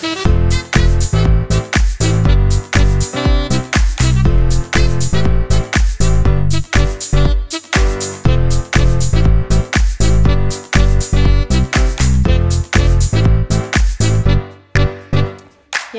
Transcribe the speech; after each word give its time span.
Ja, 0.00 0.06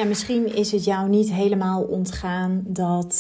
misschien 0.08 0.56
is 0.56 0.72
het 0.72 0.84
jou 0.84 1.10
niet 1.10 1.32
helemaal 1.32 1.82
ontgaan 1.82 2.64
dat 2.68 3.16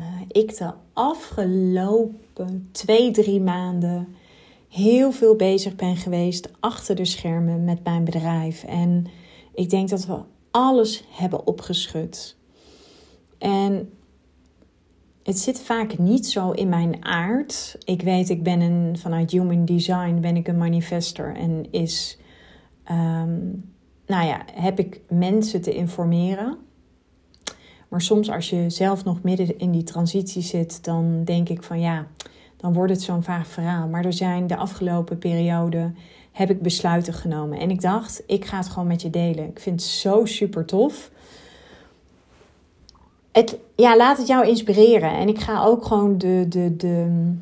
uh, 0.00 0.06
ik 0.28 0.56
de 0.56 0.72
afgelopen 0.92 2.68
twee, 2.72 3.10
drie 3.10 3.40
maanden 3.40 4.08
heel 4.68 5.12
veel 5.12 5.36
bezig 5.36 5.76
ben 5.76 5.96
geweest 5.96 6.48
achter 6.60 6.96
de 6.96 7.04
schermen 7.04 7.64
met 7.64 7.84
mijn 7.84 8.04
bedrijf. 8.04 8.64
En 8.64 9.06
ik 9.60 9.70
denk 9.70 9.88
dat 9.88 10.06
we 10.06 10.18
alles 10.50 11.04
hebben 11.08 11.46
opgeschud. 11.46 12.36
En 13.38 13.92
het 15.22 15.38
zit 15.38 15.60
vaak 15.60 15.98
niet 15.98 16.26
zo 16.26 16.50
in 16.50 16.68
mijn 16.68 17.04
aard. 17.04 17.76
Ik 17.84 18.02
weet, 18.02 18.28
ik 18.28 18.42
ben 18.42 18.60
een, 18.60 18.98
vanuit 18.98 19.30
Human 19.30 19.64
Design 19.64 20.20
ben 20.20 20.36
ik 20.36 20.48
een 20.48 20.58
manifester 20.58 21.36
en 21.36 21.66
is, 21.70 22.18
um, 22.90 23.72
nou 24.06 24.26
ja, 24.26 24.42
heb 24.52 24.78
ik 24.78 25.00
mensen 25.08 25.60
te 25.60 25.74
informeren. 25.74 26.58
Maar 27.88 28.02
soms 28.02 28.30
als 28.30 28.50
je 28.50 28.70
zelf 28.70 29.04
nog 29.04 29.22
midden 29.22 29.58
in 29.58 29.70
die 29.70 29.84
transitie 29.84 30.42
zit, 30.42 30.84
dan 30.84 31.24
denk 31.24 31.48
ik 31.48 31.62
van 31.62 31.80
ja, 31.80 32.06
dan 32.56 32.72
wordt 32.72 32.92
het 32.92 33.02
zo'n 33.02 33.22
vaag 33.22 33.46
verhaal. 33.46 33.88
Maar 33.88 34.04
er 34.04 34.12
zijn 34.12 34.46
de 34.46 34.56
afgelopen 34.56 35.18
periode 35.18 35.92
heb 36.32 36.50
ik 36.50 36.62
besluiten 36.62 37.12
genomen. 37.12 37.58
En 37.58 37.70
ik 37.70 37.80
dacht, 37.80 38.22
ik 38.26 38.44
ga 38.44 38.56
het 38.56 38.68
gewoon 38.68 38.88
met 38.88 39.02
je 39.02 39.10
delen. 39.10 39.48
Ik 39.48 39.60
vind 39.60 39.80
het 39.80 39.90
zo 39.90 40.24
super 40.24 40.64
tof. 40.64 41.10
Het, 43.32 43.58
ja, 43.76 43.96
laat 43.96 44.18
het 44.18 44.26
jou 44.26 44.46
inspireren. 44.46 45.10
En 45.10 45.28
ik 45.28 45.38
ga 45.38 45.64
ook 45.64 45.84
gewoon 45.84 46.18
de, 46.18 46.46
de, 46.48 46.76
de. 46.76 47.32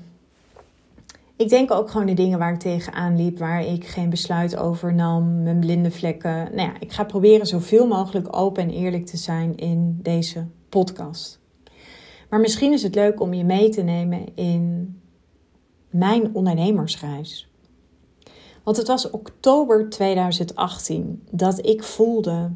Ik 1.36 1.48
denk 1.48 1.70
ook 1.70 1.90
gewoon 1.90 2.06
de 2.06 2.14
dingen 2.14 2.38
waar 2.38 2.52
ik 2.52 2.58
tegenaan 2.58 3.16
liep, 3.16 3.38
waar 3.38 3.64
ik 3.64 3.86
geen 3.86 4.10
besluit 4.10 4.56
over 4.56 4.94
nam, 4.94 5.42
mijn 5.42 5.60
blinde 5.60 5.91
vlekken. 5.91 6.34
Nou 6.54 6.68
ja, 6.68 6.72
ik 6.80 6.92
ga 6.92 7.04
proberen 7.04 7.46
zoveel 7.46 7.86
mogelijk 7.86 8.36
open 8.36 8.62
en 8.62 8.70
eerlijk 8.70 9.06
te 9.06 9.16
zijn 9.16 9.56
in 9.56 9.98
deze 10.02 10.46
podcast. 10.68 11.41
Maar 12.28 12.41
misschien 12.41 12.72
is 12.72 12.82
het 12.82 12.94
leuk 12.94 13.20
om 13.20 13.34
je 13.34 13.44
mee 13.44 13.68
te 13.68 13.82
nemen 13.82 14.34
in 14.34 14.96
mijn 15.91 16.34
ondernemersreis. 16.34 17.47
Want 18.69 18.80
het 18.80 18.88
was 18.88 19.11
oktober 19.11 19.91
2018 19.91 21.22
dat 21.30 21.66
ik 21.66 21.83
voelde: 21.83 22.50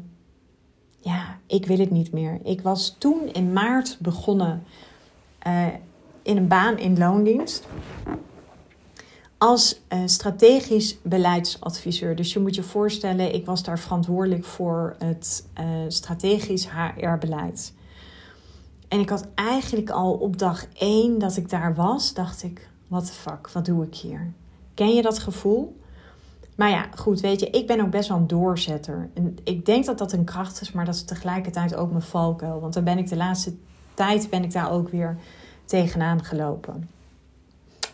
ja, 0.99 1.39
ik 1.47 1.65
wil 1.65 1.77
het 1.77 1.91
niet 1.91 2.11
meer. 2.11 2.39
Ik 2.43 2.61
was 2.61 2.95
toen 2.97 3.29
in 3.31 3.53
maart 3.53 3.97
begonnen 3.99 4.63
uh, 5.47 5.67
in 6.21 6.37
een 6.37 6.47
baan 6.47 6.77
in 6.77 6.97
loondienst 6.97 7.67
als 9.37 9.81
uh, 9.93 9.99
strategisch 10.05 10.97
beleidsadviseur. 11.01 12.15
Dus 12.15 12.33
je 12.33 12.39
moet 12.39 12.55
je 12.55 12.63
voorstellen, 12.63 13.33
ik 13.33 13.45
was 13.45 13.63
daar 13.63 13.79
verantwoordelijk 13.79 14.45
voor 14.45 14.95
het 14.97 15.47
uh, 15.59 15.65
strategisch 15.87 16.67
HR-beleid. 16.69 17.73
En 18.87 18.99
ik 18.99 19.09
had 19.09 19.27
eigenlijk 19.35 19.89
al 19.89 20.13
op 20.13 20.37
dag 20.37 20.65
één 20.73 21.19
dat 21.19 21.37
ik 21.37 21.49
daar 21.49 21.75
was, 21.75 22.13
dacht 22.13 22.43
ik: 22.43 22.69
what 22.87 23.05
the 23.05 23.13
fuck, 23.13 23.49
wat 23.49 23.65
doe 23.65 23.85
ik 23.85 23.95
hier? 23.95 24.33
Ken 24.73 24.93
je 24.93 25.01
dat 25.01 25.19
gevoel? 25.19 25.81
Maar 26.55 26.69
ja, 26.69 26.85
goed, 26.95 27.19
weet 27.19 27.39
je, 27.39 27.49
ik 27.49 27.67
ben 27.67 27.81
ook 27.81 27.89
best 27.89 28.09
wel 28.09 28.17
een 28.17 28.27
doorzetter. 28.27 29.09
En 29.13 29.37
ik 29.43 29.65
denk 29.65 29.85
dat 29.85 29.97
dat 29.97 30.11
een 30.11 30.23
kracht 30.23 30.61
is, 30.61 30.71
maar 30.71 30.85
dat 30.85 30.95
is 30.95 31.03
tegelijkertijd 31.03 31.75
ook 31.75 31.89
mijn 31.89 32.01
valkuil. 32.01 32.59
Want 32.59 32.73
dan 32.73 32.83
ben 32.83 32.97
ik 32.97 33.09
de 33.09 33.15
laatste 33.15 33.53
tijd 33.93 34.29
ben 34.29 34.43
ik 34.43 34.51
daar 34.51 34.71
ook 34.71 34.89
weer 34.89 35.17
tegenaan 35.65 36.23
gelopen. 36.23 36.89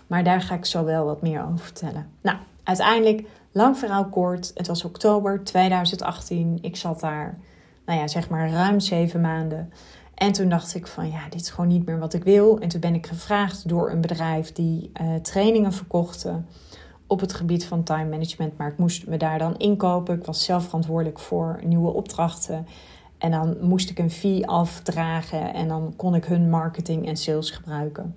Maar 0.07 0.23
daar 0.23 0.41
ga 0.41 0.55
ik 0.55 0.65
zo 0.65 0.83
wel 0.83 1.05
wat 1.05 1.21
meer 1.21 1.43
over 1.43 1.59
vertellen. 1.59 2.09
Nou, 2.21 2.37
uiteindelijk, 2.63 3.27
lang 3.51 3.77
verhaal 3.77 4.05
kort. 4.05 4.51
Het 4.55 4.67
was 4.67 4.83
oktober 4.83 5.43
2018. 5.43 6.57
Ik 6.61 6.75
zat 6.75 6.99
daar, 6.99 7.37
nou 7.85 7.99
ja, 7.99 8.07
zeg 8.07 8.29
maar 8.29 8.49
ruim 8.49 8.79
zeven 8.79 9.21
maanden. 9.21 9.73
En 10.15 10.31
toen 10.31 10.49
dacht 10.49 10.75
ik 10.75 10.87
van 10.87 11.09
ja, 11.09 11.29
dit 11.29 11.41
is 11.41 11.49
gewoon 11.49 11.69
niet 11.69 11.85
meer 11.85 11.99
wat 11.99 12.13
ik 12.13 12.23
wil. 12.23 12.59
En 12.59 12.69
toen 12.69 12.79
ben 12.79 12.95
ik 12.95 13.07
gevraagd 13.07 13.69
door 13.69 13.91
een 13.91 14.01
bedrijf 14.01 14.51
die 14.51 14.91
uh, 15.01 15.15
trainingen 15.15 15.73
verkochten 15.73 16.47
op 17.09 17.19
het 17.19 17.33
gebied 17.33 17.65
van 17.65 17.83
time 17.83 18.09
management. 18.09 18.57
Maar 18.57 18.67
ik 18.67 18.77
moest 18.77 19.07
me 19.07 19.17
daar 19.17 19.39
dan 19.39 19.57
inkopen. 19.57 20.15
Ik 20.15 20.25
was 20.25 20.45
zelf 20.45 20.63
verantwoordelijk 20.63 21.19
voor 21.19 21.59
nieuwe 21.63 21.93
opdrachten. 21.93 22.67
En 23.17 23.31
dan 23.31 23.57
moest 23.61 23.89
ik 23.89 23.99
een 23.99 24.11
fee 24.11 24.47
afdragen 24.47 25.53
en 25.53 25.67
dan 25.67 25.93
kon 25.95 26.15
ik 26.15 26.25
hun 26.25 26.49
marketing 26.49 27.07
en 27.07 27.17
sales 27.17 27.51
gebruiken. 27.51 28.15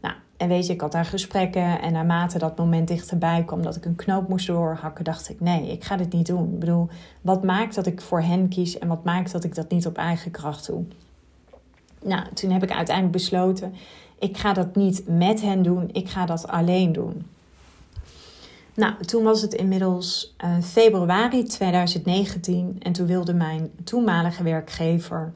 Nou, 0.00 0.14
en 0.36 0.48
weet 0.48 0.66
je, 0.66 0.72
ik 0.72 0.80
had 0.80 0.92
daar 0.92 1.04
gesprekken 1.04 1.80
en 1.80 1.92
naarmate 1.92 2.38
dat 2.38 2.58
moment 2.58 2.88
dichterbij 2.88 3.44
kwam 3.44 3.62
dat 3.62 3.76
ik 3.76 3.84
een 3.84 3.96
knoop 3.96 4.28
moest 4.28 4.46
doorhakken, 4.46 5.04
dacht 5.04 5.28
ik: 5.28 5.40
nee, 5.40 5.72
ik 5.72 5.84
ga 5.84 5.96
dit 5.96 6.12
niet 6.12 6.26
doen. 6.26 6.52
Ik 6.52 6.58
bedoel, 6.58 6.88
wat 7.20 7.44
maakt 7.44 7.74
dat 7.74 7.86
ik 7.86 8.00
voor 8.00 8.20
hen 8.20 8.48
kies 8.48 8.78
en 8.78 8.88
wat 8.88 9.04
maakt 9.04 9.32
dat 9.32 9.44
ik 9.44 9.54
dat 9.54 9.70
niet 9.70 9.86
op 9.86 9.96
eigen 9.96 10.30
kracht 10.30 10.66
doe? 10.66 10.84
Nou, 12.02 12.22
toen 12.34 12.50
heb 12.50 12.62
ik 12.62 12.72
uiteindelijk 12.72 13.16
besloten: 13.16 13.74
ik 14.18 14.36
ga 14.36 14.52
dat 14.52 14.74
niet 14.74 15.02
met 15.06 15.40
hen 15.40 15.62
doen, 15.62 15.88
ik 15.92 16.08
ga 16.08 16.26
dat 16.26 16.48
alleen 16.48 16.92
doen. 16.92 17.26
Nou, 18.78 19.04
toen 19.04 19.22
was 19.22 19.42
het 19.42 19.54
inmiddels 19.54 20.34
uh, 20.44 20.62
februari 20.62 21.42
2019 21.42 22.76
en 22.78 22.92
toen 22.92 23.06
wilde 23.06 23.34
mijn 23.34 23.70
toenmalige 23.84 24.42
werkgever 24.42 25.32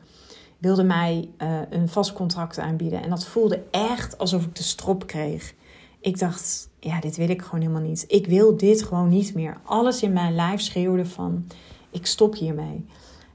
wilde 0.59 0.83
mij 0.83 1.29
uh, 1.39 1.59
een 1.71 1.89
vast 1.89 2.13
contract 2.13 2.59
aanbieden. 2.59 3.03
En 3.03 3.11
dat 3.11 3.27
voelde 3.27 3.63
echt 3.71 4.19
alsof 4.19 4.45
ik 4.45 4.55
de 4.55 4.63
strop 4.63 5.07
kreeg. 5.07 5.55
Ik 6.01 6.19
dacht, 6.19 6.69
ja, 6.81 7.01
dit 7.01 7.17
wil 7.17 7.29
ik 7.29 7.43
gewoon 7.43 7.61
helemaal 7.61 7.89
niet. 7.89 8.05
Ik 8.09 8.27
wil 8.27 8.57
dit 8.57 8.83
gewoon 8.83 9.09
niet 9.09 9.35
meer. 9.35 9.61
Alles 9.65 10.03
in 10.03 10.13
mijn 10.13 10.35
lijf 10.35 10.61
schreeuwde 10.61 11.07
van, 11.07 11.47
ik 11.91 12.07
stop 12.07 12.35
hiermee. 12.35 12.87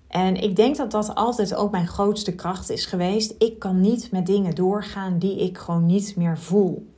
En 0.08 0.36
ik 0.36 0.56
denk 0.56 0.78
dat 0.78 0.92
dat 0.92 1.16
altijd 1.16 1.56
ook 1.56 1.72
mijn 1.72 1.88
grootste 1.88 2.36
kracht 2.36 2.70
is 2.70 2.86
geweest. 2.86 3.36
Ik 3.38 3.60
kan 3.60 3.82
niet 3.82 4.12
met 4.12 4.26
dingen 4.26 4.56
doorgaan 4.56 5.20
die 5.20 5.40
ik 5.40 5.58
gewoon 5.58 5.86
niet 5.86 6.16
meer 6.16 6.38
voel. 6.38 6.96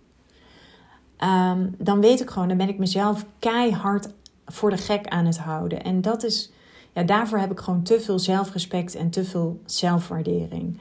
Um, 1.23 1.75
dan 1.77 2.01
weet 2.01 2.21
ik 2.21 2.29
gewoon, 2.29 2.47
dan 2.47 2.57
ben 2.57 2.69
ik 2.69 2.77
mezelf 2.77 3.25
keihard 3.39 4.09
voor 4.45 4.69
de 4.69 4.77
gek 4.77 5.07
aan 5.07 5.25
het 5.25 5.37
houden. 5.37 5.83
En 5.83 6.01
dat 6.01 6.23
is, 6.23 6.51
ja, 6.93 7.03
daarvoor 7.03 7.37
heb 7.37 7.51
ik 7.51 7.59
gewoon 7.59 7.83
te 7.83 7.99
veel 7.99 8.19
zelfrespect 8.19 8.95
en 8.95 9.09
te 9.09 9.23
veel 9.23 9.61
zelfwaardering. 9.65 10.79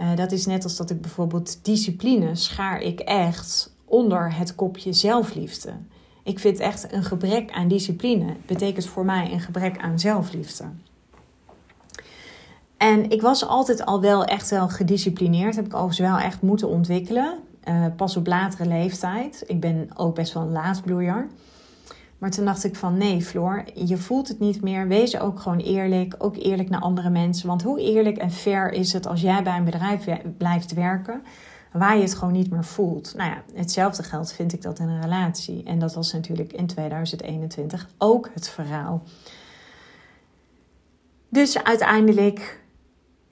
Uh, 0.00 0.16
dat 0.16 0.32
is 0.32 0.46
net 0.46 0.64
als 0.64 0.76
dat 0.76 0.90
ik 0.90 1.00
bijvoorbeeld 1.00 1.64
discipline 1.64 2.34
schaar 2.34 2.80
ik 2.80 3.00
echt 3.00 3.74
onder 3.84 4.34
het 4.34 4.54
kopje 4.54 4.92
zelfliefde. 4.92 5.72
Ik 6.22 6.38
vind 6.38 6.60
echt 6.60 6.92
een 6.92 7.04
gebrek 7.04 7.50
aan 7.50 7.68
discipline 7.68 8.36
betekent 8.46 8.86
voor 8.86 9.04
mij 9.04 9.32
een 9.32 9.40
gebrek 9.40 9.78
aan 9.78 9.98
zelfliefde. 9.98 10.64
En 12.76 13.10
ik 13.10 13.22
was 13.22 13.46
altijd 13.46 13.84
al 13.84 14.00
wel 14.00 14.24
echt 14.24 14.50
wel 14.50 14.68
gedisciplineerd. 14.68 15.56
Heb 15.56 15.66
ik 15.66 15.74
overigens 15.74 15.98
wel 15.98 16.18
echt 16.18 16.42
moeten 16.42 16.68
ontwikkelen. 16.68 17.38
Uh, 17.68 17.86
pas 17.96 18.16
op 18.16 18.26
latere 18.26 18.68
leeftijd. 18.68 19.44
Ik 19.46 19.60
ben 19.60 19.88
ook 19.94 20.14
best 20.14 20.32
wel 20.32 20.42
een 20.42 20.52
laatbloeier. 20.52 21.26
Maar 22.18 22.30
toen 22.30 22.44
dacht 22.44 22.64
ik 22.64 22.76
van 22.76 22.98
nee, 22.98 23.22
Floor, 23.22 23.64
je 23.74 23.96
voelt 23.96 24.28
het 24.28 24.38
niet 24.38 24.62
meer. 24.62 24.88
Wees 24.88 25.18
ook 25.18 25.40
gewoon 25.40 25.58
eerlijk. 25.58 26.14
Ook 26.18 26.36
eerlijk 26.36 26.68
naar 26.68 26.80
andere 26.80 27.10
mensen. 27.10 27.48
Want 27.48 27.62
hoe 27.62 27.80
eerlijk 27.80 28.16
en 28.16 28.30
fair 28.30 28.72
is 28.72 28.92
het 28.92 29.06
als 29.06 29.20
jij 29.20 29.42
bij 29.42 29.56
een 29.56 29.64
bedrijf 29.64 30.04
blijft 30.36 30.72
werken 30.72 31.22
waar 31.72 31.96
je 31.96 32.02
het 32.02 32.14
gewoon 32.14 32.32
niet 32.32 32.50
meer 32.50 32.64
voelt? 32.64 33.14
Nou 33.16 33.30
ja, 33.30 33.42
hetzelfde 33.54 34.02
geldt 34.02 34.32
vind 34.32 34.52
ik 34.52 34.62
dat 34.62 34.78
in 34.78 34.88
een 34.88 35.00
relatie. 35.00 35.62
En 35.64 35.78
dat 35.78 35.94
was 35.94 36.12
natuurlijk 36.12 36.52
in 36.52 36.66
2021 36.66 37.88
ook 37.98 38.30
het 38.34 38.48
verhaal. 38.48 39.02
Dus 41.28 41.64
uiteindelijk 41.64 42.61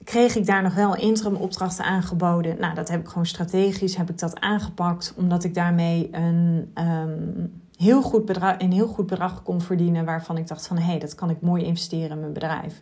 kreeg 0.03 0.35
ik 0.35 0.45
daar 0.45 0.63
nog 0.63 0.73
wel 0.73 0.95
interim 0.95 1.35
opdrachten 1.35 1.85
aangeboden. 1.85 2.59
Nou, 2.59 2.75
dat 2.75 2.89
heb 2.89 2.99
ik 2.99 3.07
gewoon 3.07 3.25
strategisch 3.25 3.95
heb 3.95 4.09
ik 4.09 4.19
dat 4.19 4.39
aangepakt, 4.39 5.13
omdat 5.17 5.43
ik 5.43 5.53
daarmee 5.53 6.09
een, 6.11 6.71
um, 6.75 7.61
heel, 7.77 8.01
goed 8.01 8.25
bedrag, 8.25 8.55
een 8.57 8.71
heel 8.71 8.87
goed 8.87 9.07
bedrag 9.07 9.43
kon 9.43 9.61
verdienen, 9.61 10.05
waarvan 10.05 10.37
ik 10.37 10.47
dacht 10.47 10.67
van 10.67 10.77
hé, 10.77 10.83
hey, 10.83 10.99
dat 10.99 11.15
kan 11.15 11.29
ik 11.29 11.41
mooi 11.41 11.63
investeren 11.63 12.09
in 12.09 12.19
mijn 12.19 12.33
bedrijf. 12.33 12.81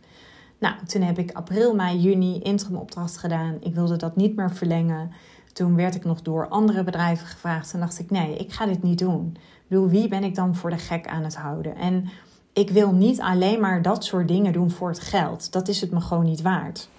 Nou, 0.60 0.76
toen 0.86 1.02
heb 1.02 1.18
ik 1.18 1.32
april, 1.32 1.76
mei, 1.76 2.00
juni 2.00 2.40
interim 2.40 2.76
opdracht 2.76 3.18
gedaan. 3.18 3.58
Ik 3.60 3.76
wilde 3.76 3.98
dat 3.98 4.16
niet 4.16 4.36
meer 4.36 4.52
verlengen. 4.52 5.12
Toen 5.54 5.76
werd 5.76 5.96
ik 5.96 6.04
nog 6.04 6.22
door 6.22 6.48
andere 6.48 6.84
bedrijven 6.84 7.28
gevraagd. 7.28 7.72
Toen 7.72 7.80
dacht 7.80 8.00
ik, 8.00 8.10
nee, 8.10 8.36
ik 8.36 8.52
ga 8.52 8.66
dit 8.66 8.84
niet 8.84 9.00
doen. 9.00 9.32
Ik 9.36 9.68
bedoel, 9.68 9.88
wie 9.88 10.08
ben 10.08 10.24
ik 10.24 10.36
dan 10.36 10.56
voor 10.56 10.70
de 10.70 10.78
gek 10.78 11.08
aan 11.08 11.24
het 11.24 11.36
houden? 11.36 11.76
En 11.76 12.10
ik 12.54 12.70
wil 12.70 12.92
niet 12.92 13.22
alleen 13.22 13.60
maar 13.60 13.82
dat 13.82 14.04
soort 14.04 14.28
dingen 14.28 14.54
doen 14.54 14.72
voor 14.72 14.90
het 14.90 15.00
geld. 15.00 15.52
Dat 15.52 15.68
is 15.68 15.82
het 15.82 15.92
me 15.92 16.02
gewoon 16.02 16.26
niet 16.26 16.42
waard. 16.42 16.90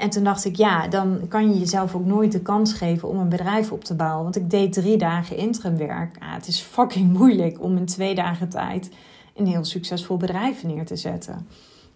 En 0.00 0.10
toen 0.10 0.24
dacht 0.24 0.44
ik, 0.44 0.56
ja, 0.56 0.88
dan 0.88 1.28
kan 1.28 1.52
je 1.52 1.58
jezelf 1.58 1.94
ook 1.94 2.04
nooit 2.04 2.32
de 2.32 2.40
kans 2.40 2.72
geven 2.72 3.08
om 3.08 3.18
een 3.18 3.28
bedrijf 3.28 3.72
op 3.72 3.84
te 3.84 3.94
bouwen. 3.94 4.22
Want 4.22 4.36
ik 4.36 4.50
deed 4.50 4.72
drie 4.72 4.96
dagen 4.96 5.36
interimwerk. 5.36 6.16
Ja, 6.20 6.34
het 6.34 6.46
is 6.46 6.60
fucking 6.60 7.12
moeilijk 7.18 7.62
om 7.62 7.76
in 7.76 7.86
twee 7.86 8.14
dagen 8.14 8.48
tijd 8.48 8.90
een 9.34 9.46
heel 9.46 9.64
succesvol 9.64 10.16
bedrijf 10.16 10.64
neer 10.64 10.86
te 10.86 10.96
zetten. 10.96 11.46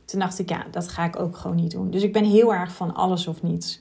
Toen 0.05 0.21
dacht 0.21 0.39
ik, 0.39 0.49
ja, 0.49 0.65
dat 0.71 0.89
ga 0.89 1.05
ik 1.05 1.19
ook 1.19 1.37
gewoon 1.37 1.57
niet 1.57 1.71
doen. 1.71 1.91
Dus 1.91 2.03
ik 2.03 2.13
ben 2.13 2.25
heel 2.25 2.55
erg 2.55 2.73
van 2.73 2.95
alles 2.95 3.27
of 3.27 3.43
niets. 3.43 3.81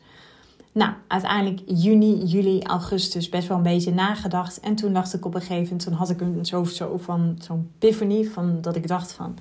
Nou, 0.72 0.94
uiteindelijk 1.08 1.62
juni, 1.66 2.24
juli, 2.24 2.62
augustus 2.62 3.30
best 3.30 3.48
wel 3.48 3.58
een 3.58 3.64
beetje 3.64 3.94
nagedacht. 3.94 4.60
En 4.60 4.76
toen 4.76 4.94
dacht 4.94 5.14
ik 5.14 5.26
op 5.26 5.36
een 5.36 5.42
gegeven 5.42 5.64
moment, 5.64 5.84
toen 5.84 5.94
had 5.94 6.10
ik 6.10 6.22
een 6.22 6.46
zo 6.46 6.98
van 6.98 7.36
zo'n 7.42 7.69
epiphany 7.80 8.24
van 8.24 8.62
dat 8.62 8.76
ik 8.76 8.88
dacht 8.88 9.12
van, 9.12 9.38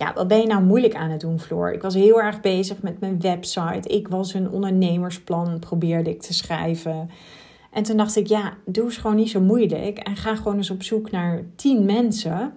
ja, 0.00 0.12
wat 0.14 0.28
ben 0.28 0.40
je 0.40 0.46
nou 0.46 0.62
moeilijk 0.62 0.94
aan 0.94 1.10
het 1.10 1.20
doen, 1.20 1.40
Floor? 1.40 1.72
Ik 1.72 1.82
was 1.82 1.94
heel 1.94 2.20
erg 2.20 2.40
bezig 2.40 2.82
met 2.82 3.00
mijn 3.00 3.20
website. 3.20 3.88
Ik 3.88 4.08
was 4.08 4.34
een 4.34 4.50
ondernemersplan, 4.50 5.58
probeerde 5.58 6.10
ik 6.10 6.22
te 6.22 6.34
schrijven. 6.34 7.10
En 7.70 7.82
toen 7.82 7.96
dacht 7.96 8.16
ik, 8.16 8.26
ja, 8.26 8.54
doe 8.66 8.84
eens 8.84 8.96
gewoon 8.96 9.16
niet 9.16 9.30
zo 9.30 9.40
moeilijk. 9.40 9.98
En 9.98 10.16
ga 10.16 10.36
gewoon 10.36 10.56
eens 10.56 10.70
op 10.70 10.82
zoek 10.82 11.10
naar 11.10 11.42
10 11.56 11.84
mensen. 11.84 12.52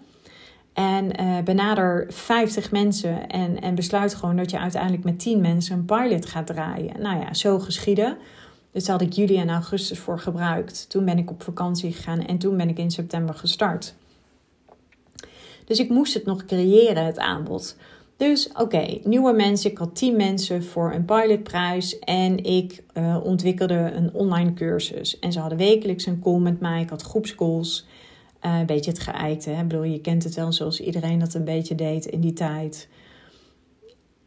En 0.74 1.22
uh, 1.22 1.40
benader 1.44 2.06
50 2.10 2.72
mensen. 2.72 3.28
En, 3.28 3.62
en 3.62 3.76
besluit 3.76 4.16
gewoon 4.16 4.36
dat 4.36 4.52
je 4.52 4.60
uiteindelijk 4.60 5.04
met 5.04 5.20
10 5.20 5.42
mensen 5.42 5.78
een 5.78 5.86
pilot 5.86 6.26
gaat 6.26 6.48
draaien. 6.48 7.02
Nou 7.02 7.20
ja, 7.20 7.34
zo 7.34 7.60
geschieden. 7.60 8.18
Dus 8.72 8.86
daar 8.86 9.00
had 9.00 9.08
ik 9.08 9.14
juli 9.14 9.38
en 9.38 9.50
augustus 9.50 10.00
voor 10.00 10.20
gebruikt. 10.20 10.90
Toen 10.90 11.06
ben 11.06 11.18
ik 11.18 11.30
op 11.30 11.44
vakantie 11.44 11.92
gegaan 11.92 12.26
en 12.26 12.38
toen 12.38 12.58
ben 12.58 12.70
ik 12.70 12.78
in 12.78 12.92
september 12.92 13.36
gestart. 13.36 13.96
Dus 15.66 15.80
ik 15.80 15.90
moest 15.90 16.14
het 16.14 16.26
nog 16.26 16.46
creëren, 16.46 17.06
het 17.06 17.20
aanbod. 17.20 17.76
Dus 18.18 18.50
oké, 18.60 19.00
nieuwe 19.04 19.34
mensen. 19.34 19.72
Ik 19.72 19.78
had 19.78 19.96
10 19.96 20.16
mensen 20.16 20.64
voor 20.64 20.94
een 20.94 21.06
pilotprijs. 21.06 22.00
En 22.00 22.44
ik 22.44 22.84
uh, 22.98 23.18
ontwikkelde 23.24 23.92
een 23.96 24.14
online 24.14 24.54
cursus. 24.54 25.20
En 25.20 25.32
ze 25.32 25.40
hadden 25.40 25.58
wekelijks 25.58 26.06
een 26.06 26.22
call 26.22 26.40
met 26.40 26.60
mij. 26.60 26.82
Ik 26.82 26.90
had 26.90 27.02
groepscalls. 27.02 27.86
Uh, 28.46 28.60
een 28.60 28.66
beetje 28.66 28.92
het 28.92 29.00
geëikte. 29.00 29.50
Hè? 29.50 29.64
Bedoel, 29.64 29.84
je 29.84 30.02
kent 30.02 30.24
het 30.24 30.36
wel 30.36 30.52
zoals 30.52 30.80
iedereen 30.80 31.20
dat 31.20 31.34
een 31.34 31.44
beetje 31.44 31.76
deed 31.76 32.06
in 32.06 32.22
die 32.22 32.34
tijd. 32.34 32.88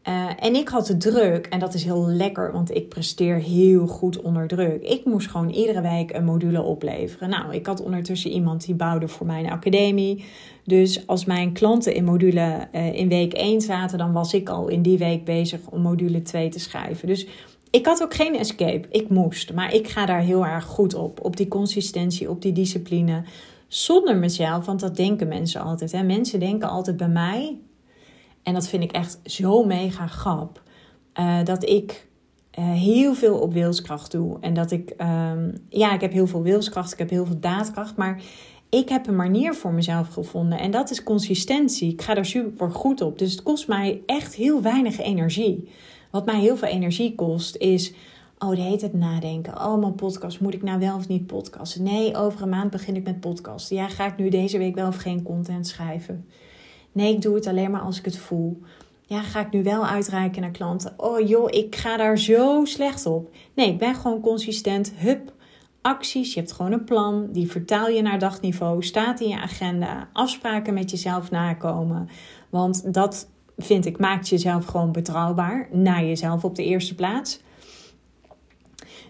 Uh, 0.07 0.29
en 0.39 0.55
ik 0.55 0.67
had 0.67 0.87
de 0.87 0.97
druk, 0.97 1.45
en 1.45 1.59
dat 1.59 1.73
is 1.73 1.83
heel 1.83 2.07
lekker, 2.07 2.51
want 2.51 2.75
ik 2.75 2.89
presteer 2.89 3.35
heel 3.35 3.87
goed 3.87 4.21
onder 4.21 4.47
druk. 4.47 4.83
Ik 4.83 5.05
moest 5.05 5.29
gewoon 5.29 5.49
iedere 5.49 5.81
week 5.81 6.13
een 6.13 6.25
module 6.25 6.61
opleveren. 6.61 7.29
Nou, 7.29 7.53
ik 7.53 7.65
had 7.65 7.81
ondertussen 7.81 8.31
iemand 8.31 8.65
die 8.65 8.75
bouwde 8.75 9.07
voor 9.07 9.25
mijn 9.25 9.49
academie. 9.49 10.25
Dus 10.67 11.07
als 11.07 11.25
mijn 11.25 11.53
klanten 11.53 11.93
in 11.93 12.03
module 12.03 12.67
uh, 12.71 12.93
in 12.93 13.09
week 13.09 13.33
1 13.33 13.61
zaten, 13.61 13.97
dan 13.97 14.11
was 14.11 14.33
ik 14.33 14.49
al 14.49 14.67
in 14.67 14.81
die 14.81 14.97
week 14.97 15.25
bezig 15.25 15.59
om 15.69 15.81
module 15.81 16.21
2 16.21 16.49
te 16.49 16.59
schrijven. 16.59 17.07
Dus 17.07 17.27
ik 17.69 17.85
had 17.85 18.03
ook 18.03 18.13
geen 18.13 18.37
escape. 18.37 18.87
Ik 18.89 19.09
moest. 19.09 19.53
Maar 19.53 19.73
ik 19.73 19.87
ga 19.87 20.05
daar 20.05 20.21
heel 20.21 20.45
erg 20.45 20.65
goed 20.65 20.93
op. 20.93 21.25
Op 21.25 21.37
die 21.37 21.47
consistentie, 21.47 22.29
op 22.29 22.41
die 22.41 22.51
discipline. 22.51 23.23
Zonder 23.67 24.17
mezelf, 24.17 24.65
want 24.65 24.79
dat 24.79 24.95
denken 24.95 25.27
mensen 25.27 25.61
altijd. 25.61 25.91
Hè? 25.91 26.03
Mensen 26.03 26.39
denken 26.39 26.69
altijd 26.69 26.97
bij 26.97 27.09
mij, 27.09 27.57
en 28.43 28.53
dat 28.53 28.67
vind 28.67 28.83
ik 28.83 28.91
echt 28.91 29.19
zo 29.23 29.63
mega 29.63 30.07
grap. 30.07 30.61
Uh, 31.19 31.43
dat 31.43 31.69
ik 31.69 32.07
uh, 32.59 32.71
heel 32.71 33.13
veel 33.13 33.39
op 33.39 33.53
wilskracht 33.53 34.11
doe. 34.11 34.37
En 34.41 34.53
dat 34.53 34.71
ik, 34.71 34.93
um, 35.01 35.53
ja, 35.69 35.93
ik 35.93 36.01
heb 36.01 36.11
heel 36.11 36.27
veel 36.27 36.41
wilskracht, 36.41 36.91
ik 36.91 36.99
heb 36.99 37.09
heel 37.09 37.25
veel 37.25 37.39
daadkracht. 37.39 37.95
Maar 37.95 38.21
ik 38.69 38.89
heb 38.89 39.07
een 39.07 39.15
manier 39.15 39.53
voor 39.53 39.73
mezelf 39.73 40.07
gevonden. 40.07 40.59
En 40.59 40.71
dat 40.71 40.89
is 40.89 41.03
consistentie. 41.03 41.91
Ik 41.91 42.01
ga 42.01 42.13
daar 42.13 42.25
super 42.25 42.71
goed 42.71 43.01
op. 43.01 43.19
Dus 43.19 43.31
het 43.31 43.43
kost 43.43 43.67
mij 43.67 44.01
echt 44.05 44.35
heel 44.35 44.61
weinig 44.61 44.99
energie. 44.99 45.69
Wat 46.11 46.25
mij 46.25 46.39
heel 46.39 46.57
veel 46.57 46.67
energie 46.67 47.15
kost 47.15 47.55
is. 47.55 47.93
Oh, 48.39 48.49
de 48.49 48.61
heet 48.61 48.81
het 48.81 48.93
nadenken. 48.93 49.53
Oh, 49.53 49.79
mijn 49.79 49.95
podcast. 49.95 50.39
Moet 50.39 50.53
ik 50.53 50.63
nou 50.63 50.79
wel 50.79 50.95
of 50.95 51.07
niet 51.07 51.27
podcasten? 51.27 51.83
Nee, 51.83 52.15
over 52.15 52.41
een 52.41 52.49
maand 52.49 52.71
begin 52.71 52.95
ik 52.95 53.03
met 53.03 53.19
podcasten. 53.19 53.75
Ja, 53.75 53.87
ga 53.87 54.05
ik 54.05 54.17
nu 54.17 54.29
deze 54.29 54.57
week 54.57 54.75
wel 54.75 54.87
of 54.87 54.95
geen 54.95 55.23
content 55.23 55.67
schrijven? 55.67 56.25
Nee, 56.91 57.13
ik 57.13 57.21
doe 57.21 57.35
het 57.35 57.47
alleen 57.47 57.71
maar 57.71 57.81
als 57.81 57.97
ik 57.97 58.05
het 58.05 58.17
voel. 58.17 58.61
Ja, 59.05 59.21
ga 59.21 59.39
ik 59.39 59.51
nu 59.51 59.63
wel 59.63 59.85
uitreiken 59.85 60.41
naar 60.41 60.51
klanten? 60.51 60.93
Oh 60.97 61.27
joh, 61.27 61.47
ik 61.49 61.75
ga 61.75 61.97
daar 61.97 62.19
zo 62.19 62.65
slecht 62.65 63.05
op. 63.05 63.29
Nee, 63.53 63.71
ik 63.71 63.77
ben 63.77 63.95
gewoon 63.95 64.21
consistent. 64.21 64.93
Hup, 64.95 65.33
acties. 65.87 66.33
Je 66.33 66.39
hebt 66.39 66.51
gewoon 66.51 66.71
een 66.71 66.83
plan. 66.83 67.27
Die 67.31 67.51
vertaal 67.51 67.87
je 67.87 68.01
naar 68.01 68.19
dagniveau. 68.19 68.83
Staat 68.83 69.19
in 69.19 69.27
je 69.27 69.39
agenda. 69.39 70.09
Afspraken 70.13 70.73
met 70.73 70.91
jezelf 70.91 71.31
nakomen. 71.31 72.09
Want 72.49 72.93
dat 72.93 73.29
vind 73.57 73.85
ik 73.85 73.99
maakt 73.99 74.29
jezelf 74.29 74.65
gewoon 74.65 74.91
betrouwbaar. 74.91 75.67
Naar 75.71 76.03
jezelf 76.03 76.43
op 76.43 76.55
de 76.55 76.63
eerste 76.63 76.95
plaats. 76.95 77.39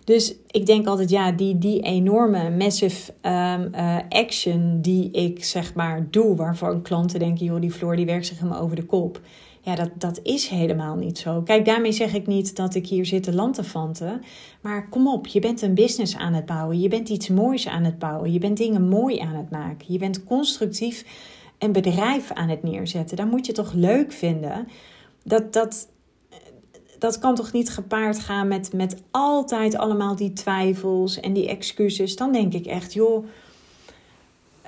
Dus 0.03 0.35
ik 0.47 0.65
denk 0.65 0.87
altijd, 0.87 1.09
ja, 1.09 1.31
die, 1.31 1.57
die 1.57 1.81
enorme 1.81 2.49
massive 2.49 3.11
um, 3.21 3.69
uh, 3.75 3.97
action 4.09 4.81
die 4.81 5.11
ik 5.11 5.43
zeg 5.43 5.73
maar 5.73 6.07
doe, 6.11 6.35
waarvan 6.35 6.81
klanten 6.81 7.19
denken, 7.19 7.45
joh, 7.45 7.61
die 7.61 7.71
Floor 7.71 7.95
die 7.95 8.05
werkt 8.05 8.25
zich 8.25 8.39
helemaal 8.39 8.61
over 8.61 8.75
de 8.75 8.85
kop. 8.85 9.19
Ja, 9.67 9.75
dat, 9.75 9.89
dat 9.95 10.19
is 10.23 10.47
helemaal 10.47 10.95
niet 10.95 11.17
zo. 11.17 11.41
Kijk, 11.41 11.65
daarmee 11.65 11.91
zeg 11.91 12.13
ik 12.13 12.27
niet 12.27 12.55
dat 12.55 12.75
ik 12.75 12.87
hier 12.87 13.05
zit 13.05 13.23
te 13.23 13.33
lantefanten. 13.33 14.21
Maar 14.61 14.89
kom 14.89 15.07
op, 15.07 15.27
je 15.27 15.39
bent 15.39 15.61
een 15.61 15.73
business 15.73 16.15
aan 16.15 16.33
het 16.33 16.45
bouwen. 16.45 16.79
Je 16.79 16.87
bent 16.87 17.09
iets 17.09 17.27
moois 17.27 17.67
aan 17.67 17.83
het 17.83 17.99
bouwen. 17.99 18.31
Je 18.31 18.39
bent 18.39 18.57
dingen 18.57 18.87
mooi 18.87 19.19
aan 19.19 19.35
het 19.35 19.49
maken. 19.49 19.93
Je 19.93 19.97
bent 19.97 20.23
constructief 20.23 21.05
een 21.57 21.71
bedrijf 21.71 22.31
aan 22.31 22.49
het 22.49 22.63
neerzetten. 22.63 23.17
Dan 23.17 23.29
moet 23.29 23.45
je 23.45 23.51
toch 23.51 23.73
leuk 23.73 24.11
vinden. 24.11 24.67
Dat, 25.23 25.53
dat, 25.53 25.87
dat 26.99 27.19
kan 27.19 27.35
toch 27.35 27.51
niet 27.51 27.69
gepaard 27.69 28.19
gaan 28.19 28.47
met, 28.47 28.73
met 28.73 29.03
altijd 29.11 29.77
allemaal 29.77 30.15
die 30.15 30.33
twijfels 30.33 31.19
en 31.19 31.33
die 31.33 31.47
excuses. 31.47 32.15
Dan 32.15 32.31
denk 32.31 32.53
ik 32.53 32.65
echt, 32.65 32.93
joh. 32.93 33.25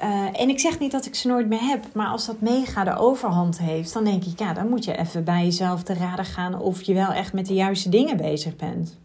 Uh, 0.03 0.41
en 0.41 0.49
ik 0.49 0.59
zeg 0.59 0.79
niet 0.79 0.91
dat 0.91 1.05
ik 1.05 1.15
ze 1.15 1.27
nooit 1.27 1.47
meer 1.47 1.61
heb, 1.61 1.85
maar 1.93 2.07
als 2.07 2.25
dat 2.25 2.41
mega 2.41 2.83
de 2.83 2.97
overhand 2.97 3.59
heeft, 3.59 3.93
dan 3.93 4.03
denk 4.03 4.23
ik, 4.23 4.39
ja, 4.39 4.53
dan 4.53 4.69
moet 4.69 4.83
je 4.83 4.97
even 4.97 5.23
bij 5.23 5.43
jezelf 5.43 5.83
te 5.83 5.93
raden 5.93 6.25
gaan 6.25 6.59
of 6.59 6.81
je 6.81 6.93
wel 6.93 7.11
echt 7.11 7.33
met 7.33 7.45
de 7.45 7.53
juiste 7.53 7.89
dingen 7.89 8.17
bezig 8.17 8.55
bent. 8.55 8.97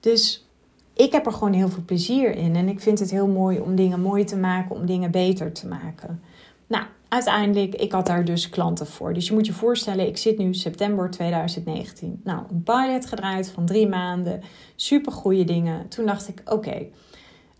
Dus 0.00 0.46
ik 0.94 1.12
heb 1.12 1.26
er 1.26 1.32
gewoon 1.32 1.52
heel 1.52 1.68
veel 1.68 1.82
plezier 1.86 2.34
in 2.34 2.56
en 2.56 2.68
ik 2.68 2.80
vind 2.80 2.98
het 2.98 3.10
heel 3.10 3.26
mooi 3.26 3.58
om 3.58 3.76
dingen 3.76 4.00
mooi 4.00 4.24
te 4.24 4.36
maken, 4.36 4.76
om 4.76 4.86
dingen 4.86 5.10
beter 5.10 5.52
te 5.52 5.66
maken. 5.66 6.22
Nou, 6.66 6.84
uiteindelijk, 7.08 7.74
ik 7.74 7.92
had 7.92 8.06
daar 8.06 8.24
dus 8.24 8.48
klanten 8.48 8.86
voor. 8.86 9.14
Dus 9.14 9.26
je 9.26 9.34
moet 9.34 9.46
je 9.46 9.52
voorstellen, 9.52 10.06
ik 10.06 10.16
zit 10.16 10.38
nu 10.38 10.54
september 10.54 11.10
2019. 11.10 12.20
Nou, 12.24 12.42
een 12.50 12.62
pilot 12.62 13.06
gedraaid 13.06 13.50
van 13.50 13.66
drie 13.66 13.88
maanden. 13.88 14.42
Super 14.76 15.12
goede 15.12 15.44
dingen. 15.44 15.88
Toen 15.88 16.06
dacht 16.06 16.28
ik, 16.28 16.42
oké. 16.44 16.86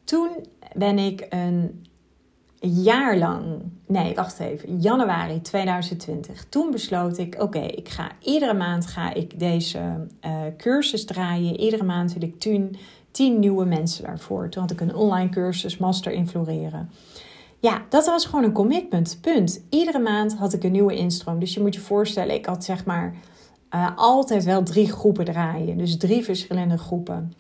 Toen 0.05 0.29
ben 0.75 0.99
ik 0.99 1.27
een 1.29 1.86
jaar 2.69 3.17
lang, 3.17 3.45
nee, 3.87 4.15
wacht 4.15 4.39
even, 4.39 4.81
januari 4.81 5.41
2020. 5.43 6.45
Toen 6.49 6.71
besloot 6.71 7.19
ik, 7.19 7.37
oké, 7.39 7.59
ik 7.59 7.89
ga 7.89 8.11
iedere 8.21 8.55
maand 8.55 8.87
ga 8.87 9.15
ik 9.15 9.39
deze 9.39 10.07
uh, 10.25 10.41
cursus 10.57 11.05
draaien. 11.05 11.61
Iedere 11.61 11.85
maand 11.85 12.13
wil 12.13 12.23
ik 12.23 12.41
tien, 12.41 12.77
tien 13.11 13.39
nieuwe 13.39 13.65
mensen 13.65 14.05
daarvoor. 14.05 14.49
Toen 14.49 14.63
had 14.63 14.71
ik 14.71 14.81
een 14.81 14.95
online 14.95 15.29
cursus, 15.29 15.77
Master 15.77 16.13
in 16.13 16.29
Floreren. 16.29 16.91
Ja, 17.59 17.83
dat 17.89 18.07
was 18.07 18.25
gewoon 18.27 18.45
een 18.45 18.53
commitment. 18.53 19.19
Punt. 19.21 19.61
Iedere 19.71 19.99
maand 19.99 20.37
had 20.37 20.53
ik 20.53 20.65
een 20.65 20.73
nieuwe 20.73 20.97
instroom. 20.97 21.39
Dus 21.39 21.55
je 21.55 21.61
moet 21.61 21.75
je 21.75 21.81
voorstellen, 21.81 22.35
ik 22.35 22.47
had 22.47 22.65
zeg 22.65 22.85
maar 22.85 23.15
uh, 23.75 23.91
altijd 23.97 24.45
wel 24.45 24.63
drie 24.63 24.93
groepen 24.93 25.25
draaien. 25.25 25.79
Dus 25.79 25.97
drie 25.97 26.25
verschillende 26.25 26.79
groepen. 26.79 27.33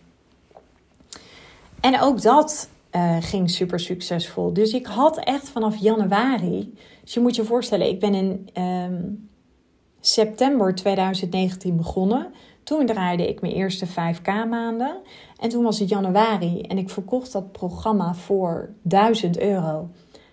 En 1.80 2.00
ook 2.00 2.22
dat 2.22 2.68
uh, 2.96 3.16
ging 3.20 3.50
super 3.50 3.80
succesvol. 3.80 4.52
Dus 4.52 4.72
ik 4.72 4.86
had 4.86 5.18
echt 5.18 5.48
vanaf 5.48 5.76
januari. 5.76 6.74
Dus 7.02 7.14
je 7.14 7.20
moet 7.20 7.36
je 7.36 7.44
voorstellen, 7.44 7.88
ik 7.88 8.00
ben 8.00 8.14
in 8.14 8.48
um, 8.62 9.28
september 10.00 10.74
2019 10.74 11.76
begonnen. 11.76 12.32
Toen 12.62 12.86
draaide 12.86 13.28
ik 13.28 13.40
mijn 13.40 13.52
eerste 13.52 13.86
5K 13.86 14.48
maanden. 14.48 14.96
En 15.40 15.48
toen 15.48 15.64
was 15.64 15.78
het 15.78 15.88
januari 15.88 16.60
en 16.60 16.78
ik 16.78 16.90
verkocht 16.90 17.32
dat 17.32 17.52
programma 17.52 18.14
voor 18.14 18.68
1000 18.82 19.38
euro. 19.38 19.88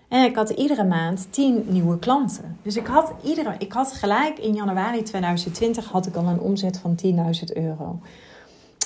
En 0.08 0.24
ik 0.24 0.36
had 0.36 0.50
iedere 0.50 0.84
maand 0.84 1.26
10 1.30 1.64
nieuwe 1.68 1.98
klanten. 1.98 2.58
Dus 2.62 2.76
ik 2.76 2.86
had, 2.86 3.12
iedere, 3.24 3.54
ik 3.58 3.72
had 3.72 3.92
gelijk 3.92 4.38
in 4.38 4.54
januari 4.54 5.02
2020 5.02 5.90
had 5.90 6.06
ik 6.06 6.14
al 6.14 6.26
een 6.26 6.40
omzet 6.40 6.78
van 6.78 6.96
10.000 7.04 7.12
euro. 7.52 7.98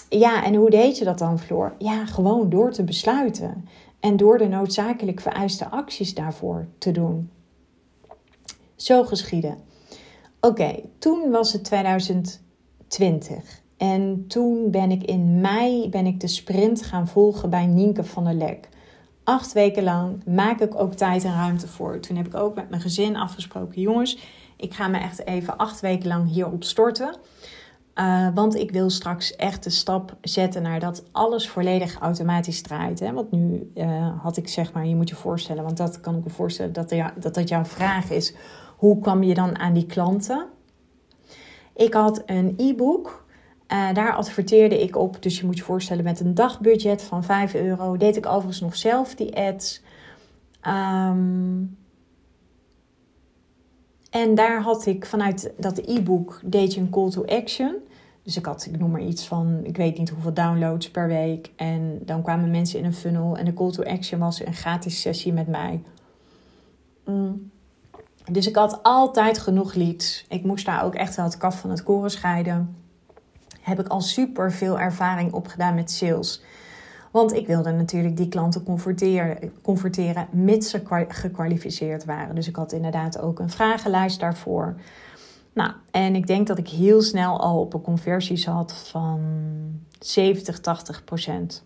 Ja, 0.09 0.45
en 0.45 0.55
hoe 0.55 0.71
deed 0.71 0.99
je 0.99 1.05
dat 1.05 1.19
dan, 1.19 1.38
Floor? 1.38 1.75
Ja, 1.79 2.07
gewoon 2.07 2.50
door 2.50 2.73
te 2.73 2.85
besluiten. 2.85 3.69
En 4.00 4.17
door 4.17 4.38
de 4.38 4.49
noodzakelijk 4.49 5.21
vereiste 5.21 5.69
acties 5.69 6.15
daarvoor 6.15 6.67
te 6.79 6.91
doen. 6.91 7.31
Zo 8.77 9.05
geschieden. 9.05 9.59
Oké, 10.41 10.75
toen 10.99 11.31
was 11.31 11.53
het 11.53 11.65
2020. 11.65 13.62
En 13.77 14.25
toen 14.29 14.71
ben 14.71 14.91
ik 14.91 15.03
in 15.03 15.41
mei 15.41 15.88
ben 15.88 16.07
ik 16.07 16.21
de 16.21 16.29
sprint 16.29 16.83
gaan 16.83 17.09
volgen 17.09 17.50
bij 17.50 17.67
Nienke 17.67 18.05
van 18.05 18.25
der 18.25 18.35
Lek 18.35 18.69
acht 19.29 19.53
weken 19.53 19.83
lang 19.83 20.25
maak 20.25 20.61
ik 20.61 20.75
ook 20.81 20.95
tijd 20.95 21.25
en 21.25 21.35
ruimte 21.35 21.69
voor. 21.69 22.00
Toen 22.00 22.17
heb 22.17 22.27
ik 22.27 22.35
ook 22.35 22.55
met 22.55 22.71
mijn 22.71 22.83
gezin 22.83 23.17
afgesproken: 23.17 23.81
jongens, 23.81 24.19
ik 24.57 24.75
ga 24.75 24.88
me 24.88 24.99
echt 24.99 25.27
even 25.27 25.57
acht 25.57 25.81
weken 25.81 26.09
lang 26.09 26.31
hierop 26.31 26.65
storten. 26.65 27.17
Uh, 28.00 28.28
want 28.35 28.55
ik 28.55 28.71
wil 28.71 28.90
straks 28.90 29.37
echt 29.37 29.64
de 29.64 29.71
stap 29.71 30.17
zetten 30.21 30.62
naar 30.62 30.81
dat 30.81 31.05
alles 31.12 31.49
volledig 31.49 31.99
automatisch 31.99 32.62
draait. 32.62 33.00
Hè? 33.00 33.12
Want 33.12 33.31
nu 33.31 33.71
uh, 33.75 34.23
had 34.23 34.37
ik 34.37 34.49
zeg 34.49 34.73
maar, 34.73 34.87
je 34.87 34.97
moet 34.97 35.09
je 35.09 35.14
voorstellen, 35.14 35.62
want 35.62 35.76
dat 35.76 36.00
kan 36.00 36.17
ik 36.17 36.25
me 36.25 36.31
voorstellen 36.31 36.73
dat 36.73 36.95
dat, 37.17 37.35
dat 37.35 37.49
jouw 37.49 37.64
vraag 37.64 38.11
is. 38.11 38.35
Hoe 38.76 38.99
kwam 38.99 39.23
je 39.23 39.35
dan 39.35 39.59
aan 39.59 39.75
die 39.75 39.87
klanten? 39.87 40.47
Ik 41.75 41.95
had 41.95 42.23
een 42.26 42.55
e-book. 42.57 43.26
Uh, 43.73 43.93
daar 43.93 44.14
adverteerde 44.14 44.83
ik 44.83 44.97
op. 44.97 45.23
Dus 45.23 45.38
je 45.40 45.47
moet 45.47 45.57
je 45.57 45.64
voorstellen 45.64 46.05
met 46.05 46.21
een 46.21 46.35
dagbudget 46.35 47.02
van 47.02 47.25
5 47.25 47.55
euro. 47.55 47.97
Deed 47.97 48.17
ik 48.17 48.26
overigens 48.26 48.61
nog 48.61 48.76
zelf 48.76 49.14
die 49.14 49.37
ads. 49.37 49.83
Um, 50.67 51.76
en 54.11 54.35
daar 54.35 54.62
had 54.62 54.87
ik 54.87 55.07
vanuit 55.07 55.52
dat 55.57 55.78
e-book 55.78 56.40
deed 56.45 56.75
je 56.75 56.81
een 56.81 56.90
call 56.90 57.11
to 57.11 57.25
action. 57.25 57.76
Dus 58.28 58.37
ik 58.37 58.47
had, 58.47 58.66
ik 58.73 58.78
noem 58.78 58.90
maar 58.90 59.02
iets 59.02 59.26
van, 59.26 59.61
ik 59.62 59.76
weet 59.76 59.99
niet 59.99 60.08
hoeveel 60.08 60.35
downloads 60.35 60.90
per 60.90 61.08
week. 61.08 61.50
En 61.56 61.99
dan 62.02 62.23
kwamen 62.23 62.50
mensen 62.50 62.78
in 62.78 62.85
een 62.85 62.94
funnel. 62.94 63.37
En 63.37 63.44
de 63.44 63.54
call 63.54 63.70
to 63.70 63.82
action 63.82 64.20
was 64.20 64.44
een 64.44 64.54
gratis 64.54 65.00
sessie 65.00 65.32
met 65.32 65.47
mij. 65.47 65.82
Mm. 67.04 67.50
Dus 68.30 68.47
ik 68.47 68.56
had 68.56 68.82
altijd 68.82 69.38
genoeg 69.38 69.75
leads. 69.75 70.25
Ik 70.28 70.44
moest 70.44 70.66
daar 70.66 70.85
ook 70.85 70.94
echt 70.94 71.16
wel 71.16 71.25
het 71.25 71.37
kaf 71.37 71.61
van 71.61 71.70
het 71.70 71.82
koren 71.82 72.11
scheiden. 72.11 72.76
Heb 73.61 73.80
ik 73.80 73.88
al 73.88 74.00
super 74.00 74.52
veel 74.52 74.80
ervaring 74.80 75.32
opgedaan 75.32 75.75
met 75.75 75.90
sales. 75.90 76.42
Want 77.11 77.32
ik 77.32 77.47
wilde 77.47 77.73
natuurlijk 77.73 78.16
die 78.16 78.28
klanten 78.28 78.62
converteren, 78.62 79.52
converteren 79.62 80.28
mits 80.30 80.70
ze 80.70 81.04
gekwalificeerd 81.08 82.04
waren. 82.04 82.35
Dus 82.35 82.49
ik 82.49 82.56
had 82.56 82.73
inderdaad 82.73 83.18
ook 83.18 83.38
een 83.38 83.50
vragenlijst 83.50 84.20
daarvoor. 84.20 84.76
Nou, 85.59 85.73
en 85.91 86.15
ik 86.15 86.27
denk 86.27 86.47
dat 86.47 86.59
ik 86.59 86.69
heel 86.69 87.03
snel 87.03 87.41
al 87.41 87.61
op 87.61 87.75
een 87.75 87.81
conversie 87.81 88.37
zat 88.37 88.73
van 88.73 89.21
70, 89.99 90.61
80 90.61 91.05
procent. 91.05 91.65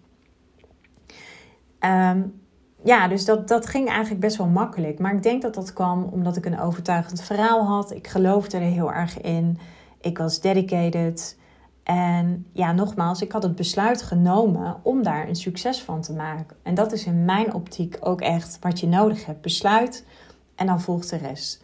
Ehm, 1.79 2.23
ja, 2.85 3.09
dus 3.09 3.25
dat, 3.25 3.49
dat 3.49 3.67
ging 3.67 3.89
eigenlijk 3.89 4.21
best 4.21 4.37
wel 4.37 4.47
makkelijk. 4.47 4.99
Maar 4.99 5.15
ik 5.15 5.23
denk 5.23 5.43
dat 5.43 5.55
dat 5.55 5.73
kwam 5.73 6.03
omdat 6.03 6.37
ik 6.37 6.47
een 6.47 6.61
overtuigend 6.61 7.23
verhaal 7.23 7.65
had. 7.65 7.91
Ik 7.91 8.07
geloofde 8.07 8.57
er 8.57 8.63
heel 8.63 8.93
erg 8.93 9.21
in. 9.21 9.59
Ik 10.01 10.19
was 10.19 10.41
dedicated. 10.41 11.39
En 11.83 12.47
ja, 12.53 12.73
nogmaals, 12.73 13.23
ik 13.23 13.33
had 13.33 13.43
het 13.43 13.57
besluit 13.57 14.03
genomen 14.03 14.77
om 14.83 15.03
daar 15.03 15.29
een 15.29 15.37
succes 15.37 15.83
van 15.83 16.01
te 16.01 16.13
maken. 16.13 16.57
En 16.63 16.75
dat 16.75 16.93
is 16.93 17.07
in 17.07 17.25
mijn 17.25 17.55
optiek 17.55 17.97
ook 18.01 18.21
echt 18.21 18.59
wat 18.61 18.81
je 18.81 18.87
nodig 18.87 19.27
hebt. 19.27 19.41
Besluit 19.41 20.05
en 20.55 20.67
dan 20.67 20.81
volgt 20.81 21.11
de 21.11 21.17
rest. 21.17 21.62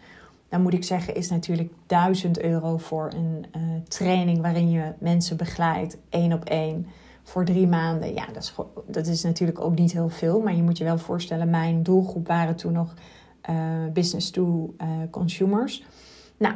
Dan 0.48 0.62
moet 0.62 0.74
ik 0.74 0.84
zeggen, 0.84 1.14
is 1.14 1.30
natuurlijk 1.30 1.72
1000 1.86 2.40
euro 2.40 2.76
voor 2.76 3.12
een 3.14 3.46
uh, 3.56 3.62
training 3.88 4.40
waarin 4.40 4.70
je 4.70 4.92
mensen 4.98 5.36
begeleidt, 5.36 5.98
één 6.08 6.32
op 6.32 6.44
één, 6.44 6.86
voor 7.22 7.44
drie 7.44 7.66
maanden. 7.66 8.14
Ja, 8.14 8.26
dat 8.32 8.42
is, 8.42 8.54
dat 8.86 9.06
is 9.06 9.22
natuurlijk 9.22 9.60
ook 9.60 9.78
niet 9.78 9.92
heel 9.92 10.08
veel, 10.08 10.40
maar 10.40 10.54
je 10.54 10.62
moet 10.62 10.78
je 10.78 10.84
wel 10.84 10.98
voorstellen, 10.98 11.50
mijn 11.50 11.82
doelgroep 11.82 12.26
waren 12.26 12.56
toen 12.56 12.72
nog 12.72 12.94
uh, 13.50 13.56
business 13.92 14.30
to 14.30 14.74
uh, 14.78 14.88
consumers. 15.10 15.84
Nou, 16.36 16.54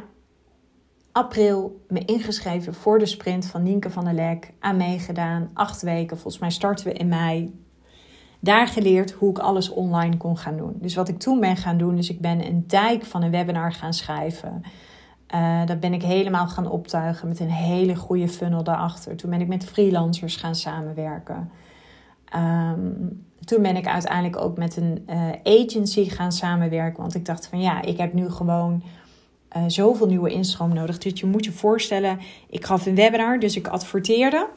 april 1.12 1.84
me 1.88 2.04
ingeschreven 2.04 2.74
voor 2.74 2.98
de 2.98 3.06
sprint 3.06 3.46
van 3.46 3.62
Nienke 3.62 3.90
van 3.90 4.04
der 4.04 4.14
Lek. 4.14 4.52
Aan 4.58 4.76
meegedaan, 4.76 5.50
acht 5.54 5.82
weken. 5.82 6.18
Volgens 6.18 6.42
mij 6.42 6.50
starten 6.50 6.86
we 6.86 6.92
in 6.92 7.08
mei. 7.08 7.60
Daar 8.44 8.66
geleerd 8.66 9.10
hoe 9.10 9.30
ik 9.30 9.38
alles 9.38 9.68
online 9.68 10.16
kon 10.16 10.38
gaan 10.38 10.56
doen. 10.56 10.76
Dus 10.80 10.94
wat 10.94 11.08
ik 11.08 11.18
toen 11.18 11.40
ben 11.40 11.56
gaan 11.56 11.78
doen, 11.78 11.98
is 11.98 12.10
ik 12.10 12.20
ben 12.20 12.46
een 12.46 12.64
dijk 12.66 13.04
van 13.04 13.22
een 13.22 13.30
webinar 13.30 13.72
gaan 13.72 13.92
schrijven. 13.92 14.62
Uh, 15.34 15.66
dat 15.66 15.80
ben 15.80 15.92
ik 15.92 16.02
helemaal 16.02 16.48
gaan 16.48 16.70
optuigen 16.70 17.28
met 17.28 17.40
een 17.40 17.50
hele 17.50 17.96
goede 17.96 18.28
funnel 18.28 18.62
daarachter. 18.62 19.16
Toen 19.16 19.30
ben 19.30 19.40
ik 19.40 19.48
met 19.48 19.64
freelancers 19.64 20.36
gaan 20.36 20.54
samenwerken. 20.54 21.50
Um, 22.36 23.24
toen 23.44 23.62
ben 23.62 23.76
ik 23.76 23.86
uiteindelijk 23.86 24.36
ook 24.36 24.56
met 24.56 24.76
een 24.76 25.06
uh, 25.10 25.30
agency 25.44 26.08
gaan 26.08 26.32
samenwerken. 26.32 27.00
Want 27.00 27.14
ik 27.14 27.24
dacht 27.24 27.46
van 27.46 27.60
ja, 27.60 27.82
ik 27.82 27.96
heb 27.96 28.12
nu 28.12 28.30
gewoon 28.30 28.82
uh, 29.56 29.62
zoveel 29.66 30.06
nieuwe 30.06 30.32
instroom 30.32 30.74
nodig. 30.74 30.98
Dus 30.98 31.20
je 31.20 31.26
moet 31.26 31.44
je 31.44 31.52
voorstellen, 31.52 32.18
ik 32.48 32.64
gaf 32.64 32.86
een 32.86 32.94
webinar, 32.94 33.38
dus 33.38 33.56
ik 33.56 33.68
adverteerde. 33.68 34.48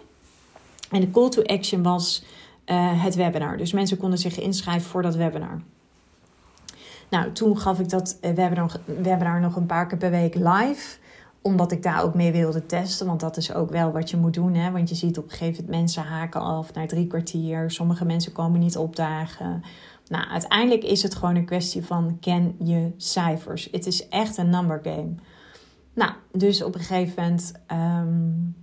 En 0.91 1.01
de 1.01 1.11
call 1.11 1.29
to 1.29 1.41
action 1.41 1.83
was 1.83 2.25
uh, 2.65 3.03
het 3.03 3.15
webinar. 3.15 3.57
Dus 3.57 3.73
mensen 3.73 3.97
konden 3.97 4.19
zich 4.19 4.39
inschrijven 4.39 4.89
voor 4.89 5.01
dat 5.01 5.15
webinar. 5.15 5.61
Nou, 7.09 7.31
toen 7.31 7.59
gaf 7.59 7.79
ik 7.79 7.89
dat 7.89 8.17
eh, 8.21 8.33
webinar, 8.33 8.71
webinar 8.85 9.41
nog 9.41 9.55
een 9.55 9.65
paar 9.65 9.87
keer 9.87 9.97
per 9.97 10.11
week 10.11 10.35
live 10.35 10.97
omdat 11.45 11.71
ik 11.71 11.83
daar 11.83 12.03
ook 12.03 12.13
mee 12.13 12.31
wilde 12.31 12.65
testen. 12.65 13.07
Want 13.07 13.19
dat 13.19 13.37
is 13.37 13.53
ook 13.53 13.69
wel 13.69 13.91
wat 13.91 14.09
je 14.09 14.17
moet 14.17 14.33
doen. 14.33 14.53
Hè? 14.53 14.71
Want 14.71 14.89
je 14.89 14.95
ziet 14.95 15.17
op 15.17 15.23
een 15.23 15.29
gegeven 15.29 15.63
moment 15.63 15.79
mensen 15.79 16.03
haken 16.03 16.41
af 16.41 16.73
naar 16.73 16.87
drie 16.87 17.07
kwartier. 17.07 17.71
Sommige 17.71 18.05
mensen 18.05 18.31
komen 18.31 18.59
niet 18.59 18.77
opdagen. 18.77 19.63
Nou, 20.07 20.27
uiteindelijk 20.27 20.83
is 20.83 21.03
het 21.03 21.15
gewoon 21.15 21.35
een 21.35 21.45
kwestie 21.45 21.85
van 21.85 22.17
ken 22.19 22.55
je 22.63 22.91
cijfers. 22.97 23.67
Het 23.71 23.85
is 23.85 24.07
echt 24.07 24.37
een 24.37 24.49
number 24.49 24.79
game. 24.83 25.15
Nou, 25.93 26.11
dus 26.31 26.63
op 26.63 26.73
een 26.73 26.79
gegeven 26.79 27.23
moment 27.23 27.51
um, 27.71 28.55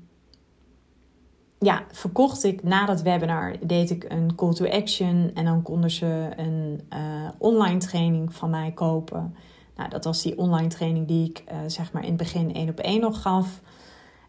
ja, 1.62 1.82
verkocht 1.92 2.44
ik 2.44 2.62
na 2.62 2.86
dat 2.86 3.02
webinar, 3.02 3.56
deed 3.60 3.90
ik 3.90 4.04
een 4.08 4.34
call 4.34 4.52
to 4.52 4.66
action 4.66 5.30
en 5.34 5.44
dan 5.44 5.62
konden 5.62 5.90
ze 5.90 6.28
een 6.36 6.80
uh, 6.94 6.98
online 7.38 7.78
training 7.78 8.34
van 8.34 8.50
mij 8.50 8.70
kopen. 8.70 9.36
Nou, 9.76 9.90
dat 9.90 10.04
was 10.04 10.22
die 10.22 10.38
online 10.38 10.68
training 10.68 11.06
die 11.06 11.28
ik 11.28 11.44
uh, 11.52 11.56
zeg 11.66 11.92
maar 11.92 12.02
in 12.02 12.08
het 12.08 12.16
begin 12.16 12.54
één 12.54 12.68
op 12.68 12.78
één 12.78 13.00
nog 13.00 13.22
gaf. 13.22 13.60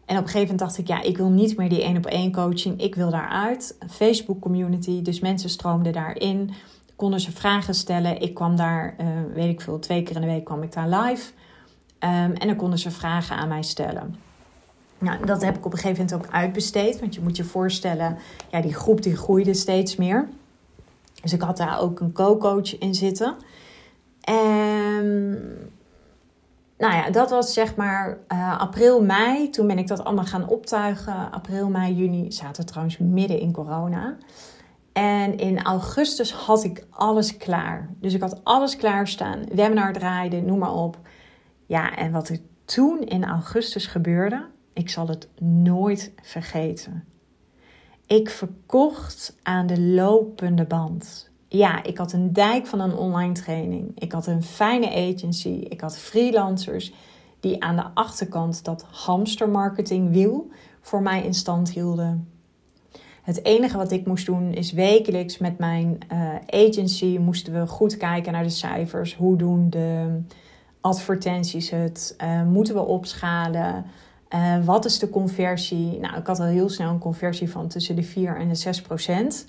En 0.04 0.16
op 0.16 0.22
een 0.22 0.30
gegeven 0.30 0.40
moment 0.40 0.58
dacht 0.58 0.78
ik, 0.78 0.88
ja, 0.88 1.02
ik 1.02 1.16
wil 1.16 1.30
niet 1.30 1.56
meer 1.56 1.68
die 1.68 1.82
één 1.82 1.96
op 1.96 2.06
één 2.06 2.32
coaching. 2.32 2.80
Ik 2.80 2.94
wil 2.94 3.10
daaruit. 3.10 3.76
Een 3.78 3.90
Facebook 3.90 4.40
community, 4.40 5.02
dus 5.02 5.20
mensen 5.20 5.50
stroomden 5.50 5.92
daarin 5.92 6.50
konden 6.96 7.20
ze 7.20 7.32
vragen 7.32 7.74
stellen. 7.74 8.20
Ik 8.20 8.34
kwam 8.34 8.56
daar, 8.56 8.94
uh, 9.00 9.06
weet 9.34 9.50
ik 9.50 9.60
veel, 9.60 9.78
twee 9.78 10.02
keer 10.02 10.14
in 10.14 10.20
de 10.20 10.26
week 10.26 10.44
kwam 10.44 10.62
ik 10.62 10.72
daar 10.72 10.88
live. 10.88 11.32
Um, 12.00 12.32
en 12.32 12.46
dan 12.46 12.56
konden 12.56 12.78
ze 12.78 12.90
vragen 12.90 13.36
aan 13.36 13.48
mij 13.48 13.62
stellen. 13.62 14.14
Nou, 14.98 15.26
dat 15.26 15.42
heb 15.42 15.56
ik 15.56 15.66
op 15.66 15.72
een 15.72 15.78
gegeven 15.78 16.04
moment 16.04 16.26
ook 16.26 16.32
uitbesteed. 16.32 17.00
Want 17.00 17.14
je 17.14 17.20
moet 17.20 17.36
je 17.36 17.44
voorstellen, 17.44 18.18
ja, 18.50 18.60
die 18.60 18.74
groep 18.74 19.02
die 19.02 19.16
groeide 19.16 19.54
steeds 19.54 19.96
meer. 19.96 20.28
Dus 21.22 21.32
ik 21.32 21.40
had 21.40 21.56
daar 21.56 21.80
ook 21.80 22.00
een 22.00 22.12
co-coach 22.12 22.78
in 22.78 22.94
zitten. 22.94 23.36
En 24.20 25.30
nou 26.78 26.94
ja, 26.94 27.10
dat 27.10 27.30
was 27.30 27.52
zeg 27.52 27.76
maar 27.76 28.18
uh, 28.32 28.60
april, 28.60 29.02
mei. 29.02 29.50
Toen 29.50 29.66
ben 29.66 29.78
ik 29.78 29.88
dat 29.88 30.04
allemaal 30.04 30.24
gaan 30.24 30.48
optuigen. 30.48 31.30
April, 31.30 31.68
mei, 31.68 31.94
juni 31.94 32.32
zaten 32.32 32.66
trouwens 32.66 32.98
midden 32.98 33.40
in 33.40 33.52
corona. 33.52 34.16
En 34.92 35.36
in 35.36 35.62
augustus 35.62 36.32
had 36.32 36.64
ik 36.64 36.86
alles 36.90 37.36
klaar. 37.36 37.88
Dus 38.00 38.14
ik 38.14 38.20
had 38.20 38.44
alles 38.44 38.76
klaarstaan. 38.76 39.44
Webinar 39.54 39.92
draaide, 39.92 40.40
noem 40.40 40.58
maar 40.58 40.74
op. 40.74 40.98
Ja, 41.66 41.96
en 41.96 42.12
wat 42.12 42.28
er 42.28 42.38
toen 42.64 43.00
in 43.00 43.24
augustus 43.24 43.86
gebeurde, 43.86 44.44
ik 44.74 44.90
zal 44.90 45.08
het 45.08 45.28
nooit 45.40 46.12
vergeten. 46.22 47.04
Ik 48.06 48.30
verkocht 48.30 49.36
aan 49.42 49.66
de 49.66 49.80
lopende 49.80 50.64
band. 50.64 51.30
Ja, 51.48 51.82
ik 51.82 51.98
had 51.98 52.12
een 52.12 52.32
dijk 52.32 52.66
van 52.66 52.80
een 52.80 52.96
online 52.96 53.32
training. 53.32 53.92
Ik 53.94 54.12
had 54.12 54.26
een 54.26 54.42
fijne 54.42 54.90
agency. 54.90 55.48
Ik 55.48 55.80
had 55.80 55.98
freelancers 55.98 56.92
die 57.40 57.62
aan 57.62 57.76
de 57.76 57.86
achterkant 57.94 58.64
dat 58.64 58.84
hamstermarketing 58.90 60.10
wiel 60.10 60.50
voor 60.80 61.02
mij 61.02 61.22
in 61.22 61.34
stand 61.34 61.70
hielden. 61.70 62.28
Het 63.22 63.44
enige 63.44 63.76
wat 63.76 63.92
ik 63.92 64.06
moest 64.06 64.26
doen 64.26 64.52
is 64.52 64.72
wekelijks 64.72 65.38
met 65.38 65.58
mijn 65.58 65.98
uh, 66.12 66.34
agency 66.46 67.18
moesten 67.20 67.60
we 67.60 67.66
goed 67.66 67.96
kijken 67.96 68.32
naar 68.32 68.42
de 68.42 68.48
cijfers. 68.48 69.14
Hoe 69.14 69.36
doen 69.36 69.70
de 69.70 70.20
advertenties 70.80 71.70
het? 71.70 72.14
Uh, 72.22 72.42
moeten 72.42 72.74
we 72.74 72.80
opschalen? 72.80 73.84
Uh, 74.34 74.64
wat 74.64 74.84
is 74.84 74.98
de 74.98 75.10
conversie? 75.10 75.98
Nou, 76.00 76.16
ik 76.16 76.26
had 76.26 76.40
al 76.40 76.46
heel 76.46 76.68
snel 76.68 76.90
een 76.90 76.98
conversie 76.98 77.50
van 77.50 77.68
tussen 77.68 77.96
de 77.96 78.02
4 78.02 78.36
en 78.36 78.48
de 78.48 78.54
6 78.54 78.80
procent. 78.80 79.46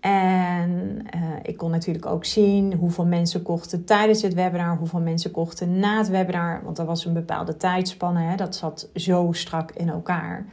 En 0.00 1.06
ik 1.42 1.56
kon 1.56 1.70
natuurlijk 1.70 2.06
ook 2.06 2.24
zien 2.24 2.74
hoeveel 2.74 3.06
mensen 3.06 3.42
kochten 3.42 3.84
tijdens 3.84 4.22
het 4.22 4.34
webinar, 4.34 4.76
hoeveel 4.76 5.00
mensen 5.00 5.30
kochten 5.30 5.78
na 5.78 5.98
het 5.98 6.08
webinar. 6.08 6.60
Want 6.64 6.78
er 6.78 6.84
was 6.84 7.04
een 7.04 7.12
bepaalde 7.12 7.56
tijdspanne, 7.56 8.20
hè, 8.20 8.36
dat 8.36 8.56
zat 8.56 8.88
zo 8.94 9.28
strak 9.32 9.70
in 9.70 9.88
elkaar. 9.88 10.46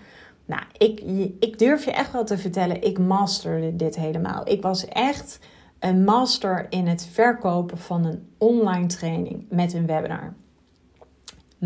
Nou, 0.45 0.61
ik, 0.77 0.99
ik 1.39 1.59
durf 1.59 1.85
je 1.85 1.91
echt 1.91 2.11
wel 2.11 2.25
te 2.25 2.37
vertellen, 2.37 2.83
ik 2.83 2.99
masterde 2.99 3.75
dit 3.75 3.95
helemaal. 3.95 4.47
Ik 4.47 4.61
was 4.61 4.85
echt 4.85 5.39
een 5.79 6.03
master 6.03 6.65
in 6.69 6.87
het 6.87 7.05
verkopen 7.11 7.77
van 7.77 8.05
een 8.05 8.27
online 8.37 8.87
training 8.87 9.45
met 9.49 9.73
een 9.73 9.85
webinar. 9.85 10.33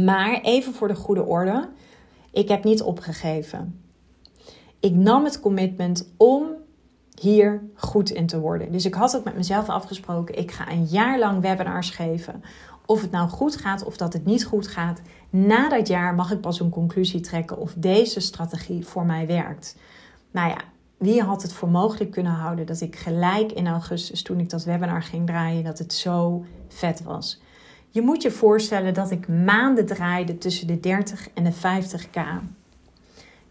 Maar 0.03 0.41
even 0.41 0.73
voor 0.73 0.87
de 0.87 0.95
goede 0.95 1.23
orde, 1.23 1.69
ik 2.31 2.47
heb 2.47 2.63
niet 2.63 2.81
opgegeven. 2.81 3.81
Ik 4.79 4.93
nam 4.93 5.23
het 5.23 5.39
commitment 5.39 6.09
om 6.17 6.47
hier 7.19 7.63
goed 7.75 8.09
in 8.09 8.25
te 8.25 8.39
worden. 8.39 8.71
Dus 8.71 8.85
ik 8.85 8.93
had 8.93 9.11
het 9.11 9.23
met 9.23 9.35
mezelf 9.35 9.69
afgesproken. 9.69 10.37
Ik 10.37 10.51
ga 10.51 10.71
een 10.71 10.85
jaar 10.85 11.19
lang 11.19 11.41
webinars 11.41 11.89
geven 11.89 12.43
of 12.85 13.01
het 13.01 13.11
nou 13.11 13.29
goed 13.29 13.55
gaat 13.55 13.83
of 13.83 13.97
dat 13.97 14.13
het 14.13 14.25
niet 14.25 14.45
goed 14.45 14.67
gaat. 14.67 15.01
Na 15.29 15.69
dat 15.69 15.87
jaar 15.87 16.15
mag 16.15 16.31
ik 16.31 16.41
pas 16.41 16.59
een 16.59 16.69
conclusie 16.69 17.19
trekken 17.19 17.57
of 17.57 17.73
deze 17.77 18.19
strategie 18.19 18.85
voor 18.85 19.05
mij 19.05 19.27
werkt. 19.27 19.75
Nou 20.31 20.49
ja, 20.49 20.57
wie 20.97 21.21
had 21.21 21.41
het 21.41 21.53
voor 21.53 21.69
mogelijk 21.69 22.11
kunnen 22.11 22.31
houden 22.31 22.65
dat 22.65 22.81
ik 22.81 22.95
gelijk 22.95 23.51
in 23.51 23.67
augustus, 23.67 24.23
toen 24.23 24.39
ik 24.39 24.49
dat 24.49 24.63
webinar 24.63 25.03
ging 25.03 25.27
draaien, 25.27 25.63
dat 25.63 25.77
het 25.77 25.93
zo 25.93 26.45
vet 26.67 27.03
was. 27.03 27.41
Je 27.95 28.01
moet 28.01 28.21
je 28.21 28.31
voorstellen 28.31 28.93
dat 28.93 29.11
ik 29.11 29.27
maanden 29.27 29.85
draaide 29.85 30.37
tussen 30.37 30.67
de 30.67 30.79
30 30.79 31.29
en 31.33 31.43
de 31.43 31.53
50k. 31.53 32.19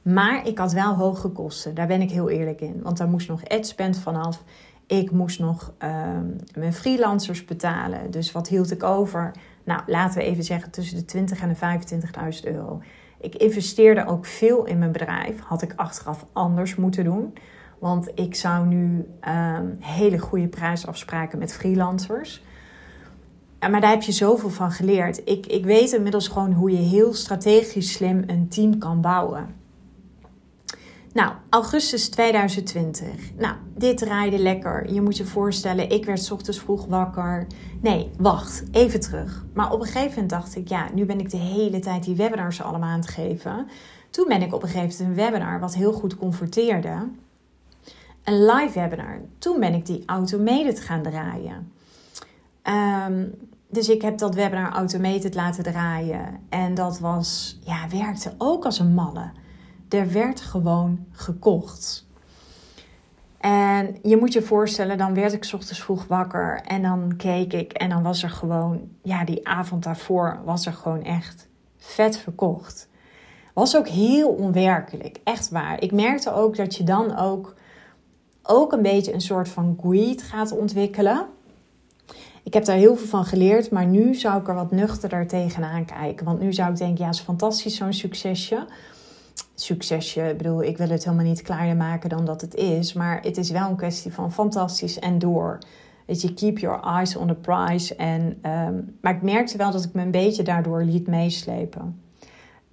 Maar 0.02 0.46
ik 0.46 0.58
had 0.58 0.72
wel 0.72 0.94
hoge 0.94 1.28
kosten, 1.28 1.74
daar 1.74 1.86
ben 1.86 2.00
ik 2.00 2.10
heel 2.10 2.30
eerlijk 2.30 2.60
in. 2.60 2.80
Want 2.82 2.96
daar 2.96 3.08
moest 3.08 3.28
nog 3.28 3.44
adspend 3.44 3.98
vanaf. 3.98 4.42
Ik 4.86 5.10
moest 5.10 5.38
nog 5.38 5.72
ehm, 5.78 6.26
mijn 6.54 6.72
freelancers 6.72 7.44
betalen. 7.44 8.10
Dus 8.10 8.32
wat 8.32 8.48
hield 8.48 8.70
ik 8.70 8.82
over? 8.82 9.30
Nou, 9.64 9.80
laten 9.86 10.18
we 10.18 10.24
even 10.24 10.44
zeggen 10.44 10.70
tussen 10.70 10.96
de 10.96 11.04
20 11.04 11.40
en 11.40 11.48
de 11.48 12.36
25.000 12.42 12.54
euro. 12.54 12.82
Ik 13.20 13.34
investeerde 13.34 14.06
ook 14.06 14.26
veel 14.26 14.64
in 14.64 14.78
mijn 14.78 14.92
bedrijf. 14.92 15.40
Had 15.40 15.62
ik 15.62 15.72
achteraf 15.76 16.26
anders 16.32 16.74
moeten 16.74 17.04
doen. 17.04 17.34
Want 17.78 18.10
ik 18.14 18.34
zou 18.34 18.66
nu 18.66 19.08
ehm, 19.20 19.66
hele 19.78 20.18
goede 20.18 20.48
prijsafspraken 20.48 21.38
met 21.38 21.54
freelancers. 21.54 22.42
Maar 23.68 23.80
daar 23.80 23.90
heb 23.90 24.02
je 24.02 24.12
zoveel 24.12 24.50
van 24.50 24.71
geleerd. 24.71 25.21
Ik, 25.25 25.47
ik 25.47 25.64
weet 25.64 25.92
inmiddels 25.92 26.28
gewoon 26.28 26.52
hoe 26.52 26.71
je 26.71 26.76
heel 26.76 27.14
strategisch 27.14 27.92
slim 27.92 28.23
een 28.26 28.49
team 28.49 28.78
kan 28.78 29.00
bouwen. 29.00 29.62
Nou, 31.14 31.33
augustus 31.49 32.09
2020. 32.09 33.06
Nou, 33.37 33.54
dit 33.76 33.99
draaide 33.99 34.38
lekker. 34.38 34.92
Je 34.92 35.00
moet 35.00 35.16
je 35.16 35.25
voorstellen, 35.25 35.90
ik 35.90 36.04
werd 36.04 36.30
ochtends 36.30 36.59
vroeg 36.59 36.87
wakker. 36.87 37.47
Nee, 37.80 38.11
wacht, 38.18 38.62
even 38.73 39.00
terug. 39.00 39.44
Maar 39.52 39.73
op 39.73 39.80
een 39.80 39.87
gegeven 39.87 40.11
moment 40.11 40.30
dacht 40.30 40.56
ik, 40.56 40.68
ja, 40.68 40.88
nu 40.94 41.04
ben 41.04 41.21
ik 41.21 41.30
de 41.30 41.37
hele 41.37 41.78
tijd 41.78 42.04
die 42.04 42.16
webinars 42.16 42.62
allemaal 42.62 42.88
aan 42.88 42.99
het 42.99 43.09
geven. 43.09 43.66
Toen 44.11 44.28
ben 44.28 44.42
ik 44.42 44.54
op 44.54 44.62
een 44.62 44.68
gegeven 44.68 45.04
moment 45.04 45.18
een 45.18 45.25
webinar 45.25 45.61
wat 45.61 45.75
heel 45.75 45.92
goed 45.92 46.16
converteerde. 46.16 47.09
Een 48.25 48.44
live 48.44 48.80
webinar. 48.80 49.21
Toen 49.38 49.61
ben 49.61 49.75
ik 49.75 49.87
die 49.87 50.02
automated 50.06 50.80
gaan 50.80 51.02
draaien. 51.02 51.73
Um, 53.06 53.35
dus 53.74 53.88
ik 53.88 54.02
heb 54.02 54.18
dat 54.18 54.34
webinar 54.34 54.72
automated 54.72 55.34
laten 55.34 55.62
draaien. 55.62 56.40
En 56.48 56.74
dat 56.74 56.98
was, 56.98 57.58
ja, 57.64 57.88
werkte 57.88 58.34
ook 58.38 58.64
als 58.64 58.78
een 58.78 58.94
malle. 58.94 59.30
Er 59.88 60.12
werd 60.12 60.40
gewoon 60.40 61.06
gekocht. 61.10 62.06
En 63.38 63.96
je 64.02 64.16
moet 64.16 64.32
je 64.32 64.42
voorstellen, 64.42 64.98
dan 64.98 65.14
werd 65.14 65.32
ik 65.32 65.50
ochtends 65.54 65.82
vroeg 65.82 66.06
wakker 66.06 66.60
en 66.60 66.82
dan 66.82 67.14
keek 67.16 67.52
ik 67.52 67.72
en 67.72 67.88
dan 67.88 68.02
was 68.02 68.22
er 68.22 68.30
gewoon, 68.30 68.80
ja, 69.02 69.24
die 69.24 69.48
avond 69.48 69.82
daarvoor 69.82 70.40
was 70.44 70.66
er 70.66 70.72
gewoon 70.72 71.02
echt 71.02 71.48
vet 71.76 72.18
verkocht. 72.18 72.88
Was 73.54 73.76
ook 73.76 73.88
heel 73.88 74.28
onwerkelijk, 74.28 75.20
echt 75.24 75.50
waar. 75.50 75.82
Ik 75.82 75.92
merkte 75.92 76.32
ook 76.32 76.56
dat 76.56 76.76
je 76.76 76.84
dan 76.84 77.16
ook, 77.16 77.54
ook 78.42 78.72
een 78.72 78.82
beetje 78.82 79.12
een 79.12 79.20
soort 79.20 79.48
van 79.48 79.78
greed 79.82 80.22
gaat 80.22 80.52
ontwikkelen. 80.52 81.26
Ik 82.44 82.54
heb 82.54 82.64
daar 82.64 82.76
heel 82.76 82.96
veel 82.96 83.06
van 83.06 83.24
geleerd, 83.24 83.70
maar 83.70 83.86
nu 83.86 84.14
zou 84.14 84.40
ik 84.40 84.48
er 84.48 84.54
wat 84.54 84.70
nuchterder 84.70 85.26
tegenaan 85.26 85.84
kijken. 85.84 86.24
Want 86.24 86.40
nu 86.40 86.52
zou 86.52 86.70
ik 86.70 86.76
denken, 86.76 87.04
ja, 87.04 87.10
is 87.10 87.20
fantastisch 87.20 87.76
zo'n 87.76 87.92
succesje 87.92 88.66
succesje. 89.54 90.28
Ik 90.28 90.36
bedoel, 90.36 90.62
ik 90.62 90.78
wil 90.78 90.88
het 90.88 91.04
helemaal 91.04 91.24
niet 91.24 91.42
kleiner 91.42 91.76
maken 91.76 92.08
dan 92.08 92.24
dat 92.24 92.40
het 92.40 92.54
is. 92.54 92.92
Maar 92.92 93.22
het 93.22 93.36
is 93.36 93.50
wel 93.50 93.68
een 93.68 93.76
kwestie 93.76 94.12
van 94.12 94.32
fantastisch 94.32 94.98
en 94.98 95.18
door. 95.18 95.58
Dat 96.06 96.22
je 96.22 96.34
keep 96.34 96.58
your 96.58 96.82
eyes 96.82 97.16
on 97.16 97.26
the 97.26 97.34
prize. 97.34 97.96
En, 97.96 98.38
ehm, 98.42 98.74
maar 99.00 99.14
ik 99.14 99.22
merkte 99.22 99.56
wel 99.56 99.70
dat 99.70 99.84
ik 99.84 99.92
me 99.92 100.02
een 100.02 100.10
beetje 100.10 100.42
daardoor 100.42 100.82
liet 100.82 101.06
meeslepen. 101.06 102.02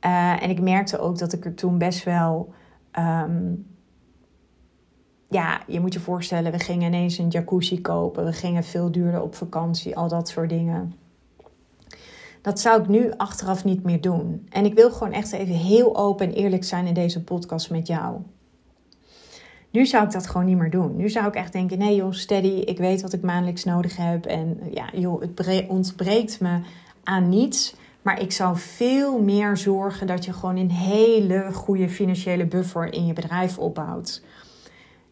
Uh, 0.06 0.44
en 0.44 0.50
ik 0.50 0.62
merkte 0.62 1.00
ook 1.00 1.18
dat 1.18 1.34
ik 1.34 1.46
er 1.46 1.54
toen 1.54 1.78
best 1.78 2.04
wel. 2.04 2.54
Ehm, 2.92 3.54
ja, 5.32 5.62
je 5.68 5.80
moet 5.80 5.94
je 5.94 6.00
voorstellen, 6.00 6.52
we 6.52 6.60
gingen 6.60 6.94
ineens 6.94 7.18
een 7.18 7.28
jacuzzi 7.28 7.82
kopen. 7.82 8.26
We 8.26 8.34
gingen 8.34 8.64
veel 8.64 8.92
duurder 8.92 9.22
op 9.22 9.36
vakantie, 9.36 9.96
al 9.96 10.08
dat 10.08 10.30
soort 10.30 10.50
dingen. 10.50 10.94
Dat 12.42 12.60
zou 12.60 12.82
ik 12.82 12.88
nu 12.88 13.12
achteraf 13.18 13.64
niet 13.64 13.84
meer 13.84 14.02
doen. 14.02 14.48
En 14.50 14.66
ik 14.66 14.74
wil 14.74 14.92
gewoon 14.92 15.14
echt 15.14 15.32
even 15.32 15.56
heel 15.56 15.98
open 15.98 16.28
en 16.28 16.34
eerlijk 16.34 16.64
zijn 16.64 16.88
in 16.88 16.94
deze 16.94 17.24
podcast 17.24 17.70
met 17.70 17.88
jou. 17.88 18.22
Nu 19.70 19.86
zou 19.86 20.06
ik 20.06 20.12
dat 20.12 20.28
gewoon 20.28 20.46
niet 20.46 20.58
meer 20.58 20.70
doen. 20.70 20.96
Nu 20.96 21.10
zou 21.10 21.28
ik 21.28 21.36
echt 21.36 21.54
denken: 21.54 21.78
nee, 21.78 21.96
joh, 21.96 22.12
steady. 22.12 22.48
Ik 22.48 22.78
weet 22.78 23.02
wat 23.02 23.14
ik 23.14 23.22
maandelijks 23.22 23.64
nodig 23.64 23.98
heb. 23.98 24.26
En 24.26 24.60
ja, 24.74 24.90
joh, 24.94 25.22
het 25.22 25.66
ontbreekt 25.68 26.40
me 26.40 26.60
aan 27.04 27.30
niets. 27.30 27.76
Maar 28.02 28.22
ik 28.22 28.32
zou 28.32 28.58
veel 28.58 29.22
meer 29.22 29.58
zorgen 29.58 30.08
dat 30.08 30.26
je 30.26 30.34
gewoon 30.34 30.58
een 30.58 30.72
hele 30.72 31.50
goede 31.54 31.90
financiële 31.90 32.46
buffer 32.46 32.94
in 32.94 33.06
je 33.06 33.14
bedrijf 33.14 33.58
opbouwt. 33.58 34.22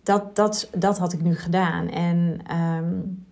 Dat, 0.09 0.35
dat, 0.35 0.69
dat 0.75 0.97
had 0.97 1.13
ik 1.13 1.21
nu 1.21 1.35
gedaan. 1.35 1.89
En 1.89 2.39
um, 2.57 3.25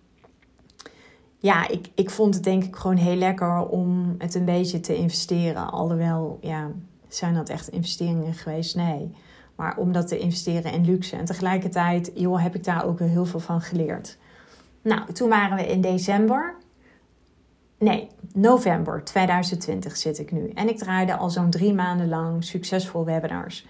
ja, 1.38 1.68
ik, 1.68 1.90
ik 1.94 2.10
vond 2.10 2.34
het 2.34 2.44
denk 2.44 2.64
ik 2.64 2.76
gewoon 2.76 2.96
heel 2.96 3.16
lekker 3.16 3.66
om 3.66 4.14
het 4.18 4.34
een 4.34 4.44
beetje 4.44 4.80
te 4.80 4.96
investeren. 4.96 5.70
Alhoewel, 5.70 6.38
ja, 6.40 6.70
zijn 7.08 7.34
dat 7.34 7.48
echt 7.48 7.68
investeringen 7.68 8.34
geweest? 8.34 8.76
Nee. 8.76 9.14
Maar 9.56 9.76
om 9.76 9.92
dat 9.92 10.08
te 10.08 10.18
investeren 10.18 10.72
in 10.72 10.84
luxe. 10.84 11.16
En 11.16 11.24
tegelijkertijd, 11.24 12.10
joh, 12.14 12.42
heb 12.42 12.54
ik 12.54 12.64
daar 12.64 12.86
ook 12.86 12.98
heel 12.98 13.26
veel 13.26 13.40
van 13.40 13.60
geleerd. 13.60 14.18
Nou, 14.82 15.12
toen 15.12 15.28
waren 15.28 15.56
we 15.56 15.66
in 15.66 15.80
december. 15.80 16.54
Nee, 17.78 18.08
november 18.32 19.04
2020 19.04 19.96
zit 19.96 20.18
ik 20.18 20.32
nu. 20.32 20.48
En 20.48 20.68
ik 20.68 20.78
draaide 20.78 21.16
al 21.16 21.30
zo'n 21.30 21.50
drie 21.50 21.74
maanden 21.74 22.08
lang 22.08 22.44
succesvol 22.44 23.04
webinars. 23.04 23.66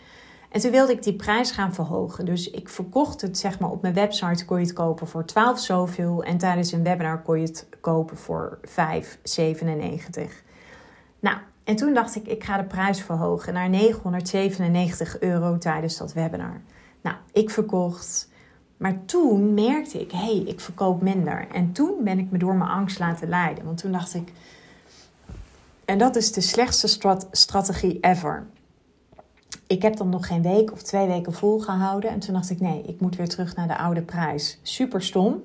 En 0.49 0.61
toen 0.61 0.71
wilde 0.71 0.93
ik 0.93 1.03
die 1.03 1.17
prijs 1.17 1.51
gaan 1.51 1.75
verhogen. 1.75 2.25
Dus 2.25 2.51
ik 2.51 2.69
verkocht 2.69 3.21
het, 3.21 3.39
zeg 3.39 3.59
maar, 3.59 3.71
op 3.71 3.83
mijn 3.83 3.95
website 3.95 4.45
kon 4.45 4.59
je 4.59 4.65
het 4.65 4.75
kopen 4.75 5.07
voor 5.07 5.25
12 5.25 5.59
zoveel. 5.59 6.25
En 6.25 6.39
tijdens 6.39 6.73
een 6.73 6.83
webinar 6.83 7.23
kon 7.23 7.41
je 7.41 7.47
het 7.47 7.67
kopen 7.81 8.17
voor 8.17 8.59
5,97. 8.67 8.73
Nou, 11.21 11.37
en 11.65 11.77
toen 11.77 11.95
dacht 11.95 12.17
ik, 12.17 12.27
ik 12.27 12.45
ga 12.45 12.57
de 12.57 12.65
prijs 12.65 13.03
verhogen 13.03 13.53
naar 13.53 13.69
997 13.69 15.21
euro 15.21 15.59
tijdens 15.59 15.97
dat 15.97 16.13
webinar. 16.13 16.61
Nou, 17.01 17.17
ik 17.33 17.51
verkocht. 17.51 18.29
Maar 18.77 19.05
toen 19.05 19.55
merkte 19.55 20.01
ik, 20.01 20.11
hé, 20.11 20.19
hey, 20.19 20.43
ik 20.47 20.61
verkoop 20.61 21.03
minder. 21.03 21.47
En 21.53 21.73
toen 21.73 21.95
ben 22.05 22.19
ik 22.19 22.31
me 22.31 22.39
door 22.39 22.55
mijn 22.55 22.71
angst 22.71 22.99
laten 22.99 23.29
leiden. 23.29 23.65
Want 23.65 23.79
toen 23.79 23.93
dacht 23.93 24.15
ik, 24.15 24.33
en 25.85 25.99
dat 25.99 26.17
is 26.17 26.33
de 26.33 26.41
slechtste 26.41 27.19
strategie 27.31 27.99
ever 28.01 28.47
ik 29.69 29.83
heb 29.83 29.97
dan 29.97 30.09
nog 30.09 30.27
geen 30.27 30.43
week 30.43 30.73
of 30.73 30.83
twee 30.83 31.07
weken 31.07 31.33
volgehouden. 31.33 32.11
En 32.11 32.19
toen 32.19 32.35
dacht 32.35 32.51
ik, 32.51 32.61
nee, 32.61 32.83
ik 32.83 33.01
moet 33.01 33.17
weer 33.17 33.29
terug 33.29 33.57
naar 33.57 33.69
de 33.69 33.79
oude 33.79 34.03
prijs. 34.03 34.59
Super 34.63 35.03
stom. 35.03 35.43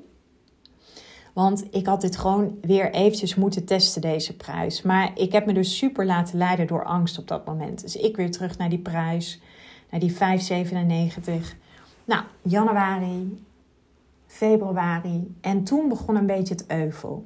Want 1.33 1.65
ik 1.71 1.86
had 1.86 2.01
dit 2.01 2.17
gewoon 2.17 2.57
weer 2.62 2.91
eventjes 2.91 3.36
moeten 3.36 3.65
testen, 3.65 4.01
deze 4.01 4.36
prijs. 4.36 4.81
Maar 4.81 5.12
ik 5.15 5.31
heb 5.31 5.45
me 5.45 5.53
dus 5.53 5.77
super 5.77 6.05
laten 6.05 6.38
leiden 6.38 6.67
door 6.67 6.83
angst 6.83 7.17
op 7.17 7.27
dat 7.27 7.45
moment. 7.45 7.81
Dus 7.81 7.95
ik 7.95 8.15
weer 8.15 8.31
terug 8.31 8.57
naar 8.57 8.69
die 8.69 8.79
prijs, 8.79 9.41
naar 9.89 9.99
die 9.99 10.13
5,97. 10.13 10.17
Nou, 12.05 12.23
januari, 12.41 13.43
februari. 14.25 15.36
En 15.41 15.63
toen 15.63 15.89
begon 15.89 16.15
een 16.15 16.25
beetje 16.25 16.53
het 16.53 16.65
euvel. 16.67 17.25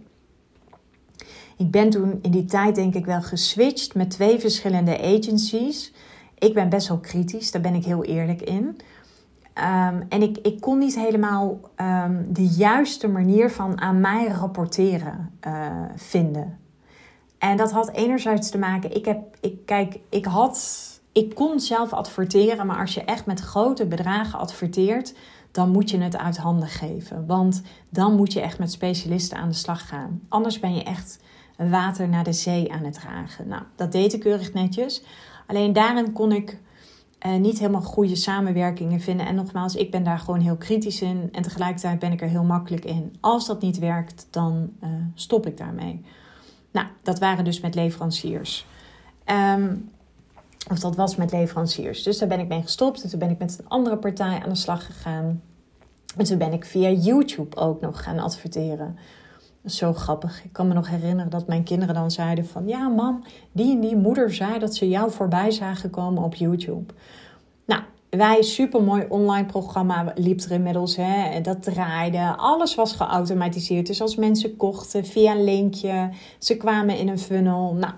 Ik 1.57 1.71
ben 1.71 1.89
toen 1.89 2.19
in 2.21 2.31
die 2.31 2.45
tijd 2.45 2.75
denk 2.75 2.95
ik 2.95 3.05
wel 3.05 3.21
geswitcht 3.21 3.95
met 3.95 4.09
twee 4.09 4.39
verschillende 4.39 5.01
agencies 5.01 5.93
ik 6.37 6.53
ben 6.53 6.69
best 6.69 6.87
wel 6.87 6.99
kritisch, 6.99 7.51
daar 7.51 7.61
ben 7.61 7.75
ik 7.75 7.85
heel 7.85 8.03
eerlijk 8.03 8.41
in. 8.41 8.79
Ehm, 9.53 10.01
en 10.09 10.21
ik, 10.21 10.37
ik 10.37 10.61
kon 10.61 10.77
niet 10.77 10.95
helemaal 10.95 11.59
um, 11.81 12.33
de 12.33 12.47
juiste 12.47 13.07
manier 13.07 13.51
van 13.51 13.81
aan 13.81 13.99
mij 13.99 14.27
rapporteren 14.27 15.31
uh, 15.47 15.65
vinden. 15.95 16.57
En 17.37 17.57
dat 17.57 17.71
had 17.71 17.91
enerzijds 17.91 18.49
te 18.49 18.57
maken, 18.57 18.95
ik 18.95 19.05
heb, 19.05 19.37
ik, 19.41 19.65
kijk, 19.65 19.99
ik 20.09 20.25
had, 20.25 20.81
ik 21.11 21.35
kon 21.35 21.59
zelf 21.59 21.93
adverteren, 21.93 22.65
maar 22.65 22.79
als 22.79 22.93
je 22.93 23.03
echt 23.03 23.25
met 23.25 23.39
grote 23.39 23.85
bedragen 23.85 24.39
adverteert, 24.39 25.13
dan 25.51 25.69
moet 25.69 25.89
je 25.89 25.97
het 25.97 26.17
uit 26.17 26.37
handen 26.37 26.67
geven. 26.67 27.25
Want 27.25 27.61
dan 27.89 28.15
moet 28.15 28.33
je 28.33 28.41
echt 28.41 28.59
met 28.59 28.71
specialisten 28.71 29.37
aan 29.37 29.49
de 29.49 29.55
slag 29.55 29.87
gaan. 29.87 30.21
Anders 30.29 30.59
ben 30.59 30.75
je 30.75 30.83
echt 30.83 31.19
water 31.57 32.09
naar 32.09 32.23
de 32.23 32.33
zee 32.33 32.71
aan 32.71 32.83
het 32.83 32.93
dragen. 32.93 33.47
Nou, 33.47 33.61
dat 33.75 33.91
deed 33.91 34.13
ik 34.13 34.19
keurig 34.19 34.53
netjes. 34.53 35.03
Alleen 35.47 35.73
daarin 35.73 36.11
kon 36.11 36.31
ik 36.31 36.57
uh, 37.25 37.35
niet 37.35 37.59
helemaal 37.59 37.81
goede 37.81 38.15
samenwerkingen 38.15 38.99
vinden. 38.99 39.25
En 39.25 39.35
nogmaals, 39.35 39.75
ik 39.75 39.91
ben 39.91 40.03
daar 40.03 40.19
gewoon 40.19 40.39
heel 40.39 40.55
kritisch 40.55 41.01
in. 41.01 41.29
En 41.31 41.41
tegelijkertijd 41.41 41.99
ben 41.99 42.11
ik 42.11 42.21
er 42.21 42.27
heel 42.27 42.43
makkelijk 42.43 42.85
in. 42.85 43.15
Als 43.19 43.47
dat 43.47 43.61
niet 43.61 43.79
werkt, 43.79 44.27
dan 44.29 44.69
uh, 44.83 44.89
stop 45.13 45.45
ik 45.45 45.57
daarmee. 45.57 46.05
Nou, 46.71 46.87
dat 47.03 47.19
waren 47.19 47.43
dus 47.43 47.59
met 47.59 47.75
leveranciers. 47.75 48.65
Um, 49.55 49.89
of 50.71 50.79
dat 50.79 50.95
was 50.95 51.15
met 51.15 51.31
leveranciers. 51.31 52.03
Dus 52.03 52.17
daar 52.17 52.27
ben 52.27 52.39
ik 52.39 52.47
mee 52.47 52.61
gestopt. 52.61 53.03
En 53.03 53.09
toen 53.09 53.19
ben 53.19 53.29
ik 53.29 53.39
met 53.39 53.59
een 53.59 53.69
andere 53.69 53.97
partij 53.97 54.41
aan 54.43 54.49
de 54.49 54.55
slag 54.55 54.85
gegaan. 54.85 55.41
En 56.17 56.25
toen 56.25 56.37
ben 56.37 56.53
ik 56.53 56.65
via 56.65 56.89
YouTube 56.89 57.55
ook 57.55 57.81
nog 57.81 58.03
gaan 58.03 58.19
adverteren. 58.19 58.97
Zo 59.65 59.93
grappig. 59.93 60.43
Ik 60.43 60.53
kan 60.53 60.67
me 60.67 60.73
nog 60.73 60.89
herinneren 60.89 61.31
dat 61.31 61.47
mijn 61.47 61.63
kinderen 61.63 61.95
dan 61.95 62.11
zeiden 62.11 62.45
van... 62.45 62.67
Ja, 62.67 62.87
mam, 62.87 63.23
die 63.51 63.71
en 63.71 63.79
die 63.79 63.95
moeder 63.95 64.33
zei 64.33 64.59
dat 64.59 64.75
ze 64.75 64.89
jou 64.89 65.11
voorbij 65.11 65.51
zagen 65.51 65.89
komen 65.89 66.23
op 66.23 66.35
YouTube. 66.35 66.93
Nou, 67.65 67.81
wij, 68.09 68.41
supermooi 68.41 69.05
online 69.09 69.45
programma 69.45 70.11
liep 70.15 70.39
er 70.41 70.51
inmiddels. 70.51 70.95
Hè, 70.95 71.41
dat 71.41 71.63
draaide. 71.63 72.35
Alles 72.37 72.75
was 72.75 72.93
geautomatiseerd. 72.93 73.87
Dus 73.87 74.01
als 74.01 74.15
mensen 74.15 74.57
kochten 74.57 75.05
via 75.05 75.31
een 75.31 75.43
linkje, 75.43 76.09
ze 76.37 76.57
kwamen 76.57 76.97
in 76.97 77.07
een 77.07 77.19
funnel. 77.19 77.73
Nou, 77.73 77.93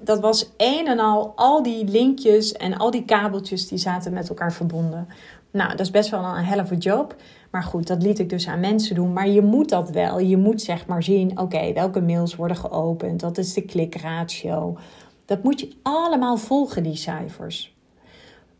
dat 0.00 0.20
was 0.20 0.50
een 0.56 0.86
en 0.86 0.98
al, 0.98 1.32
al 1.36 1.62
die 1.62 1.84
linkjes 1.84 2.52
en 2.52 2.76
al 2.76 2.90
die 2.90 3.04
kabeltjes 3.04 3.68
die 3.68 3.78
zaten 3.78 4.12
met 4.12 4.28
elkaar 4.28 4.52
verbonden. 4.52 5.08
Nou, 5.50 5.70
dat 5.70 5.80
is 5.80 5.90
best 5.90 6.10
wel 6.10 6.24
een 6.24 6.44
helft 6.44 6.82
job. 6.82 7.14
Maar 7.54 7.62
goed, 7.62 7.86
dat 7.86 8.02
liet 8.02 8.18
ik 8.18 8.28
dus 8.28 8.48
aan 8.48 8.60
mensen 8.60 8.94
doen. 8.94 9.12
Maar 9.12 9.28
je 9.28 9.42
moet 9.42 9.68
dat 9.68 9.90
wel. 9.90 10.18
Je 10.18 10.36
moet 10.36 10.62
zeg 10.62 10.86
maar 10.86 11.02
zien, 11.02 11.38
oké, 11.38 11.72
welke 11.72 12.00
mails 12.00 12.36
worden 12.36 12.56
geopend. 12.56 13.20
Dat 13.20 13.38
is 13.38 13.54
de 13.54 13.62
klikratio. 13.62 14.78
Dat 15.24 15.42
moet 15.42 15.60
je 15.60 15.72
allemaal 15.82 16.36
volgen, 16.36 16.82
die 16.82 16.96
cijfers. 16.96 17.76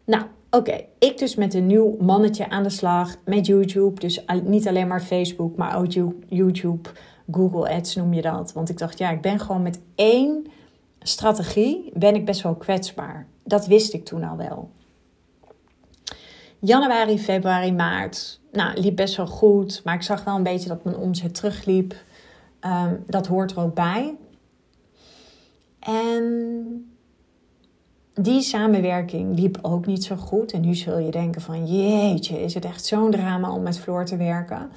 Nou, 0.05 0.25
oké. 0.51 0.85
Ik 0.99 1.19
dus 1.19 1.35
met 1.35 1.55
een 1.55 1.67
nieuw 1.67 1.97
mannetje 2.01 2.51
aan 2.51 2.63
de 2.63 2.71
slag 2.71 3.17
met 3.25 3.47
YouTube. 3.47 4.01
Dus 4.01 4.25
niet 4.45 4.69
alleen 4.69 4.89
maar 4.89 5.03
Facebook, 5.03 5.57
maar 5.57 5.79
ook 5.79 5.93
YouTube, 6.29 6.89
Google 7.31 7.69
Ads 7.69 7.95
noem 7.95 8.15
je 8.15 8.23
dat. 8.23 8.53
Want 8.53 8.69
ik 8.69 8.79
dacht, 8.79 8.99
ja, 8.99 9.11
ik 9.11 9.21
ben 9.21 9.41
gewoon 9.41 9.63
met 9.63 9.81
één 9.95 10.47
strategie 10.99 11.91
ben 11.95 12.15
ik 12.15 12.25
best 12.25 12.43
wel 12.43 12.55
kwetsbaar. 12.55 13.27
Dat 13.45 13.67
wist 13.67 13.95
ik 13.95 14.05
toen 14.05 14.25
al 14.25 14.37
wel. 14.37 14.71
Januari, 16.65 17.19
februari, 17.19 17.73
maart. 17.73 18.41
Nou, 18.53 18.81
liep 18.81 18.97
best 18.97 19.17
wel 19.17 19.27
goed. 19.27 19.81
Maar 19.85 19.95
ik 19.95 20.03
zag 20.03 20.25
wel 20.25 20.37
een 20.37 20.43
beetje 20.43 20.69
dat 20.69 20.85
mijn 20.85 20.97
omzet 20.97 21.35
terugliep. 21.35 21.95
Um, 22.61 23.05
dat 23.07 23.27
hoort 23.27 23.51
er 23.51 23.61
ook 23.61 23.75
bij. 23.75 24.17
En 25.79 26.95
die 28.15 28.41
samenwerking 28.41 29.39
liep 29.39 29.59
ook 29.63 29.87
niet 29.87 30.05
zo 30.05 30.17
goed. 30.17 30.53
En 30.53 30.61
nu 30.61 30.75
zul 30.75 30.99
je 30.99 31.11
denken 31.11 31.41
van 31.41 31.67
jeetje, 31.67 32.43
is 32.43 32.55
het 32.55 32.65
echt 32.65 32.85
zo'n 32.85 33.11
drama 33.11 33.53
om 33.53 33.63
met 33.63 33.79
Floor 33.79 34.05
te 34.05 34.17
werken? 34.17 34.71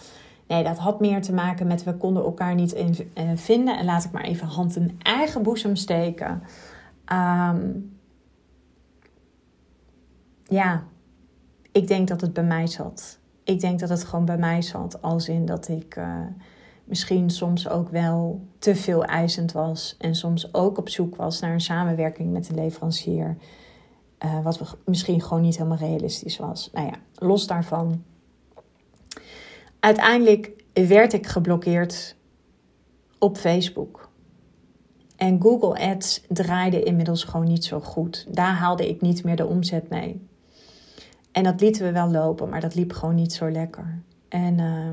Nee, 0.47 0.63
dat 0.63 0.77
had 0.77 0.99
meer 0.99 1.21
te 1.21 1.33
maken 1.33 1.67
met 1.67 1.83
we 1.83 1.93
konden 1.93 2.23
elkaar 2.23 2.55
niet 2.55 2.71
in, 2.71 2.95
uh, 3.17 3.23
vinden. 3.35 3.77
En 3.77 3.85
laat 3.85 4.03
ik 4.03 4.11
maar 4.11 4.23
even 4.23 4.47
hand 4.47 4.75
in 4.75 4.99
eigen 5.01 5.43
boezem 5.43 5.75
steken. 5.75 6.43
Um, 7.11 7.97
ja, 10.43 10.83
ik 11.77 11.87
denk 11.87 12.07
dat 12.07 12.21
het 12.21 12.33
bij 12.33 12.43
mij 12.43 12.67
zat. 12.67 13.19
Ik 13.43 13.59
denk 13.59 13.79
dat 13.79 13.89
het 13.89 14.03
gewoon 14.03 14.25
bij 14.25 14.37
mij 14.37 14.61
zat. 14.61 15.01
Als 15.01 15.29
in 15.29 15.45
dat 15.45 15.67
ik 15.67 15.95
uh, 15.95 16.19
misschien 16.83 17.29
soms 17.29 17.69
ook 17.69 17.89
wel 17.89 18.41
te 18.59 18.75
veel 18.75 19.03
eisend 19.05 19.51
was. 19.51 19.95
En 19.99 20.15
soms 20.15 20.53
ook 20.53 20.77
op 20.77 20.89
zoek 20.89 21.15
was 21.15 21.39
naar 21.39 21.53
een 21.53 21.61
samenwerking 21.61 22.31
met 22.31 22.49
een 22.49 22.55
leverancier. 22.55 23.37
Uh, 24.25 24.43
wat 24.43 24.77
misschien 24.85 25.21
gewoon 25.21 25.43
niet 25.43 25.57
helemaal 25.57 25.77
realistisch 25.77 26.37
was. 26.37 26.69
Nou 26.73 26.85
ja, 26.85 26.93
los 27.15 27.47
daarvan 27.47 28.03
Uiteindelijk 29.79 30.51
werd 30.73 31.13
ik 31.13 31.27
geblokkeerd 31.27 32.15
op 33.19 33.37
Facebook. 33.37 34.09
En 35.15 35.41
Google 35.41 35.79
Ads 35.79 36.21
draaide 36.27 36.83
inmiddels 36.83 37.23
gewoon 37.23 37.47
niet 37.47 37.65
zo 37.65 37.79
goed. 37.79 38.27
Daar 38.31 38.53
haalde 38.53 38.89
ik 38.89 39.01
niet 39.01 39.23
meer 39.23 39.35
de 39.35 39.45
omzet 39.45 39.89
mee. 39.89 40.26
En 41.37 41.43
dat 41.43 41.61
lieten 41.61 41.85
we 41.85 41.91
wel 41.91 42.11
lopen, 42.11 42.49
maar 42.49 42.61
dat 42.61 42.75
liep 42.75 42.93
gewoon 42.93 43.15
niet 43.15 43.33
zo 43.33 43.51
lekker. 43.51 44.01
En 44.27 44.57
uh, 44.57 44.89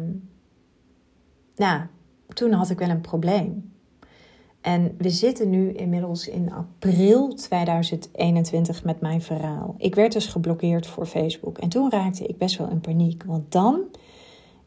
nou, 1.57 1.81
toen 2.29 2.53
had 2.53 2.71
ik 2.71 2.79
wel 2.79 2.89
een 2.89 3.01
probleem. 3.01 3.73
En 4.61 4.95
we 4.99 5.11
zitten 5.11 5.51
nu 5.51 5.73
inmiddels 5.73 6.29
in 6.29 6.53
april 6.53 7.35
2021 7.35 8.85
met 8.85 9.01
mijn 9.01 9.23
verhaal. 9.23 9.75
Ik 9.79 9.95
werd 9.95 10.13
dus 10.13 10.27
geblokkeerd 10.27 10.87
voor 10.87 11.07
Facebook. 11.07 11.59
En 11.59 11.69
toen 11.69 11.91
raakte 11.91 12.27
ik 12.27 12.39
best 12.39 12.59
wel 12.59 12.71
in 12.71 12.81
paniek. 12.81 13.23
Want 13.27 13.53
dan 13.53 13.81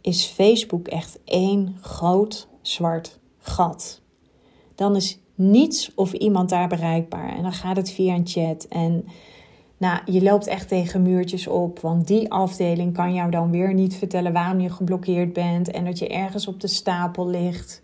is 0.02 0.26
Facebook 0.26 0.88
echt 0.88 1.20
één 1.24 1.78
groot 1.82 2.48
zwart 2.62 3.20
gat. 3.38 4.02
Dan 4.76 4.96
is 4.96 5.20
niets 5.36 5.92
of 5.96 6.14
iemand 6.14 6.50
daar 6.50 6.68
bereikbaar. 6.68 7.36
En 7.36 7.44
dan 7.44 7.54
gaat 7.54 7.78
het 7.78 7.92
via 7.92 8.16
een 8.16 8.28
chat. 8.28 8.64
En 8.64 9.06
nou, 9.78 10.00
je 10.06 10.24
loopt 10.24 10.48
echt 10.48 10.68
tegen 10.68 11.02
muurtjes 11.02 11.48
op. 11.48 11.80
Want 11.80 12.08
die 12.08 12.32
afdeling 12.32 12.94
kan 12.94 13.14
jou 13.14 13.32
dan 13.32 13.52
weer 13.52 13.74
niet 13.74 13.96
vertellen 13.96 14.34
waarom 14.34 14.60
je 14.60 14.70
geblokkeerd 14.70 15.34
bent. 15.34 15.72
En 15.72 15.86
dat 15.86 16.00
je 16.00 16.08
ergens 16.08 16.48
op 16.48 16.60
de 16.60 16.68
stapel 16.68 17.28
ligt. 17.28 17.82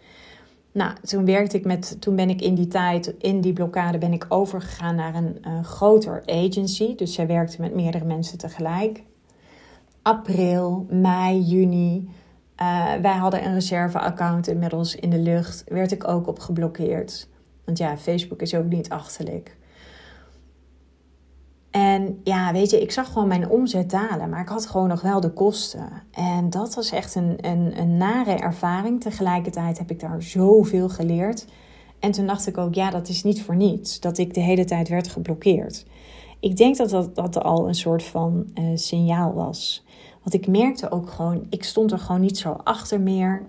Nou, 0.72 0.94
toen 1.02 1.26
werkte 1.26 1.58
ik 1.58 1.66
met, 1.66 1.98
toen 2.00 2.16
ben 2.16 2.30
ik 2.30 2.42
in 2.42 2.56
die 2.56 2.68
tijd, 2.68 3.14
in 3.20 3.42
die 3.42 3.54
blokkade, 3.54 3.98
ben 3.98 4.14
ik 4.14 4.26
overgegaan 4.30 4.96
naar 4.96 5.16
een 5.16 5.38
uh, 5.48 5.64
groter 5.64 6.24
agency. 6.26 6.96
Dus 6.96 7.14
zij 7.14 7.28
werkte 7.28 7.62
met 7.62 7.76
meerdere 7.76 8.06
mensen 8.06 8.38
tegelijk 8.38 9.04
april, 10.04 10.86
mei, 10.90 11.40
juni. 11.40 12.10
Uh, 12.62 12.94
wij 13.02 13.16
hadden 13.16 13.46
een 13.46 13.54
reserveaccount 13.54 14.48
inmiddels 14.48 14.96
in 14.96 15.10
de 15.10 15.18
lucht. 15.18 15.64
Werd 15.68 15.92
ik 15.92 16.08
ook 16.08 16.28
op 16.28 16.40
geblokkeerd. 16.40 17.28
Want 17.66 17.78
ja, 17.78 17.98
Facebook 17.98 18.42
is 18.42 18.56
ook 18.56 18.70
niet 18.70 18.90
achterlijk. 18.90 19.58
En 21.74 22.20
ja, 22.24 22.52
weet 22.52 22.70
je, 22.70 22.82
ik 22.82 22.92
zag 22.92 23.12
gewoon 23.12 23.28
mijn 23.28 23.50
omzet 23.50 23.90
dalen, 23.90 24.30
maar 24.30 24.42
ik 24.42 24.48
had 24.48 24.66
gewoon 24.66 24.88
nog 24.88 25.02
wel 25.02 25.20
de 25.20 25.32
kosten. 25.32 25.90
En 26.12 26.50
dat 26.50 26.76
was 26.76 26.92
echt 26.92 27.16
een, 27.16 27.36
een, 27.42 27.80
een 27.80 27.98
nare 27.98 28.32
ervaring. 28.32 29.02
Tegelijkertijd 29.02 29.78
heb 29.78 29.92
ik 29.92 30.00
daar 30.00 30.22
zoveel 30.24 30.90
geleerd. 30.90 31.46
En 32.00 32.12
toen 32.12 32.26
dacht 32.26 32.48
ik 32.48 32.58
ook, 32.58 32.74
ja, 32.74 32.90
dat 32.90 33.08
is 33.08 33.24
niet 33.24 33.44
voor 33.44 33.56
niets 33.56 34.00
dat 34.00 34.18
ik 34.18 34.34
de 34.34 34.40
hele 34.40 34.66
tijd 34.66 34.90
werd 34.90 35.08
geblokkeerd. 35.08 35.86
Ik 36.40 36.58
denk 36.58 36.78
dat 36.78 36.90
dat, 36.90 37.16
dat 37.16 37.44
al 37.44 37.68
een 37.68 37.76
soort 37.76 38.04
van 38.04 38.46
uh, 38.56 38.78
signaal 38.78 39.34
was. 39.34 39.84
Want 40.22 40.34
ik 40.34 40.48
merkte 40.48 40.92
ook 40.92 41.10
gewoon, 41.10 41.46
ik 41.50 41.64
stond 41.64 41.92
er 41.92 42.00
gewoon 42.00 42.22
niet 42.22 42.38
zo 42.38 42.52
achter 42.64 43.02
meer. 43.02 43.42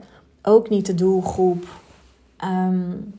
Ook 0.43 0.69
niet 0.69 0.87
de 0.87 0.95
doelgroep. 0.95 1.67
Um, 2.45 3.15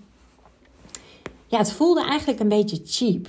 ja, 1.47 1.57
het 1.57 1.71
voelde 1.71 2.05
eigenlijk 2.05 2.39
een 2.39 2.47
beetje 2.47 2.81
cheap. 2.85 3.27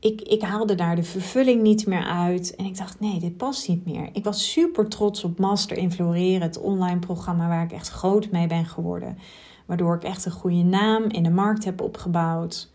Ik, 0.00 0.20
ik 0.20 0.42
haalde 0.42 0.74
daar 0.74 0.96
de 0.96 1.02
vervulling 1.02 1.62
niet 1.62 1.86
meer 1.86 2.04
uit. 2.04 2.56
En 2.56 2.64
ik 2.64 2.76
dacht, 2.76 3.00
nee, 3.00 3.20
dit 3.20 3.36
past 3.36 3.68
niet 3.68 3.84
meer. 3.86 4.08
Ik 4.12 4.24
was 4.24 4.50
super 4.50 4.88
trots 4.88 5.24
op 5.24 5.38
Master 5.38 5.76
in 5.76 5.92
Floreren, 5.92 6.42
het 6.42 6.58
online 6.58 6.98
programma 6.98 7.48
waar 7.48 7.64
ik 7.64 7.72
echt 7.72 7.88
groot 7.88 8.30
mee 8.30 8.46
ben 8.46 8.66
geworden. 8.66 9.18
Waardoor 9.66 9.94
ik 9.94 10.02
echt 10.02 10.24
een 10.24 10.32
goede 10.32 10.62
naam 10.62 11.02
in 11.02 11.22
de 11.22 11.30
markt 11.30 11.64
heb 11.64 11.80
opgebouwd. 11.80 12.70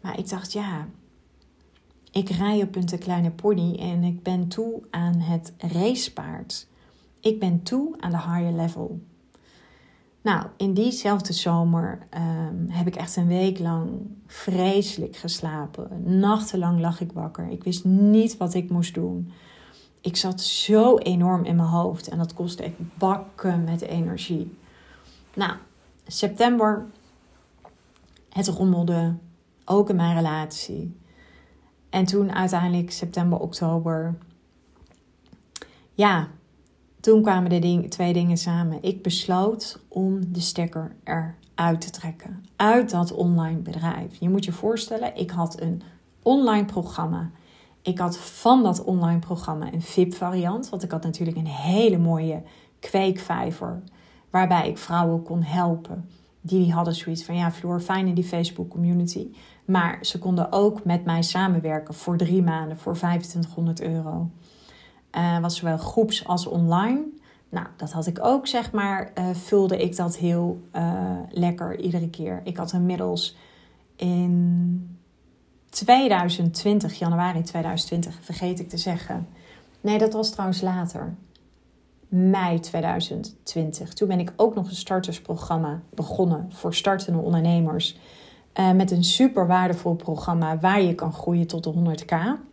Maar 0.00 0.18
ik 0.18 0.28
dacht, 0.28 0.52
ja, 0.52 0.86
ik 2.12 2.28
rij 2.28 2.62
op 2.62 2.76
een 2.76 2.86
te 2.86 2.98
kleine 2.98 3.30
pony 3.30 3.76
en 3.78 4.04
ik 4.04 4.22
ben 4.22 4.48
toe 4.48 4.82
aan 4.90 5.18
het 5.18 5.52
racepaard. 5.58 6.66
Ik 7.20 7.40
ben 7.40 7.62
toe 7.62 7.94
aan 8.00 8.10
de 8.10 8.16
higher 8.16 8.52
level. 8.52 9.00
Nou, 10.22 10.46
in 10.56 10.74
diezelfde 10.74 11.32
zomer 11.32 12.06
um, 12.14 12.66
heb 12.68 12.86
ik 12.86 12.96
echt 12.96 13.16
een 13.16 13.26
week 13.26 13.58
lang 13.58 13.90
vreselijk 14.26 15.16
geslapen. 15.16 16.18
Nachtenlang 16.18 16.80
lag 16.80 17.00
ik 17.00 17.12
wakker. 17.12 17.48
Ik 17.48 17.64
wist 17.64 17.84
niet 17.84 18.36
wat 18.36 18.54
ik 18.54 18.70
moest 18.70 18.94
doen. 18.94 19.32
Ik 20.00 20.16
zat 20.16 20.40
zo 20.40 20.98
enorm 20.98 21.44
in 21.44 21.56
mijn 21.56 21.68
hoofd 21.68 22.08
en 22.08 22.18
dat 22.18 22.34
kostte 22.34 22.62
echt 22.62 22.98
bakken 22.98 23.64
met 23.64 23.80
energie. 23.80 24.58
Nou, 25.34 25.52
september, 26.06 26.86
het 28.28 28.48
rommelde 28.48 29.14
ook 29.64 29.88
in 29.90 29.96
mijn 29.96 30.16
relatie. 30.16 30.96
En 31.90 32.04
toen 32.04 32.32
uiteindelijk 32.32 32.90
september, 32.90 33.38
oktober. 33.38 34.14
Ja, 35.94 36.28
toen 37.02 37.22
kwamen 37.22 37.50
de 37.50 37.58
ding, 37.58 37.90
twee 37.90 38.12
dingen 38.12 38.36
samen. 38.36 38.78
Ik 38.82 39.02
besloot 39.02 39.78
om 39.88 40.32
de 40.32 40.40
stekker 40.40 40.94
eruit 41.04 41.80
te 41.80 41.90
trekken. 41.90 42.44
Uit 42.56 42.90
dat 42.90 43.12
online 43.12 43.58
bedrijf. 43.58 44.16
Je 44.20 44.28
moet 44.28 44.44
je 44.44 44.52
voorstellen, 44.52 45.16
ik 45.16 45.30
had 45.30 45.60
een 45.60 45.82
online 46.22 46.64
programma. 46.64 47.30
Ik 47.82 47.98
had 47.98 48.18
van 48.18 48.62
dat 48.62 48.84
online 48.84 49.18
programma 49.18 49.72
een 49.72 49.82
VIP-variant. 49.82 50.68
Want 50.68 50.82
ik 50.82 50.90
had 50.90 51.02
natuurlijk 51.02 51.36
een 51.36 51.46
hele 51.46 51.98
mooie 51.98 52.42
kweekvijver. 52.78 53.82
Waarbij 54.30 54.68
ik 54.68 54.78
vrouwen 54.78 55.22
kon 55.22 55.42
helpen. 55.42 56.08
Die, 56.40 56.72
hadden 56.72 56.94
zoiets 56.94 57.24
van, 57.24 57.36
ja 57.36 57.52
Floor, 57.52 57.80
fijn 57.80 58.06
in 58.06 58.14
die 58.14 58.24
Facebook 58.24 58.70
community. 58.70 59.26
Maar 59.64 59.98
ze 60.00 60.18
konden 60.18 60.52
ook 60.52 60.84
met 60.84 61.04
mij 61.04 61.22
samenwerken 61.22 61.94
voor 61.94 62.16
drie 62.16 62.42
maanden 62.42 62.78
voor 62.78 62.94
2500 62.94 63.80
euro. 63.80 64.30
Uh, 65.16 65.38
was 65.38 65.56
zowel 65.56 65.76
groeps 65.76 66.26
als 66.26 66.46
online. 66.46 67.00
Nou, 67.48 67.66
dat 67.76 67.92
had 67.92 68.06
ik 68.06 68.18
ook, 68.24 68.46
zeg 68.46 68.72
maar, 68.72 69.12
uh, 69.18 69.24
vulde 69.32 69.82
ik 69.82 69.96
dat 69.96 70.16
heel 70.16 70.60
uh, 70.76 71.18
lekker 71.30 71.80
iedere 71.80 72.10
keer. 72.10 72.40
Ik 72.44 72.56
had 72.56 72.72
inmiddels 72.72 73.36
in 73.96 74.98
2020, 75.68 76.98
januari 76.98 77.42
2020, 77.42 78.18
vergeet 78.20 78.60
ik 78.60 78.68
te 78.68 78.76
zeggen. 78.76 79.28
Nee, 79.80 79.98
dat 79.98 80.12
was 80.12 80.30
trouwens 80.30 80.60
later. 80.60 81.14
mei 82.08 82.60
2020. 82.60 83.92
Toen 83.92 84.08
ben 84.08 84.20
ik 84.20 84.32
ook 84.36 84.54
nog 84.54 84.68
een 84.68 84.74
startersprogramma 84.74 85.80
begonnen 85.94 86.46
voor 86.52 86.74
startende 86.74 87.18
ondernemers. 87.18 87.98
Met 88.74 88.90
een 88.90 89.04
super 89.04 89.46
waardevol 89.46 89.94
programma 89.94 90.58
waar 90.58 90.82
je 90.82 90.94
kan 90.94 91.12
groeien 91.12 91.46
tot 91.46 91.64
de 91.64 91.72
100k. 91.72 92.50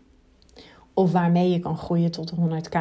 Of 1.00 1.12
waarmee 1.12 1.50
je 1.50 1.60
kan 1.60 1.78
groeien 1.78 2.12
tot 2.12 2.30
de 2.30 2.36
100k. 2.36 2.78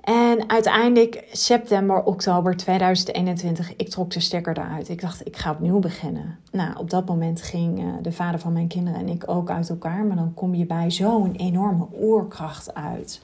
En 0.00 0.48
uiteindelijk, 0.50 1.24
september, 1.32 2.02
oktober 2.02 2.56
2021, 2.56 3.76
ik 3.76 3.88
trok 3.88 4.10
de 4.10 4.20
stekker 4.20 4.58
eruit. 4.58 4.88
Ik 4.88 5.00
dacht, 5.00 5.26
ik 5.26 5.36
ga 5.36 5.50
opnieuw 5.50 5.78
beginnen. 5.78 6.38
Nou, 6.52 6.78
op 6.78 6.90
dat 6.90 7.06
moment 7.06 7.42
ging 7.42 7.82
uh, 7.82 7.94
de 8.02 8.12
vader 8.12 8.40
van 8.40 8.52
mijn 8.52 8.68
kinderen 8.68 9.00
en 9.00 9.08
ik 9.08 9.28
ook 9.28 9.50
uit 9.50 9.68
elkaar. 9.68 10.04
Maar 10.04 10.16
dan 10.16 10.34
kom 10.34 10.54
je 10.54 10.66
bij 10.66 10.90
zo'n 10.90 11.34
enorme 11.34 11.86
oerkracht 12.00 12.74
uit. 12.74 13.22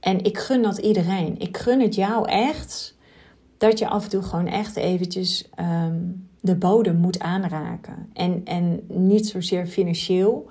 En 0.00 0.24
ik 0.24 0.38
gun 0.38 0.62
dat 0.62 0.78
iedereen. 0.78 1.38
Ik 1.38 1.56
gun 1.56 1.80
het 1.80 1.94
jou 1.94 2.28
echt 2.28 2.96
dat 3.58 3.78
je 3.78 3.88
af 3.88 4.04
en 4.04 4.10
toe 4.10 4.22
gewoon 4.22 4.46
echt 4.46 4.76
eventjes 4.76 5.48
um, 5.60 6.28
de 6.40 6.56
bodem 6.56 6.96
moet 6.96 7.18
aanraken. 7.18 8.08
En, 8.12 8.40
en 8.44 8.80
niet 8.88 9.28
zozeer 9.28 9.66
financieel, 9.66 10.48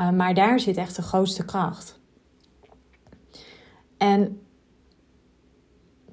uh, 0.00 0.10
maar 0.10 0.34
daar 0.34 0.60
zit 0.60 0.76
echt 0.76 0.96
de 0.96 1.02
grootste 1.02 1.44
kracht. 1.44 2.00
En 3.96 4.40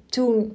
toen 0.06 0.52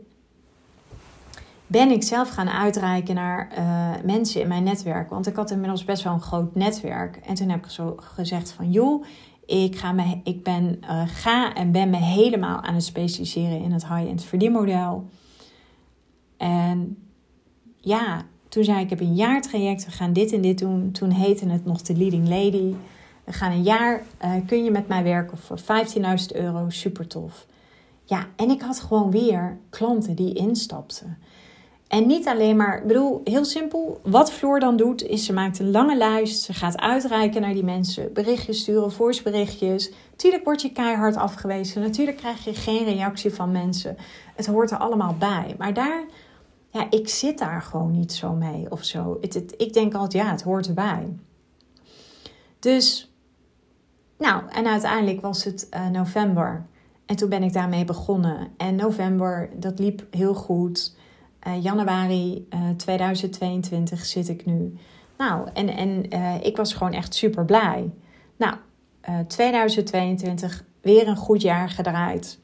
ben 1.68 1.92
ik 1.92 2.04
zelf 2.04 2.30
gaan 2.30 2.50
uitreiken 2.50 3.16
naar 3.16 3.52
uh, 3.58 4.06
mensen 4.06 4.42
in 4.42 4.48
mijn 4.48 4.64
netwerk. 4.64 5.10
Want 5.10 5.28
ik 5.28 5.36
had 5.36 5.52
inmiddels 5.52 5.86
best 5.86 6.04
wel 6.04 6.14
een 6.14 6.22
groot 6.22 6.56
netwerk. 6.56 7.16
En 7.16 7.36
toen 7.36 7.50
heb 7.50 7.66
ik 7.66 7.72
zo 7.72 7.96
gezegd 7.98 8.52
van... 8.52 8.72
joh, 8.72 9.06
ik, 9.46 9.76
ga, 9.76 9.92
me, 9.92 10.20
ik 10.24 10.44
ben, 10.44 10.80
uh, 10.82 11.02
ga 11.06 11.54
en 11.54 11.72
ben 11.72 11.90
me 11.90 11.98
helemaal 11.98 12.62
aan 12.62 12.74
het 12.74 12.84
specialiseren 12.84 13.62
in 13.62 13.72
het 13.72 13.88
high-end 13.88 14.24
verdienmodel. 14.24 15.10
En 16.38 16.98
ja, 17.78 18.26
toen 18.50 18.64
zei 18.64 18.78
ik, 18.78 18.84
ik 18.84 18.90
heb 18.90 19.00
een 19.00 19.16
jaartraject, 19.16 19.86
we 19.86 19.92
gaan 19.92 20.14
dit 20.14 20.32
en 20.32 20.42
dit 20.42 20.60
doen. 20.60 20.92
Toen 20.92 21.12
heette 21.12 21.50
het 21.50 21.66
nog 21.66 21.82
de 21.82 21.98
Leading 21.98 22.28
Lady. 22.28 22.74
We 23.30 23.36
gaan 23.36 23.52
een 23.52 23.64
jaar, 23.64 24.04
uh, 24.26 24.32
kun 24.48 24.64
je 24.64 24.72
met 24.72 24.88
mij 24.88 25.04
werken 25.04 25.38
voor 25.38 25.60
15.000 25.60 26.36
euro, 26.36 26.70
super 26.70 27.08
tof. 27.08 27.46
Ja, 28.04 28.28
en 28.36 28.50
ik 28.50 28.62
had 28.62 28.80
gewoon 28.80 29.12
weer 29.12 29.58
klanten 29.70 30.16
die 30.16 30.34
instapten. 30.34 31.18
En 31.88 32.08
niet 32.08 32.28
alleen 32.28 32.56
maar, 32.56 32.78
ik 32.78 32.88
bedoel, 32.88 33.22
heel 33.24 33.46
simpel. 33.46 34.00
Wat 34.04 34.32
Floor 34.32 34.60
dan 34.60 34.78
doet, 34.78 35.04
is 35.04 35.26
ze 35.26 35.34
maakt 35.34 35.60
een 35.60 35.72
lange 35.72 35.98
lijst. 35.98 36.42
Ze 36.42 36.54
gaat 36.54 36.78
uitreiken 36.78 37.42
naar 37.42 37.54
die 37.54 37.64
mensen. 37.64 38.14
Berichtjes 38.14 38.60
sturen, 38.60 38.92
voiceberichtjes. 38.92 39.92
Tuurlijk 40.16 40.44
word 40.44 40.62
je 40.62 40.72
keihard 40.72 41.16
afgewezen. 41.16 41.82
Natuurlijk 41.82 42.18
krijg 42.18 42.44
je 42.44 42.54
geen 42.54 42.84
reactie 42.84 43.34
van 43.34 43.52
mensen. 43.52 43.98
Het 44.36 44.46
hoort 44.46 44.72
er 44.72 44.78
allemaal 44.78 45.16
bij. 45.20 45.56
Maar 45.58 45.74
daar, 45.74 46.04
ja, 46.70 46.88
ik 46.90 47.10
zit 47.10 47.38
daar 47.38 47.62
gewoon 47.62 47.92
niet 47.92 48.14
zo 48.14 48.34
mee 48.34 48.72
of 48.72 48.84
zo. 48.84 49.18
Ik 49.58 49.74
denk 49.74 49.94
altijd, 49.94 50.24
ja, 50.24 50.32
het 50.32 50.42
hoort 50.42 50.68
erbij. 50.68 51.08
Dus, 52.60 53.09
nou, 54.20 54.44
en 54.50 54.68
uiteindelijk 54.68 55.22
was 55.22 55.44
het 55.44 55.68
uh, 55.74 55.88
november. 55.88 56.66
En 57.06 57.16
toen 57.16 57.30
ben 57.30 57.44
ik 57.44 57.54
daarmee 57.54 57.86
begonnen. 57.86 58.48
En 58.58 58.76
november, 58.76 59.50
dat 59.56 59.80
liep 59.80 60.06
heel 60.12 60.34
goed. 60.34 60.96
Uh, 61.48 61.64
januari 61.64 62.48
uh, 62.50 62.70
eh, 62.70 62.76
2022 62.76 64.06
zit 64.06 64.30
ik 64.30 64.46
nu. 64.46 64.78
Nou, 65.18 65.50
en, 65.54 65.70
en 65.70 66.12
ik 66.44 66.58
was 66.58 66.74
gewoon 66.74 66.94
echt 66.94 67.16
super 67.16 67.46
blij. 67.46 67.92
Nou, 68.38 68.56
2022 69.28 70.64
weer 70.82 71.08
een 71.08 71.16
goed 71.16 71.42
jaar 71.42 71.70
gedraaid. 71.70 72.40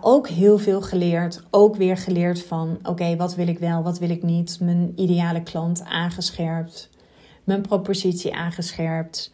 ook 0.00 0.28
heel 0.28 0.58
veel 0.58 0.82
geleerd. 0.82 1.42
Ook 1.50 1.76
weer 1.76 1.96
geleerd 1.96 2.42
van: 2.42 2.78
oké, 2.82 3.16
wat 3.16 3.34
wil 3.34 3.48
ik 3.48 3.58
wel, 3.58 3.82
wat 3.82 3.98
wil 3.98 4.10
ik 4.10 4.22
niet? 4.22 4.60
Mijn 4.60 4.92
ideale 4.96 5.42
klant 5.42 5.84
aangescherpt. 5.84 6.90
Mijn 7.44 7.60
propositie 7.62 8.34
aangescherpt. 8.34 9.32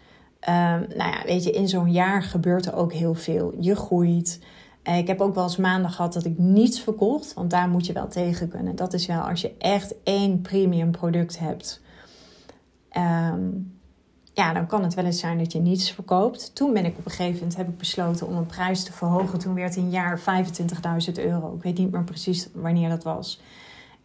Um, 0.48 0.87
nou 0.96 1.11
ja, 1.11 1.22
weet 1.24 1.44
je, 1.44 1.50
in 1.50 1.68
zo'n 1.68 1.92
jaar 1.92 2.22
gebeurt 2.22 2.66
er 2.66 2.74
ook 2.74 2.92
heel 2.92 3.14
veel. 3.14 3.54
Je 3.61 3.76
groeit. 3.76 4.40
Uh, 4.85 4.98
ik 4.98 5.06
heb 5.06 5.20
ook 5.20 5.35
wel 5.35 5.44
eens 5.44 5.56
maanden 5.56 5.90
gehad 5.90 6.12
dat 6.12 6.24
ik 6.24 6.38
niets 6.38 6.80
verkocht, 6.80 7.35
want 7.35 7.50
daar 7.50 7.68
moet 7.68 7.87
je 7.87 7.92
wel 7.92 8.09
tegen 8.09 8.48
kunnen. 8.48 8.76
Dat 8.76 8.92
is 8.92 9.06
wel 9.06 9.20
als 9.20 9.40
je 9.40 9.54
echt 9.59 9.94
één 10.02 10.40
premium 10.40 10.90
product 10.90 11.38
hebt. 11.38 11.82
Um, 12.96 13.74
ja, 14.32 14.52
dan 14.52 14.66
kan 14.66 14.82
het 14.82 14.94
wel 14.94 15.04
eens 15.04 15.20
zijn 15.20 15.38
dat 15.38 15.52
je 15.52 15.59
niets 15.59 15.90
verkoopt. 15.90 16.54
Toen 16.54 16.72
ben 16.72 16.85
ik 16.85 16.98
op 16.98 17.04
een 17.04 17.11
gegeven 17.11 17.35
moment 17.35 17.56
heb 17.56 17.68
ik 17.68 17.78
besloten 17.78 18.26
om 18.26 18.37
een 18.37 18.46
prijs 18.46 18.85
te 18.85 18.92
verhogen. 18.92 19.38
Toen 19.38 19.54
werd 19.54 19.76
een 19.76 19.90
jaar 19.90 20.20
25.000 20.20 21.12
euro. 21.14 21.54
Ik 21.54 21.62
weet 21.62 21.78
niet 21.78 21.90
meer 21.90 22.04
precies 22.04 22.48
wanneer 22.54 22.88
dat 22.88 23.04
was. 23.04 23.40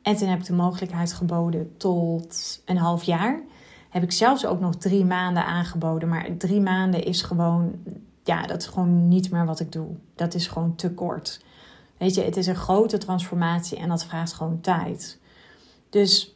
En 0.01 0.15
toen 0.15 0.27
heb 0.27 0.39
ik 0.39 0.45
de 0.45 0.53
mogelijkheid 0.53 1.13
geboden 1.13 1.77
tot 1.77 2.61
een 2.65 2.77
half 2.77 3.03
jaar 3.03 3.41
heb 3.91 4.03
ik 4.03 4.11
zelfs 4.11 4.45
ook 4.45 4.59
nog 4.59 4.75
drie 4.75 5.05
maanden 5.05 5.45
aangeboden. 5.45 6.09
Maar 6.09 6.37
drie 6.37 6.61
maanden 6.61 7.03
is 7.03 7.21
gewoon, 7.21 7.71
ja, 8.23 8.45
dat 8.47 8.61
is 8.61 8.67
gewoon 8.67 9.07
niet 9.07 9.31
meer 9.31 9.45
wat 9.45 9.59
ik 9.59 9.71
doe. 9.71 9.87
Dat 10.15 10.33
is 10.33 10.47
gewoon 10.47 10.75
te 10.75 10.93
kort. 10.93 11.43
Weet 11.97 12.15
je, 12.15 12.21
het 12.21 12.37
is 12.37 12.47
een 12.47 12.55
grote 12.55 12.97
transformatie 12.97 13.77
en 13.77 13.89
dat 13.89 14.05
vraagt 14.05 14.33
gewoon 14.33 14.61
tijd. 14.61 15.19
Dus, 15.89 16.35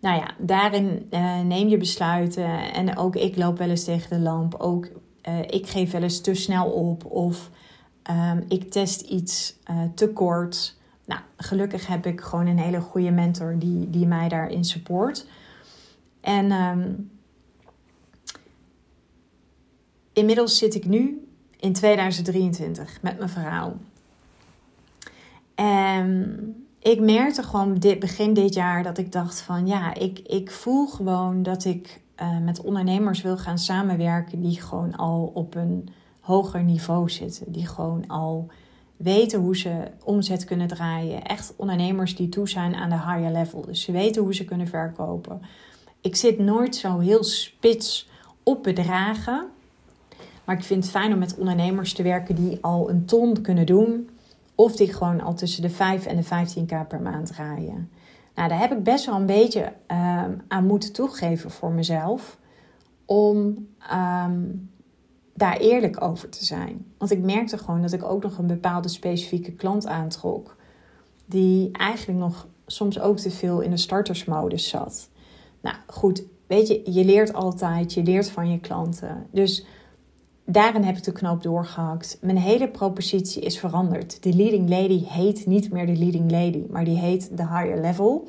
nou 0.00 0.16
ja, 0.16 0.30
daarin 0.38 1.06
uh, 1.10 1.40
neem 1.40 1.68
je 1.68 1.76
besluiten. 1.76 2.72
En 2.72 2.96
ook 2.96 3.16
ik 3.16 3.36
loop 3.36 3.58
wel 3.58 3.68
eens 3.68 3.84
tegen 3.84 4.10
de 4.10 4.22
lamp. 4.22 4.54
Ook 4.54 4.88
uh, 5.28 5.38
ik 5.40 5.66
geef 5.66 5.90
wel 5.90 6.02
eens 6.02 6.20
te 6.20 6.34
snel 6.34 6.70
op. 6.70 7.04
Of 7.04 7.50
um, 8.10 8.44
ik 8.48 8.70
test 8.70 9.00
iets 9.00 9.56
uh, 9.70 9.76
te 9.94 10.08
kort. 10.08 10.76
Nou, 11.06 11.20
gelukkig 11.36 11.86
heb 11.86 12.06
ik 12.06 12.20
gewoon 12.20 12.46
een 12.46 12.58
hele 12.58 12.80
goede 12.80 13.10
mentor 13.10 13.58
die, 13.58 13.90
die 13.90 14.06
mij 14.06 14.28
daarin 14.28 14.64
support. 14.64 15.26
En 16.24 16.52
um, 16.52 17.10
inmiddels 20.12 20.58
zit 20.58 20.74
ik 20.74 20.86
nu 20.86 21.28
in 21.56 21.72
2023 21.72 22.98
met 23.02 23.18
mijn 23.18 23.30
verhaal. 23.30 23.76
En 25.54 26.38
ik 26.78 27.00
merkte 27.00 27.42
gewoon 27.42 27.74
dit, 27.74 27.98
begin 27.98 28.34
dit 28.34 28.54
jaar 28.54 28.82
dat 28.82 28.98
ik 28.98 29.12
dacht 29.12 29.40
van 29.40 29.66
ja, 29.66 29.94
ik, 29.94 30.18
ik 30.18 30.50
voel 30.50 30.86
gewoon 30.86 31.42
dat 31.42 31.64
ik 31.64 32.00
uh, 32.20 32.38
met 32.38 32.60
ondernemers 32.60 33.22
wil 33.22 33.36
gaan 33.36 33.58
samenwerken 33.58 34.40
die 34.40 34.60
gewoon 34.60 34.96
al 34.96 35.30
op 35.34 35.54
een 35.54 35.88
hoger 36.20 36.62
niveau 36.62 37.10
zitten. 37.10 37.52
Die 37.52 37.66
gewoon 37.66 38.06
al 38.06 38.50
weten 38.96 39.40
hoe 39.40 39.56
ze 39.56 39.90
omzet 40.04 40.44
kunnen 40.44 40.66
draaien. 40.68 41.24
Echt 41.24 41.54
ondernemers 41.56 42.16
die 42.16 42.28
toe 42.28 42.48
zijn 42.48 42.74
aan 42.74 42.90
de 42.90 43.00
higher 43.00 43.32
level. 43.32 43.60
Dus 43.60 43.82
ze 43.82 43.92
weten 43.92 44.22
hoe 44.22 44.34
ze 44.34 44.44
kunnen 44.44 44.68
verkopen 44.68 45.40
ik 46.04 46.16
zit 46.16 46.38
nooit 46.38 46.76
zo 46.76 46.98
heel 46.98 47.24
spits 47.24 48.08
op 48.42 48.62
bedragen. 48.62 49.48
Maar 50.44 50.56
ik 50.56 50.64
vind 50.64 50.82
het 50.82 50.92
fijn 50.92 51.12
om 51.12 51.18
met 51.18 51.36
ondernemers 51.36 51.92
te 51.92 52.02
werken 52.02 52.34
die 52.34 52.58
al 52.60 52.90
een 52.90 53.04
ton 53.04 53.40
kunnen 53.40 53.66
doen. 53.66 54.08
Of 54.54 54.76
die 54.76 54.92
gewoon 54.92 55.20
al 55.20 55.34
tussen 55.34 55.62
de 55.62 55.70
5 55.70 56.06
en 56.06 56.16
de 56.16 56.24
15k 56.24 56.88
per 56.88 57.00
maand 57.00 57.26
draaien. 57.26 57.90
Nou, 58.34 58.48
daar 58.48 58.58
heb 58.58 58.72
ik 58.72 58.82
best 58.82 59.06
wel 59.06 59.14
een 59.14 59.26
beetje 59.26 59.72
uh, 59.90 60.24
aan 60.48 60.66
moeten 60.66 60.92
toegeven 60.92 61.50
voor 61.50 61.70
mezelf. 61.72 62.38
Om 63.04 63.68
um, 63.92 64.70
daar 65.34 65.56
eerlijk 65.56 66.02
over 66.02 66.28
te 66.28 66.44
zijn. 66.44 66.86
Want 66.98 67.10
ik 67.10 67.22
merkte 67.22 67.58
gewoon 67.58 67.82
dat 67.82 67.92
ik 67.92 68.04
ook 68.04 68.22
nog 68.22 68.38
een 68.38 68.46
bepaalde 68.46 68.88
specifieke 68.88 69.52
klant 69.52 69.86
aantrok. 69.86 70.56
Die 71.26 71.72
eigenlijk 71.72 72.18
nog 72.18 72.46
soms 72.66 73.00
ook 73.00 73.18
te 73.18 73.30
veel 73.30 73.60
in 73.60 73.70
de 73.70 73.76
startersmodus 73.76 74.68
zat. 74.68 75.12
Nou 75.64 75.76
goed, 75.86 76.24
weet 76.46 76.68
je, 76.68 76.92
je 76.92 77.04
leert 77.04 77.32
altijd, 77.32 77.92
je 77.92 78.02
leert 78.02 78.30
van 78.30 78.50
je 78.50 78.60
klanten. 78.60 79.26
Dus 79.30 79.66
daarin 80.44 80.82
heb 80.82 80.96
ik 80.96 81.04
de 81.04 81.12
knoop 81.12 81.42
doorgehakt. 81.42 82.18
Mijn 82.20 82.38
hele 82.38 82.68
propositie 82.68 83.42
is 83.42 83.58
veranderd. 83.58 84.22
De 84.22 84.34
leading 84.34 84.68
lady 84.68 85.04
heet 85.04 85.46
niet 85.46 85.70
meer 85.72 85.86
de 85.86 85.96
leading 85.96 86.30
lady, 86.30 86.64
maar 86.70 86.84
die 86.84 86.98
heet 86.98 87.36
de 87.36 87.42
higher 87.42 87.80
level. 87.80 88.28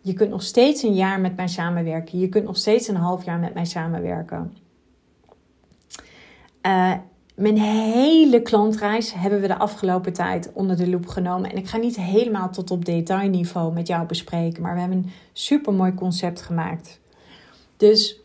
Je 0.00 0.12
kunt 0.12 0.30
nog 0.30 0.42
steeds 0.42 0.82
een 0.82 0.94
jaar 0.94 1.20
met 1.20 1.36
mij 1.36 1.48
samenwerken. 1.48 2.18
Je 2.18 2.28
kunt 2.28 2.44
nog 2.44 2.56
steeds 2.56 2.88
een 2.88 2.96
half 2.96 3.24
jaar 3.24 3.38
met 3.38 3.54
mij 3.54 3.64
samenwerken. 3.64 4.56
Uh, 6.66 6.94
mijn 7.34 7.58
hele 7.58 8.42
klantreis 8.42 9.12
hebben 9.14 9.40
we 9.40 9.46
de 9.46 9.58
afgelopen 9.58 10.12
tijd 10.12 10.50
onder 10.52 10.76
de 10.76 10.88
loep 10.88 11.06
genomen. 11.06 11.50
En 11.50 11.56
ik 11.56 11.68
ga 11.68 11.76
niet 11.76 11.96
helemaal 11.96 12.50
tot 12.50 12.70
op 12.70 12.84
detailniveau 12.84 13.72
met 13.72 13.86
jou 13.86 14.06
bespreken, 14.06 14.62
maar 14.62 14.74
we 14.74 14.80
hebben 14.80 14.98
een 14.98 15.10
super 15.32 15.72
mooi 15.72 15.94
concept 15.94 16.42
gemaakt. 16.42 17.00
Dus 17.76 18.20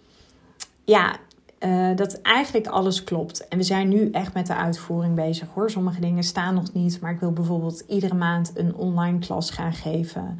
ja, 0.83 1.15
uh, 1.59 1.95
dat 1.95 2.21
eigenlijk 2.21 2.67
alles 2.67 3.03
klopt. 3.03 3.47
En 3.47 3.57
we 3.57 3.63
zijn 3.63 3.89
nu 3.89 4.09
echt 4.11 4.33
met 4.33 4.47
de 4.47 4.55
uitvoering 4.55 5.15
bezig 5.15 5.47
hoor. 5.53 5.69
Sommige 5.69 5.99
dingen 5.99 6.23
staan 6.23 6.53
nog 6.53 6.73
niet, 6.73 7.01
maar 7.01 7.11
ik 7.11 7.19
wil 7.19 7.31
bijvoorbeeld 7.31 7.83
iedere 7.87 8.15
maand 8.15 8.51
een 8.55 8.75
online 8.75 9.19
klas 9.19 9.49
gaan 9.49 9.73
geven. 9.73 10.39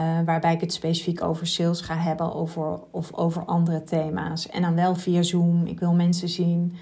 Uh, 0.00 0.06
waarbij 0.24 0.54
ik 0.54 0.60
het 0.60 0.72
specifiek 0.72 1.22
over 1.22 1.46
sales 1.46 1.80
ga 1.80 1.96
hebben 1.96 2.34
over, 2.34 2.78
of 2.90 3.14
over 3.14 3.44
andere 3.44 3.84
thema's. 3.84 4.48
En 4.48 4.62
dan 4.62 4.74
wel 4.74 4.94
via 4.94 5.22
Zoom. 5.22 5.66
Ik 5.66 5.80
wil 5.80 5.92
mensen 5.92 6.28
zien 6.28 6.76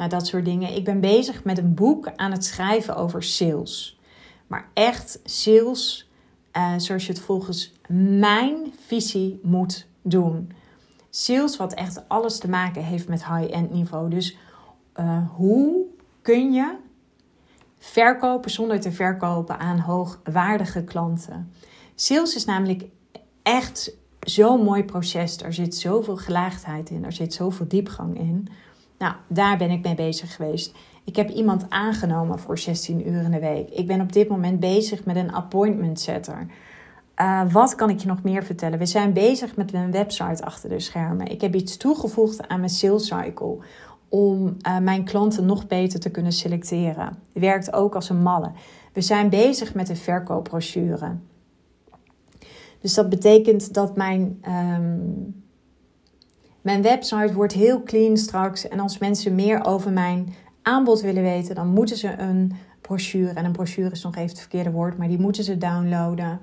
Nou, 0.00 0.12
dat 0.12 0.26
soort 0.26 0.44
dingen. 0.44 0.74
Ik 0.74 0.84
ben 0.84 1.00
bezig 1.00 1.44
met 1.44 1.58
een 1.58 1.74
boek 1.74 2.10
aan 2.16 2.30
het 2.32 2.44
schrijven 2.44 2.96
over 2.96 3.22
sales. 3.22 4.00
Maar 4.46 4.68
echt 4.74 5.20
sales 5.24 6.10
uh, 6.56 6.74
zoals 6.76 7.06
je 7.06 7.12
het 7.12 7.20
volgens 7.20 7.72
mijn 7.88 8.74
visie 8.86 9.40
moet 9.42 9.86
doen. 10.02 10.52
Sales 11.10 11.56
wat 11.56 11.74
echt 11.74 12.08
alles 12.08 12.38
te 12.38 12.48
maken 12.48 12.84
heeft 12.84 13.08
met 13.08 13.26
high-end 13.26 13.72
niveau. 13.72 14.10
Dus 14.10 14.36
uh, 15.00 15.30
hoe 15.30 15.84
kun 16.22 16.52
je 16.52 16.76
verkopen 17.78 18.50
zonder 18.50 18.80
te 18.80 18.92
verkopen 18.92 19.58
aan 19.58 19.78
hoogwaardige 19.78 20.84
klanten? 20.84 21.52
Sales 21.94 22.34
is 22.34 22.44
namelijk 22.44 22.84
echt 23.42 23.96
zo'n 24.20 24.62
mooi 24.62 24.84
proces. 24.84 25.42
Er 25.42 25.52
zit 25.52 25.74
zoveel 25.74 26.16
gelaagdheid 26.16 26.90
in, 26.90 27.04
er 27.04 27.12
zit 27.12 27.34
zoveel 27.34 27.68
diepgang 27.68 28.18
in. 28.18 28.48
Nou, 29.00 29.14
daar 29.28 29.58
ben 29.58 29.70
ik 29.70 29.82
mee 29.82 29.94
bezig 29.94 30.34
geweest. 30.34 30.74
Ik 31.04 31.16
heb 31.16 31.28
iemand 31.28 31.66
aangenomen 31.68 32.38
voor 32.38 32.58
16 32.58 33.08
uur 33.08 33.22
in 33.22 33.30
de 33.30 33.38
week. 33.38 33.70
Ik 33.70 33.86
ben 33.86 34.00
op 34.00 34.12
dit 34.12 34.28
moment 34.28 34.60
bezig 34.60 35.04
met 35.04 35.16
een 35.16 35.32
appointment 35.32 36.00
setter. 36.00 36.46
Uh, 37.20 37.52
wat 37.52 37.74
kan 37.74 37.90
ik 37.90 37.98
je 37.98 38.06
nog 38.06 38.22
meer 38.22 38.44
vertellen? 38.44 38.78
We 38.78 38.86
zijn 38.86 39.12
bezig 39.12 39.56
met 39.56 39.72
een 39.74 39.90
website 39.90 40.44
achter 40.44 40.68
de 40.68 40.80
schermen. 40.80 41.26
Ik 41.26 41.40
heb 41.40 41.54
iets 41.54 41.76
toegevoegd 41.76 42.48
aan 42.48 42.58
mijn 42.58 42.70
sales 42.70 43.06
cycle 43.06 43.58
om 44.08 44.56
uh, 44.66 44.78
mijn 44.78 45.04
klanten 45.04 45.46
nog 45.46 45.66
beter 45.66 46.00
te 46.00 46.10
kunnen 46.10 46.32
selecteren. 46.32 47.18
Werkt 47.32 47.72
ook 47.72 47.94
als 47.94 48.08
een 48.08 48.22
malle. 48.22 48.50
We 48.92 49.00
zijn 49.00 49.28
bezig 49.28 49.74
met 49.74 49.88
een 49.88 49.96
verkoopbrochure. 49.96 51.16
Dus 52.80 52.94
dat 52.94 53.08
betekent 53.08 53.74
dat 53.74 53.96
mijn, 53.96 54.42
um, 54.48 55.44
mijn 56.60 56.82
website 56.82 57.34
wordt 57.34 57.52
heel 57.52 57.82
clean 57.82 58.16
straks. 58.16 58.68
En 58.68 58.80
als 58.80 58.98
mensen 58.98 59.34
meer 59.34 59.64
over 59.64 59.92
mijn 59.92 60.34
aanbod 60.62 61.00
willen 61.00 61.22
weten, 61.22 61.54
dan 61.54 61.68
moeten 61.68 61.96
ze 61.96 62.18
een 62.18 62.52
brochure. 62.80 63.32
En 63.32 63.44
een 63.44 63.52
brochure 63.52 63.90
is 63.90 64.02
nog 64.02 64.16
even 64.16 64.28
het 64.28 64.40
verkeerde 64.40 64.70
woord, 64.70 64.98
maar 64.98 65.08
die 65.08 65.20
moeten 65.20 65.44
ze 65.44 65.58
downloaden. 65.58 66.40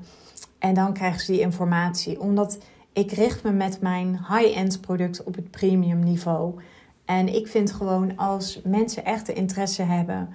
En 0.59 0.73
dan 0.73 0.93
krijgen 0.93 1.19
ze 1.19 1.31
die 1.31 1.41
informatie. 1.41 2.19
Omdat 2.19 2.57
ik 2.93 3.11
richt 3.11 3.43
me 3.43 3.51
met 3.51 3.81
mijn 3.81 4.19
high-end 4.29 4.81
product 4.81 5.23
op 5.23 5.35
het 5.35 5.51
premium 5.51 5.99
niveau. 5.99 6.61
En 7.05 7.35
ik 7.35 7.47
vind 7.47 7.71
gewoon 7.71 8.17
als 8.17 8.61
mensen 8.63 9.05
echt 9.05 9.25
de 9.25 9.33
interesse 9.33 9.81
hebben, 9.81 10.29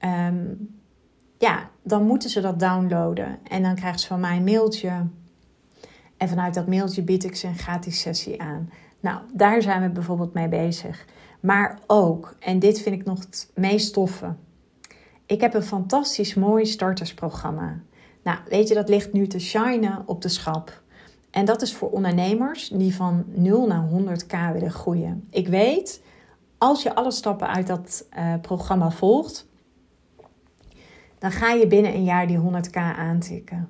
um, 0.00 0.74
ja, 1.38 1.70
dan 1.82 2.06
moeten 2.06 2.30
ze 2.30 2.40
dat 2.40 2.60
downloaden. 2.60 3.38
En 3.48 3.62
dan 3.62 3.74
krijgen 3.74 4.00
ze 4.00 4.06
van 4.06 4.20
mij 4.20 4.36
een 4.36 4.44
mailtje. 4.44 5.06
En 6.16 6.28
vanuit 6.28 6.54
dat 6.54 6.66
mailtje 6.66 7.02
bied 7.02 7.24
ik 7.24 7.36
ze 7.36 7.46
een 7.46 7.58
gratis 7.58 8.00
sessie 8.00 8.42
aan. 8.42 8.70
Nou, 9.00 9.20
daar 9.32 9.62
zijn 9.62 9.82
we 9.82 9.88
bijvoorbeeld 9.88 10.34
mee 10.34 10.48
bezig. 10.48 11.04
Maar 11.40 11.78
ook, 11.86 12.36
en 12.38 12.58
dit 12.58 12.80
vind 12.80 13.00
ik 13.00 13.04
nog 13.04 13.18
het 13.18 13.50
meest 13.54 13.92
toffe. 13.92 14.34
Ik 15.26 15.40
heb 15.40 15.54
een 15.54 15.62
fantastisch 15.62 16.34
mooi 16.34 16.66
startersprogramma. 16.66 17.80
Nou, 18.22 18.38
weet 18.48 18.68
je, 18.68 18.74
dat 18.74 18.88
ligt 18.88 19.12
nu 19.12 19.26
te 19.26 19.38
shinen 19.38 20.02
op 20.06 20.22
de 20.22 20.28
schap. 20.28 20.82
En 21.30 21.44
dat 21.44 21.62
is 21.62 21.74
voor 21.74 21.90
ondernemers 21.90 22.68
die 22.68 22.94
van 22.94 23.24
0 23.26 23.66
naar 23.66 23.88
100k 23.90 24.52
willen 24.52 24.70
groeien. 24.70 25.26
Ik 25.30 25.48
weet, 25.48 26.02
als 26.58 26.82
je 26.82 26.94
alle 26.94 27.10
stappen 27.10 27.48
uit 27.48 27.66
dat 27.66 28.06
uh, 28.18 28.34
programma 28.40 28.90
volgt, 28.90 29.46
dan 31.18 31.30
ga 31.30 31.52
je 31.52 31.66
binnen 31.66 31.94
een 31.94 32.04
jaar 32.04 32.26
die 32.26 32.38
100k 32.38 32.76
aantikken. 32.96 33.68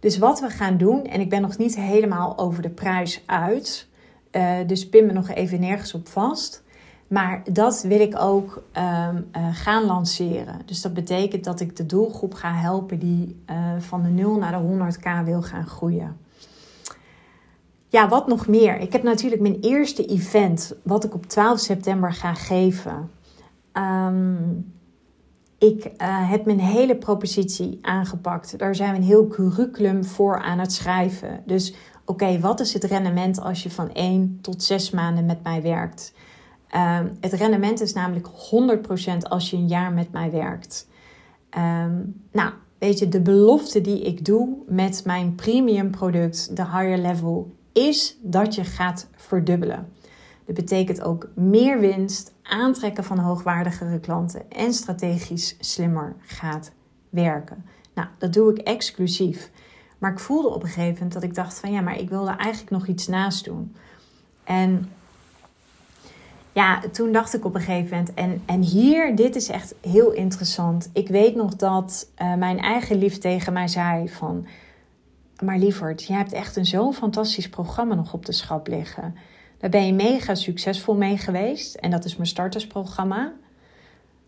Dus 0.00 0.18
wat 0.18 0.40
we 0.40 0.50
gaan 0.50 0.76
doen, 0.76 1.04
en 1.04 1.20
ik 1.20 1.28
ben 1.28 1.42
nog 1.42 1.58
niet 1.58 1.76
helemaal 1.76 2.38
over 2.38 2.62
de 2.62 2.70
prijs 2.70 3.22
uit, 3.26 3.88
uh, 4.32 4.56
dus 4.66 4.88
pin 4.88 5.06
me 5.06 5.12
nog 5.12 5.28
even 5.28 5.60
nergens 5.60 5.94
op 5.94 6.08
vast. 6.08 6.62
Maar 7.12 7.42
dat 7.52 7.82
wil 7.82 8.00
ik 8.00 8.18
ook 8.18 8.62
um, 8.76 9.28
uh, 9.36 9.48
gaan 9.52 9.84
lanceren. 9.84 10.60
Dus 10.64 10.82
dat 10.82 10.94
betekent 10.94 11.44
dat 11.44 11.60
ik 11.60 11.76
de 11.76 11.86
doelgroep 11.86 12.34
ga 12.34 12.54
helpen 12.54 12.98
die 12.98 13.42
uh, 13.50 13.56
van 13.78 14.02
de 14.02 14.08
0 14.08 14.36
naar 14.36 14.52
de 14.52 14.94
100k 14.94 15.24
wil 15.24 15.42
gaan 15.42 15.66
groeien. 15.66 16.16
Ja, 17.88 18.08
wat 18.08 18.26
nog 18.26 18.46
meer? 18.46 18.78
Ik 18.80 18.92
heb 18.92 19.02
natuurlijk 19.02 19.42
mijn 19.42 19.60
eerste 19.60 20.06
event, 20.06 20.74
wat 20.82 21.04
ik 21.04 21.14
op 21.14 21.26
12 21.26 21.58
september 21.58 22.12
ga 22.12 22.34
geven. 22.34 23.10
Um, 23.72 24.72
ik 25.58 25.90
heb 26.02 26.44
mijn 26.44 26.60
hele 26.60 26.96
propositie 26.96 27.78
aangepakt. 27.82 28.58
Daar 28.58 28.74
zijn 28.74 28.90
we 28.90 28.96
een 28.96 29.02
heel 29.02 29.28
curriculum 29.28 30.04
voor 30.04 30.38
aan 30.38 30.58
het 30.58 30.72
schrijven. 30.72 31.42
Dus 31.46 31.74
oké, 32.04 32.40
wat 32.40 32.60
is 32.60 32.72
het 32.72 32.84
rendement 32.84 33.40
als 33.40 33.62
je 33.62 33.70
van 33.70 33.92
1 33.92 34.38
tot 34.40 34.62
6 34.62 34.90
maanden 34.90 35.26
met 35.26 35.42
mij 35.42 35.62
werkt? 35.62 36.12
Um, 36.74 37.16
het 37.20 37.32
rendement 37.32 37.80
is 37.80 37.92
namelijk 37.92 38.26
100% 38.26 39.28
als 39.28 39.50
je 39.50 39.56
een 39.56 39.68
jaar 39.68 39.92
met 39.92 40.12
mij 40.12 40.30
werkt. 40.30 40.88
Um, 41.58 42.22
nou, 42.32 42.52
weet 42.78 42.98
je, 42.98 43.08
de 43.08 43.20
belofte 43.20 43.80
die 43.80 44.02
ik 44.02 44.24
doe 44.24 44.56
met 44.66 45.02
mijn 45.04 45.34
premium 45.34 45.90
product, 45.90 46.56
de 46.56 46.64
higher 46.64 46.98
level, 46.98 47.54
is 47.72 48.18
dat 48.22 48.54
je 48.54 48.64
gaat 48.64 49.08
verdubbelen. 49.16 49.88
Dat 50.44 50.54
betekent 50.54 51.02
ook 51.02 51.28
meer 51.34 51.80
winst, 51.80 52.32
aantrekken 52.42 53.04
van 53.04 53.18
hoogwaardigere 53.18 54.00
klanten 54.00 54.50
en 54.50 54.74
strategisch 54.74 55.56
slimmer 55.60 56.16
gaat 56.20 56.72
werken. 57.10 57.64
Nou, 57.94 58.08
dat 58.18 58.32
doe 58.32 58.50
ik 58.50 58.58
exclusief. 58.58 59.50
Maar 60.02 60.12
ik 60.12 60.18
voelde 60.18 60.48
op 60.48 60.62
een 60.62 60.68
gegeven 60.68 60.92
moment 60.92 61.12
dat 61.12 61.22
ik 61.22 61.34
dacht 61.34 61.58
van 61.58 61.72
ja, 61.72 61.80
maar 61.80 61.98
ik 61.98 62.08
wilde 62.08 62.30
eigenlijk 62.30 62.70
nog 62.70 62.86
iets 62.86 63.06
naast 63.06 63.44
doen. 63.44 63.76
En 64.44 64.90
ja, 66.52 66.82
toen 66.92 67.12
dacht 67.12 67.34
ik 67.34 67.44
op 67.44 67.54
een 67.54 67.60
gegeven 67.60 67.90
moment, 67.90 68.14
en, 68.14 68.42
en 68.46 68.62
hier, 68.62 69.16
dit 69.16 69.36
is 69.36 69.48
echt 69.48 69.74
heel 69.80 70.12
interessant. 70.12 70.90
Ik 70.92 71.08
weet 71.08 71.34
nog 71.34 71.56
dat 71.56 72.08
uh, 72.22 72.34
mijn 72.34 72.58
eigen 72.58 72.98
lief 72.98 73.18
tegen 73.18 73.52
mij 73.52 73.68
zei 73.68 74.08
van, 74.08 74.46
maar 75.42 75.58
lieverd, 75.58 76.02
je 76.04 76.12
hebt 76.12 76.32
echt 76.32 76.56
een 76.56 76.66
zo'n 76.66 76.94
fantastisch 76.94 77.48
programma 77.48 77.94
nog 77.94 78.12
op 78.12 78.26
de 78.26 78.32
schap 78.32 78.66
liggen. 78.66 79.16
Daar 79.58 79.70
ben 79.70 79.86
je 79.86 79.92
mega 79.92 80.34
succesvol 80.34 80.94
mee 80.94 81.18
geweest. 81.18 81.74
En 81.74 81.90
dat 81.90 82.04
is 82.04 82.16
mijn 82.16 82.28
startersprogramma. 82.28 83.32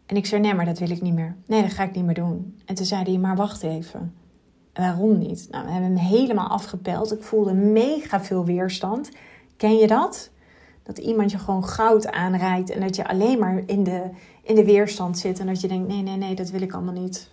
En 0.06 0.16
ik 0.16 0.26
zei, 0.26 0.40
nee, 0.40 0.54
maar 0.54 0.64
dat 0.64 0.78
wil 0.78 0.90
ik 0.90 1.02
niet 1.02 1.14
meer. 1.14 1.34
Nee, 1.46 1.62
dat 1.62 1.72
ga 1.72 1.82
ik 1.82 1.94
niet 1.94 2.04
meer 2.04 2.14
doen. 2.14 2.58
En 2.64 2.74
toen 2.74 2.86
zei 2.86 3.02
hij, 3.02 3.18
maar 3.18 3.36
wacht 3.36 3.62
even. 3.62 4.22
Waarom 4.74 5.18
niet? 5.18 5.48
Nou, 5.50 5.64
we 5.64 5.70
hebben 5.70 5.96
hem 5.96 6.06
helemaal 6.06 6.48
afgepeld. 6.48 7.12
Ik 7.12 7.22
voelde 7.22 7.52
mega 7.52 8.20
veel 8.20 8.44
weerstand. 8.44 9.10
Ken 9.56 9.76
je 9.76 9.86
dat? 9.86 10.30
Dat 10.82 10.98
iemand 10.98 11.30
je 11.30 11.38
gewoon 11.38 11.64
goud 11.64 12.10
aanrijdt 12.10 12.70
en 12.70 12.80
dat 12.80 12.96
je 12.96 13.08
alleen 13.08 13.38
maar 13.38 13.62
in 13.66 13.84
de, 13.84 14.02
in 14.42 14.54
de 14.54 14.64
weerstand 14.64 15.18
zit. 15.18 15.38
En 15.38 15.46
dat 15.46 15.60
je 15.60 15.68
denkt, 15.68 15.88
nee, 15.88 16.02
nee, 16.02 16.16
nee, 16.16 16.34
dat 16.34 16.50
wil 16.50 16.62
ik 16.62 16.72
allemaal 16.72 17.02
niet. 17.02 17.30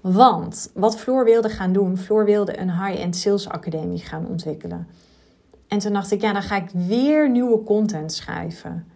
Want 0.00 0.70
wat 0.74 0.98
Floor 0.98 1.24
wilde 1.24 1.48
gaan 1.48 1.72
doen, 1.72 1.96
Floor 1.98 2.24
wilde 2.24 2.58
een 2.58 2.70
high-end 2.70 3.16
sales 3.16 3.48
academie 3.48 3.98
gaan 3.98 4.26
ontwikkelen. 4.26 4.86
En 5.68 5.78
toen 5.78 5.92
dacht 5.92 6.10
ik, 6.10 6.20
ja, 6.20 6.32
dan 6.32 6.42
ga 6.42 6.56
ik 6.56 6.70
weer 6.70 7.30
nieuwe 7.30 7.62
content 7.62 8.12
schrijven. 8.12 8.86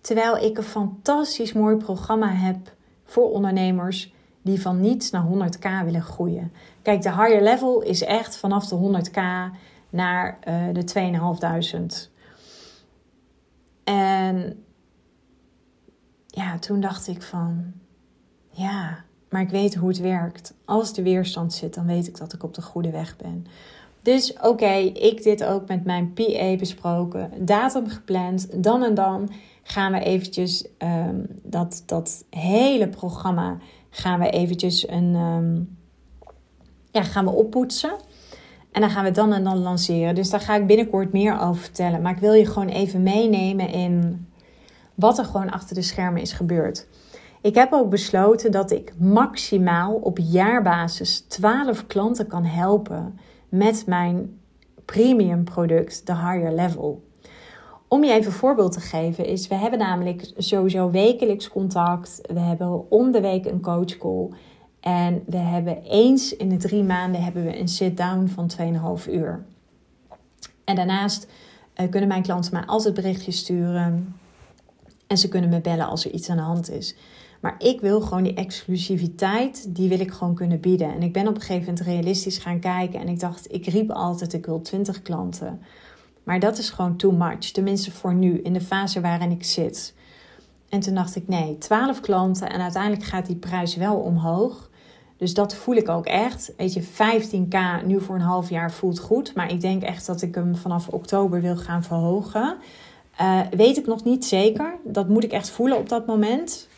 Terwijl 0.00 0.36
ik 0.36 0.56
een 0.56 0.62
fantastisch 0.62 1.52
mooi 1.52 1.76
programma 1.76 2.32
heb 2.32 2.56
voor 3.04 3.30
ondernemers 3.30 4.14
die 4.46 4.60
van 4.60 4.80
niets 4.80 5.10
naar 5.10 5.26
100k 5.26 5.84
willen 5.84 6.02
groeien. 6.02 6.52
Kijk, 6.82 7.02
de 7.02 7.10
higher 7.10 7.42
level 7.42 7.82
is 7.82 8.02
echt 8.02 8.36
vanaf 8.36 8.66
de 8.66 8.76
100k 8.76 9.20
naar 9.90 10.38
uh, 10.48 10.64
de 10.72 12.08
2.500. 12.08 12.10
En 13.84 14.64
ja, 16.26 16.58
toen 16.58 16.80
dacht 16.80 17.08
ik 17.08 17.22
van, 17.22 17.72
ja, 18.50 19.04
maar 19.30 19.40
ik 19.40 19.50
weet 19.50 19.74
hoe 19.74 19.88
het 19.88 19.98
werkt. 19.98 20.54
Als 20.64 20.94
de 20.94 21.02
weerstand 21.02 21.52
zit, 21.52 21.74
dan 21.74 21.86
weet 21.86 22.06
ik 22.06 22.18
dat 22.18 22.32
ik 22.32 22.42
op 22.42 22.54
de 22.54 22.62
goede 22.62 22.90
weg 22.90 23.16
ben. 23.16 23.46
Dus 24.02 24.38
oké, 24.42 24.74
ik 24.76 25.22
dit 25.22 25.44
ook 25.44 25.68
met 25.68 25.84
mijn 25.84 26.12
PA 26.12 26.56
besproken, 26.56 27.30
datum 27.38 27.88
gepland. 27.88 28.62
Dan 28.62 28.82
en 28.82 28.94
dan 28.94 29.30
gaan 29.62 29.92
we 29.92 29.98
eventjes 29.98 30.66
um, 30.78 31.26
dat, 31.42 31.82
dat 31.86 32.24
hele 32.30 32.88
programma 32.88 33.58
gaan 33.96 34.18
we 34.18 34.30
eventjes 34.30 34.88
een, 34.88 35.14
um, 35.14 35.78
ja, 36.90 37.02
gaan 37.02 37.24
we 37.24 37.30
oppoetsen. 37.30 37.96
En 38.72 38.80
dan 38.80 38.90
gaan 38.90 39.04
we 39.04 39.10
dan 39.10 39.32
en 39.32 39.44
dan 39.44 39.58
lanceren. 39.58 40.14
Dus 40.14 40.30
daar 40.30 40.40
ga 40.40 40.56
ik 40.56 40.66
binnenkort 40.66 41.12
meer 41.12 41.40
over 41.40 41.62
vertellen. 41.62 42.02
Maar 42.02 42.12
ik 42.12 42.18
wil 42.18 42.32
je 42.32 42.46
gewoon 42.46 42.68
even 42.68 43.02
meenemen 43.02 43.68
in 43.68 44.26
wat 44.94 45.18
er 45.18 45.24
gewoon 45.24 45.50
achter 45.50 45.74
de 45.74 45.82
schermen 45.82 46.20
is 46.20 46.32
gebeurd. 46.32 46.86
Ik 47.40 47.54
heb 47.54 47.72
ook 47.72 47.90
besloten 47.90 48.52
dat 48.52 48.70
ik 48.70 48.92
maximaal 48.98 49.94
op 49.94 50.18
jaarbasis 50.18 51.20
12 51.20 51.86
klanten 51.86 52.26
kan 52.26 52.44
helpen 52.44 53.18
met 53.48 53.86
mijn 53.86 54.40
premium 54.84 55.44
product, 55.44 56.06
de 56.06 56.16
higher 56.16 56.52
level. 56.52 57.05
Om 57.88 58.04
je 58.04 58.12
even 58.12 58.26
een 58.26 58.38
voorbeeld 58.38 58.72
te 58.72 58.80
geven, 58.80 59.26
is 59.26 59.48
we 59.48 59.54
hebben 59.54 59.78
namelijk 59.78 60.32
sowieso 60.36 60.90
wekelijks 60.90 61.48
contact. 61.48 62.20
We 62.32 62.40
hebben 62.40 62.90
om 62.90 63.10
de 63.12 63.20
week 63.20 63.46
een 63.46 63.60
coach 63.60 63.96
call. 63.98 64.28
En 64.80 65.22
we 65.26 65.36
hebben 65.36 65.82
eens 65.82 66.36
in 66.36 66.48
de 66.48 66.56
drie 66.56 66.82
maanden 66.82 67.22
hebben 67.22 67.44
we 67.44 67.58
een 67.58 67.68
sit-down 67.68 68.26
van 68.26 68.50
2,5 69.00 69.10
uur. 69.10 69.44
En 70.64 70.76
daarnaast 70.76 71.26
uh, 71.76 71.90
kunnen 71.90 72.08
mijn 72.08 72.22
klanten 72.22 72.52
mij 72.52 72.66
altijd 72.66 72.94
berichtjes 72.94 73.38
sturen. 73.38 74.14
En 75.06 75.18
ze 75.18 75.28
kunnen 75.28 75.50
me 75.50 75.60
bellen 75.60 75.88
als 75.88 76.04
er 76.04 76.10
iets 76.10 76.30
aan 76.30 76.36
de 76.36 76.42
hand 76.42 76.70
is. 76.70 76.96
Maar 77.40 77.54
ik 77.58 77.80
wil 77.80 78.00
gewoon 78.00 78.22
die 78.22 78.34
exclusiviteit, 78.34 79.74
die 79.76 79.88
wil 79.88 80.00
ik 80.00 80.10
gewoon 80.10 80.34
kunnen 80.34 80.60
bieden. 80.60 80.94
En 80.94 81.02
ik 81.02 81.12
ben 81.12 81.28
op 81.28 81.34
een 81.34 81.40
gegeven 81.40 81.64
moment 81.64 81.80
realistisch 81.80 82.38
gaan 82.38 82.60
kijken. 82.60 83.00
En 83.00 83.08
ik 83.08 83.20
dacht, 83.20 83.52
ik 83.52 83.66
riep 83.66 83.90
altijd, 83.90 84.32
ik 84.32 84.46
wil 84.46 84.60
20 84.60 85.02
klanten. 85.02 85.60
Maar 86.26 86.40
dat 86.40 86.58
is 86.58 86.70
gewoon 86.70 86.96
too 86.96 87.12
much. 87.12 87.38
Tenminste 87.38 87.90
voor 87.90 88.14
nu, 88.14 88.40
in 88.40 88.52
de 88.52 88.60
fase 88.60 89.00
waarin 89.00 89.30
ik 89.30 89.44
zit. 89.44 89.94
En 90.68 90.80
toen 90.80 90.94
dacht 90.94 91.16
ik, 91.16 91.28
nee, 91.28 91.58
12 91.58 92.00
klanten. 92.00 92.50
En 92.50 92.60
uiteindelijk 92.60 93.04
gaat 93.04 93.26
die 93.26 93.36
prijs 93.36 93.76
wel 93.76 93.96
omhoog. 93.96 94.70
Dus 95.16 95.34
dat 95.34 95.54
voel 95.54 95.74
ik 95.74 95.88
ook 95.88 96.06
echt. 96.06 96.52
Weet 96.56 96.72
je, 96.72 96.82
15k 96.82 97.86
nu 97.86 98.00
voor 98.00 98.14
een 98.14 98.20
half 98.20 98.50
jaar 98.50 98.72
voelt 98.72 98.98
goed. 98.98 99.34
Maar 99.34 99.50
ik 99.50 99.60
denk 99.60 99.82
echt 99.82 100.06
dat 100.06 100.22
ik 100.22 100.34
hem 100.34 100.56
vanaf 100.56 100.88
oktober 100.88 101.40
wil 101.40 101.56
gaan 101.56 101.82
verhogen. 101.82 102.56
Uh, 103.20 103.40
weet 103.50 103.76
ik 103.76 103.86
nog 103.86 104.04
niet 104.04 104.24
zeker. 104.24 104.74
Dat 104.84 105.08
moet 105.08 105.24
ik 105.24 105.32
echt 105.32 105.50
voelen 105.50 105.78
op 105.78 105.88
dat 105.88 106.06
moment. 106.06 106.68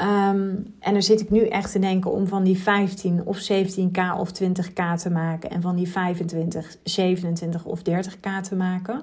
Um, 0.00 0.74
en 0.78 0.92
daar 0.92 1.02
zit 1.02 1.20
ik 1.20 1.30
nu 1.30 1.46
echt 1.46 1.72
te 1.72 1.78
denken 1.78 2.12
om 2.12 2.26
van 2.26 2.44
die 2.44 2.58
15 2.58 3.22
of 3.24 3.50
17k 3.52 4.18
of 4.18 4.30
20k 4.42 4.96
te 4.96 5.10
maken. 5.10 5.50
En 5.50 5.62
van 5.62 5.76
die 5.76 5.88
25, 5.88 6.76
27 6.82 7.64
of 7.64 7.80
30k 7.80 8.40
te 8.42 8.54
maken. 8.54 9.02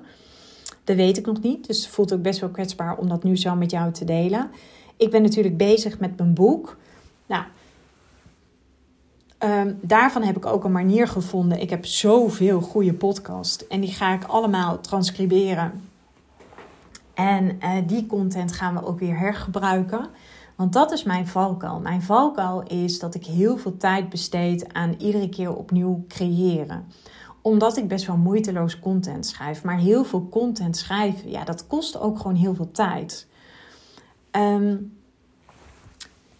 Dat 0.84 0.96
weet 0.96 1.18
ik 1.18 1.26
nog 1.26 1.42
niet. 1.42 1.68
Dus 1.68 1.78
het 1.84 1.94
voelt 1.94 2.14
ook 2.14 2.22
best 2.22 2.40
wel 2.40 2.50
kwetsbaar 2.50 2.98
om 2.98 3.10
dat 3.10 3.24
nu 3.24 3.38
zo 3.38 3.56
met 3.56 3.72
jou 3.72 3.92
te 3.92 4.06
delen. 4.06 4.50
Ik 4.98 5.12
ben 5.12 5.22
natuurlijk 5.22 5.58
bezig 5.58 6.00
met 6.00 6.18
mijn 6.18 6.34
boek. 6.34 6.78
Nou, 7.26 7.44
um, 9.40 9.80
daarvan 9.82 10.24
heb 10.24 10.38
ik 10.38 10.46
ook 10.46 10.64
een 10.64 10.72
manier 10.72 11.08
gevonden. 11.08 11.62
Ik 11.62 11.70
heb 11.70 11.86
zoveel 11.86 12.62
goede 12.62 12.94
podcasts. 12.94 13.68
En 13.68 13.82
die 13.82 13.92
ga 13.92 14.14
ik 14.14 14.24
allemaal 14.24 14.80
transcriberen. 14.80 15.90
En 17.14 17.60
uh, 17.64 17.70
die 17.88 18.06
content 18.06 18.52
gaan 18.52 18.74
we 18.74 18.86
ook 18.86 19.00
weer 19.00 19.18
hergebruiken. 19.18 20.10
Want 20.62 20.74
dat 20.74 20.92
is 20.92 21.04
mijn 21.04 21.28
valkuil. 21.28 21.80
Mijn 21.80 22.02
valkuil 22.02 22.64
is 22.64 23.00
dat 23.00 23.16
ik 23.16 23.26
heel 23.26 23.58
veel 23.58 23.78
tijd 23.78 24.10
besteed 24.10 24.74
aan 24.74 24.96
iedere 24.98 25.30
keer 25.30 25.56
opnieuw 25.56 26.06
creëren. 26.08 26.86
Omdat 27.42 27.78
ik 27.78 27.88
best 27.88 28.06
wel 28.06 28.18
moeiteloos 28.18 28.80
content 28.80 29.26
schrijf. 29.26 29.64
Maar 29.64 29.78
heel 29.78 30.04
veel 30.04 30.28
content 30.30 30.78
schrijven, 30.78 31.30
ja, 31.30 31.44
dat 31.44 31.68
kost 31.68 32.00
ook 32.00 32.18
gewoon 32.18 32.36
heel 32.36 32.56
veel 32.56 32.72
tijd. 32.72 33.28
Um, 34.32 34.98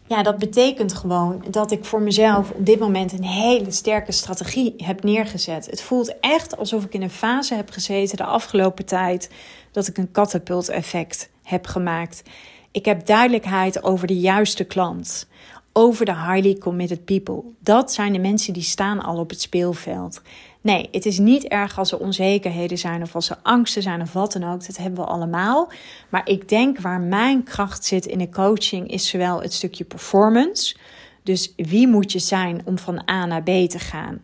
ja, 0.08 0.24
dat 0.24 0.38
betekent 0.38 0.94
gewoon 0.94 1.44
dat 1.50 1.72
ik 1.72 1.86
voor 1.86 2.02
mezelf 2.02 2.52
op 2.52 2.66
dit 2.66 2.80
moment 2.80 3.12
een 3.12 3.24
hele 3.24 3.72
sterke 3.72 4.12
strategie 4.12 4.74
heb 4.78 5.04
neergezet. 5.04 5.66
Het 5.66 5.82
voelt 5.82 6.20
echt 6.20 6.58
alsof 6.58 6.84
ik 6.84 6.94
in 6.94 7.02
een 7.02 7.10
fase 7.10 7.56
heb 7.56 7.70
gezeten 7.70 8.18
de 8.18 8.24
afgelopen 8.24 8.86
tijd 8.86 9.30
dat 9.72 9.88
ik 9.88 9.98
een 9.98 10.12
katapult-effect 10.12 11.30
heb 11.44 11.68
gemaakt. 11.68 12.24
Ik 12.72 12.86
heb 12.86 13.06
duidelijkheid 13.06 13.84
over 13.84 14.08
de 14.08 14.20
juiste 14.20 14.64
klant. 14.64 15.28
Over 15.74 16.06
de 16.06 16.16
highly 16.16 16.58
committed 16.58 17.06
people. 17.06 17.44
Dat 17.60 17.94
zijn 17.94 18.14
de 18.14 18.20
mensen 18.20 18.54
die 18.54 18.64
staan 18.64 19.02
al 19.02 19.18
op 19.18 19.30
het 19.30 19.42
speelveld. 19.42 20.22
Nee, 20.62 20.88
het 20.92 21.06
is 21.06 21.20
niet 21.20 21.44
erg 21.44 21.78
als 21.78 21.92
er 21.92 22.00
onzekerheden 22.00 22.78
zijn 22.78 23.02
of 23.02 23.16
als 23.16 23.30
er 23.30 23.38
angsten 23.42 23.82
zijn 23.82 24.02
of 24.02 24.14
wat 24.14 24.32
dan 24.32 24.44
ook. 24.44 24.66
Dat 24.66 24.78
hebben 24.78 25.00
we 25.00 25.10
allemaal. 25.10 25.72
Maar 26.10 26.30
ik 26.30 26.50
denk 26.50 26.80
waar 26.80 27.00
mijn 27.00 27.44
kracht 27.44 27.86
zit 27.86 28.06
in 28.06 28.18
de 28.18 28.30
coaching 28.30 28.92
is 28.92 29.10
zowel 29.10 29.42
het 29.42 29.54
stukje 29.54 29.84
performance. 29.84 30.76
Dus 31.24 31.54
wie 31.56 31.88
moet 31.88 32.12
je 32.12 32.20
zijn 32.20 32.62
om 32.66 32.78
van 32.78 33.10
A 33.10 33.26
naar 33.26 33.44
B 33.44 33.70
te 33.70 33.80
gaan? 33.80 34.22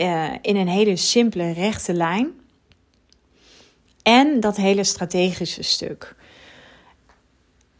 Uh, 0.00 0.32
in 0.42 0.56
een 0.56 0.68
hele 0.68 0.96
simpele 0.96 1.52
rechte 1.52 1.94
lijn. 1.94 2.30
En 4.02 4.40
dat 4.40 4.56
hele 4.56 4.84
strategische 4.84 5.62
stuk. 5.62 6.14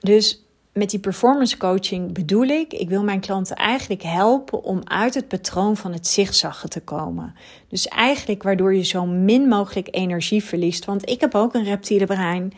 Dus 0.03 0.45
met 0.73 0.91
die 0.91 1.01
performance 1.01 1.57
coaching 1.57 2.13
bedoel 2.13 2.47
ik, 2.47 2.73
ik 2.73 2.89
wil 2.89 3.03
mijn 3.03 3.21
klanten 3.21 3.57
eigenlijk 3.57 4.03
helpen 4.03 4.63
om 4.63 4.81
uit 4.85 5.15
het 5.15 5.29
patroon 5.29 5.77
van 5.77 5.93
het 5.93 6.07
zigzaggen 6.07 6.71
te 6.71 6.81
komen. 6.81 7.35
Dus 7.69 7.89
eigenlijk 7.89 8.43
waardoor 8.43 8.75
je 8.75 8.85
zo 8.85 9.07
min 9.07 9.49
mogelijk 9.49 9.89
energie 9.91 10.45
verliest. 10.45 10.85
Want 10.85 11.09
ik 11.09 11.21
heb 11.21 11.35
ook 11.35 11.55
een 11.55 11.65
reptiele 11.65 12.07
brein 12.07 12.53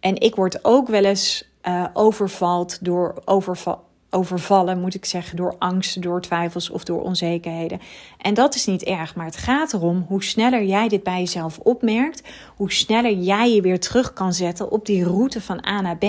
en 0.00 0.20
ik 0.20 0.34
word 0.34 0.64
ook 0.64 0.88
wel 0.88 1.04
eens 1.04 1.44
uh, 1.68 1.84
overvalt 1.92 2.84
door 2.84 3.14
overval, 3.24 3.84
overvallen, 4.10 4.80
moet 4.80 4.94
ik 4.94 5.04
zeggen, 5.04 5.36
door 5.36 5.54
angst, 5.58 6.02
door 6.02 6.20
twijfels 6.20 6.70
of 6.70 6.84
door 6.84 7.02
onzekerheden. 7.02 7.80
En 8.18 8.34
dat 8.34 8.54
is 8.54 8.66
niet 8.66 8.82
erg, 8.82 9.14
maar 9.14 9.26
het 9.26 9.36
gaat 9.36 9.72
erom 9.72 10.04
hoe 10.08 10.24
sneller 10.24 10.64
jij 10.64 10.88
dit 10.88 11.02
bij 11.02 11.18
jezelf 11.18 11.58
opmerkt, 11.58 12.22
hoe 12.56 12.72
sneller 12.72 13.12
jij 13.12 13.54
je 13.54 13.60
weer 13.60 13.80
terug 13.80 14.12
kan 14.12 14.32
zetten 14.32 14.70
op 14.70 14.86
die 14.86 15.04
route 15.04 15.40
van 15.40 15.66
A 15.66 15.80
naar 15.80 15.96
B. 15.96 16.04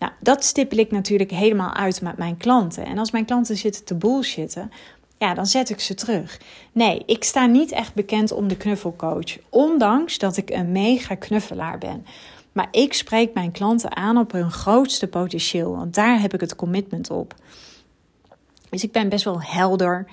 Nou, 0.00 0.12
dat 0.20 0.44
stippel 0.44 0.78
ik 0.78 0.90
natuurlijk 0.90 1.30
helemaal 1.30 1.74
uit 1.74 2.02
met 2.02 2.16
mijn 2.16 2.36
klanten. 2.36 2.84
En 2.84 2.98
als 2.98 3.10
mijn 3.10 3.24
klanten 3.24 3.56
zitten 3.56 3.84
te 3.84 3.94
bullshitten, 3.94 4.70
ja, 5.18 5.34
dan 5.34 5.46
zet 5.46 5.70
ik 5.70 5.80
ze 5.80 5.94
terug. 5.94 6.40
Nee, 6.72 7.02
ik 7.06 7.24
sta 7.24 7.46
niet 7.46 7.72
echt 7.72 7.94
bekend 7.94 8.32
om 8.32 8.48
de 8.48 8.56
knuffelcoach. 8.56 9.38
Ondanks 9.48 10.18
dat 10.18 10.36
ik 10.36 10.50
een 10.50 10.72
mega 10.72 11.14
knuffelaar 11.14 11.78
ben. 11.78 12.06
Maar 12.52 12.68
ik 12.70 12.94
spreek 12.94 13.34
mijn 13.34 13.50
klanten 13.50 13.96
aan 13.96 14.16
op 14.16 14.32
hun 14.32 14.50
grootste 14.50 15.06
potentieel. 15.06 15.76
Want 15.76 15.94
daar 15.94 16.20
heb 16.20 16.34
ik 16.34 16.40
het 16.40 16.56
commitment 16.56 17.10
op. 17.10 17.34
Dus 18.70 18.82
ik 18.82 18.92
ben 18.92 19.08
best 19.08 19.24
wel 19.24 19.42
helder. 19.42 20.06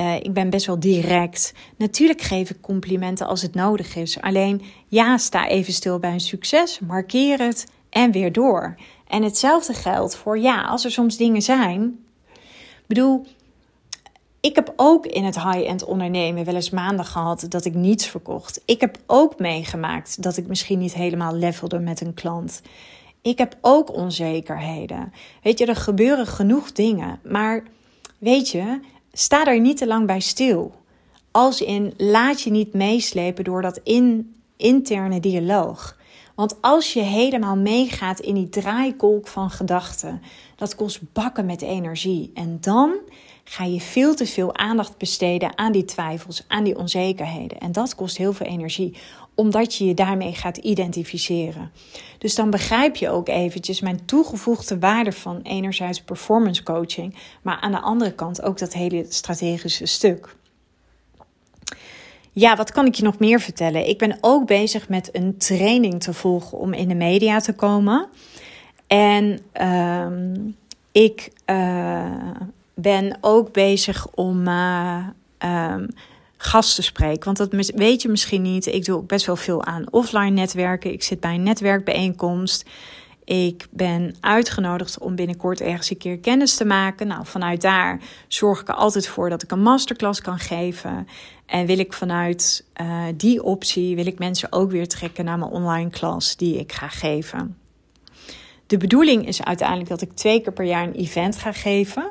Uh, 0.00 0.16
ik 0.16 0.32
ben 0.32 0.50
best 0.50 0.66
wel 0.66 0.80
direct. 0.80 1.52
Natuurlijk 1.76 2.20
geef 2.20 2.50
ik 2.50 2.60
complimenten 2.60 3.26
als 3.26 3.42
het 3.42 3.54
nodig 3.54 3.96
is. 3.96 4.20
Alleen 4.20 4.62
ja, 4.88 5.18
sta 5.18 5.48
even 5.48 5.72
stil 5.72 5.98
bij 5.98 6.12
een 6.12 6.20
succes. 6.20 6.78
Markeer 6.78 7.38
het 7.38 7.66
en 7.90 8.10
weer 8.10 8.32
door. 8.32 8.74
En 9.12 9.22
hetzelfde 9.22 9.74
geldt 9.74 10.16
voor 10.16 10.38
ja, 10.38 10.62
als 10.62 10.84
er 10.84 10.90
soms 10.90 11.16
dingen 11.16 11.42
zijn. 11.42 11.98
Ik 12.80 12.86
bedoel, 12.86 13.26
ik 14.40 14.54
heb 14.54 14.72
ook 14.76 15.06
in 15.06 15.24
het 15.24 15.42
high-end 15.42 15.84
ondernemen 15.84 16.44
wel 16.44 16.54
eens 16.54 16.70
maanden 16.70 17.04
gehad 17.04 17.46
dat 17.48 17.64
ik 17.64 17.74
niets 17.74 18.06
verkocht. 18.06 18.62
Ik 18.64 18.80
heb 18.80 18.98
ook 19.06 19.38
meegemaakt 19.38 20.22
dat 20.22 20.36
ik 20.36 20.46
misschien 20.46 20.78
niet 20.78 20.94
helemaal 20.94 21.34
levelde 21.34 21.78
met 21.78 22.00
een 22.00 22.14
klant. 22.14 22.62
Ik 23.22 23.38
heb 23.38 23.56
ook 23.60 23.94
onzekerheden. 23.94 25.12
Weet 25.42 25.58
je, 25.58 25.66
er 25.66 25.76
gebeuren 25.76 26.26
genoeg 26.26 26.72
dingen. 26.72 27.20
Maar 27.24 27.62
weet 28.18 28.48
je, 28.48 28.80
sta 29.12 29.46
er 29.46 29.60
niet 29.60 29.76
te 29.76 29.86
lang 29.86 30.06
bij 30.06 30.20
stil. 30.20 30.74
Als 31.30 31.60
in, 31.60 31.94
laat 31.96 32.40
je 32.42 32.50
niet 32.50 32.72
meeslepen 32.72 33.44
door 33.44 33.62
dat 33.62 33.80
in, 33.82 34.34
interne 34.56 35.20
dialoog. 35.20 36.00
Want 36.42 36.56
als 36.60 36.92
je 36.92 37.00
helemaal 37.00 37.56
meegaat 37.56 38.20
in 38.20 38.34
die 38.34 38.48
draaikolk 38.48 39.26
van 39.26 39.50
gedachten, 39.50 40.22
dat 40.56 40.74
kost 40.74 41.12
bakken 41.12 41.46
met 41.46 41.62
energie. 41.62 42.30
En 42.34 42.58
dan 42.60 42.94
ga 43.44 43.64
je 43.64 43.80
veel 43.80 44.14
te 44.14 44.26
veel 44.26 44.56
aandacht 44.56 44.98
besteden 44.98 45.58
aan 45.58 45.72
die 45.72 45.84
twijfels, 45.84 46.44
aan 46.48 46.64
die 46.64 46.78
onzekerheden. 46.78 47.58
En 47.58 47.72
dat 47.72 47.94
kost 47.94 48.16
heel 48.16 48.32
veel 48.32 48.46
energie, 48.46 48.96
omdat 49.34 49.74
je 49.74 49.84
je 49.84 49.94
daarmee 49.94 50.34
gaat 50.34 50.56
identificeren. 50.56 51.70
Dus 52.18 52.34
dan 52.34 52.50
begrijp 52.50 52.96
je 52.96 53.10
ook 53.10 53.28
eventjes 53.28 53.80
mijn 53.80 54.04
toegevoegde 54.04 54.78
waarde 54.78 55.12
van 55.12 55.40
enerzijds 55.42 56.02
performance 56.02 56.62
coaching, 56.62 57.14
maar 57.42 57.60
aan 57.60 57.72
de 57.72 57.80
andere 57.80 58.12
kant 58.12 58.42
ook 58.42 58.58
dat 58.58 58.72
hele 58.72 59.06
strategische 59.08 59.86
stuk. 59.86 60.36
Ja, 62.34 62.56
wat 62.56 62.72
kan 62.72 62.86
ik 62.86 62.94
je 62.94 63.02
nog 63.02 63.18
meer 63.18 63.40
vertellen? 63.40 63.88
Ik 63.88 63.98
ben 63.98 64.18
ook 64.20 64.46
bezig 64.46 64.88
met 64.88 65.08
een 65.12 65.36
training 65.36 66.02
te 66.02 66.12
volgen 66.12 66.58
om 66.58 66.72
in 66.72 66.88
de 66.88 66.94
media 66.94 67.38
te 67.38 67.52
komen. 67.52 68.08
En 68.86 69.38
uh, 69.60 70.06
ik 70.92 71.30
uh, 71.46 72.04
ben 72.74 73.18
ook 73.20 73.52
bezig 73.52 74.06
om 74.14 74.48
uh, 74.48 75.06
um, 75.38 75.88
gast 76.36 76.74
te 76.74 76.82
spreken. 76.82 77.24
Want 77.24 77.36
dat 77.36 77.72
weet 77.74 78.02
je 78.02 78.08
misschien 78.08 78.42
niet. 78.42 78.66
Ik 78.66 78.84
doe 78.84 78.96
ook 78.96 79.06
best 79.06 79.26
wel 79.26 79.36
veel 79.36 79.64
aan 79.64 79.84
offline 79.90 80.30
netwerken. 80.30 80.92
Ik 80.92 81.02
zit 81.02 81.20
bij 81.20 81.34
een 81.34 81.42
netwerkbijeenkomst. 81.42 82.68
Ik 83.24 83.66
ben 83.70 84.14
uitgenodigd 84.20 84.98
om 84.98 85.14
binnenkort 85.14 85.60
ergens 85.60 85.90
een 85.90 85.96
keer 85.96 86.18
kennis 86.18 86.56
te 86.56 86.64
maken. 86.64 87.06
Nou, 87.06 87.26
vanuit 87.26 87.60
daar 87.60 88.00
zorg 88.28 88.60
ik 88.60 88.68
er 88.68 88.74
altijd 88.74 89.08
voor 89.08 89.30
dat 89.30 89.42
ik 89.42 89.50
een 89.50 89.62
masterclass 89.62 90.20
kan 90.20 90.38
geven. 90.38 91.08
En 91.52 91.66
wil 91.66 91.78
ik 91.78 91.92
vanuit 91.92 92.64
uh, 92.80 93.04
die 93.16 93.42
optie, 93.42 93.96
wil 93.96 94.06
ik 94.06 94.18
mensen 94.18 94.52
ook 94.52 94.70
weer 94.70 94.88
trekken 94.88 95.24
naar 95.24 95.38
mijn 95.38 95.50
online 95.50 95.90
klas 95.90 96.36
die 96.36 96.58
ik 96.58 96.72
ga 96.72 96.88
geven. 96.88 97.58
De 98.66 98.76
bedoeling 98.76 99.26
is 99.26 99.42
uiteindelijk 99.42 99.88
dat 99.88 100.00
ik 100.02 100.12
twee 100.12 100.40
keer 100.40 100.52
per 100.52 100.64
jaar 100.64 100.82
een 100.82 100.94
event 100.94 101.36
ga 101.36 101.52
geven. 101.52 102.10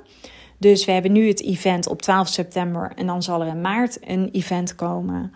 Dus 0.58 0.86
we 0.86 0.92
hebben 0.92 1.12
nu 1.12 1.28
het 1.28 1.44
event 1.44 1.88
op 1.88 2.02
12 2.02 2.28
september 2.28 2.92
en 2.96 3.06
dan 3.06 3.24
zal 3.24 3.42
er 3.42 3.48
in 3.48 3.62
maart 3.62 3.98
een 4.02 4.30
event 4.32 4.76
komen. 4.76 5.34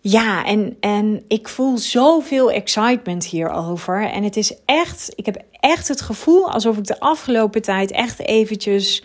Ja, 0.00 0.44
en, 0.44 0.76
en 0.80 1.24
ik 1.28 1.48
voel 1.48 1.78
zoveel 1.78 2.50
excitement 2.50 3.26
hierover. 3.26 4.10
En 4.10 4.22
het 4.22 4.36
is 4.36 4.56
echt, 4.64 5.12
ik 5.14 5.26
heb 5.26 5.42
echt 5.50 5.88
het 5.88 6.00
gevoel 6.00 6.50
alsof 6.50 6.76
ik 6.76 6.84
de 6.84 7.00
afgelopen 7.00 7.62
tijd 7.62 7.90
echt 7.90 8.20
eventjes 8.20 9.04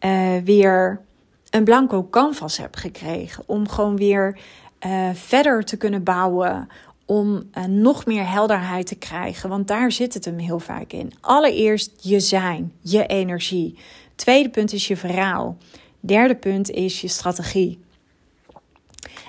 uh, 0.00 0.36
weer 0.44 1.08
een 1.50 1.64
blanco 1.64 2.08
canvas 2.10 2.56
heb 2.56 2.76
gekregen. 2.76 3.42
Om 3.46 3.68
gewoon 3.68 3.96
weer 3.96 4.38
uh, 4.86 5.08
verder 5.14 5.64
te 5.64 5.76
kunnen 5.76 6.02
bouwen. 6.02 6.68
om 7.06 7.42
uh, 7.58 7.64
nog 7.64 8.06
meer 8.06 8.28
helderheid 8.28 8.86
te 8.86 8.94
krijgen, 8.94 9.48
want 9.48 9.68
daar 9.68 9.92
zit 9.92 10.14
het 10.14 10.24
hem 10.24 10.38
heel 10.38 10.58
vaak 10.58 10.92
in. 10.92 11.12
Allereerst 11.20 11.90
je 12.00 12.20
zijn, 12.20 12.72
je 12.80 13.06
energie. 13.06 13.78
Tweede 14.14 14.48
punt 14.48 14.72
is 14.72 14.88
je 14.88 14.96
verhaal. 14.96 15.56
Derde 16.00 16.34
punt 16.34 16.70
is 16.70 17.00
je 17.00 17.08
strategie. 17.08 17.78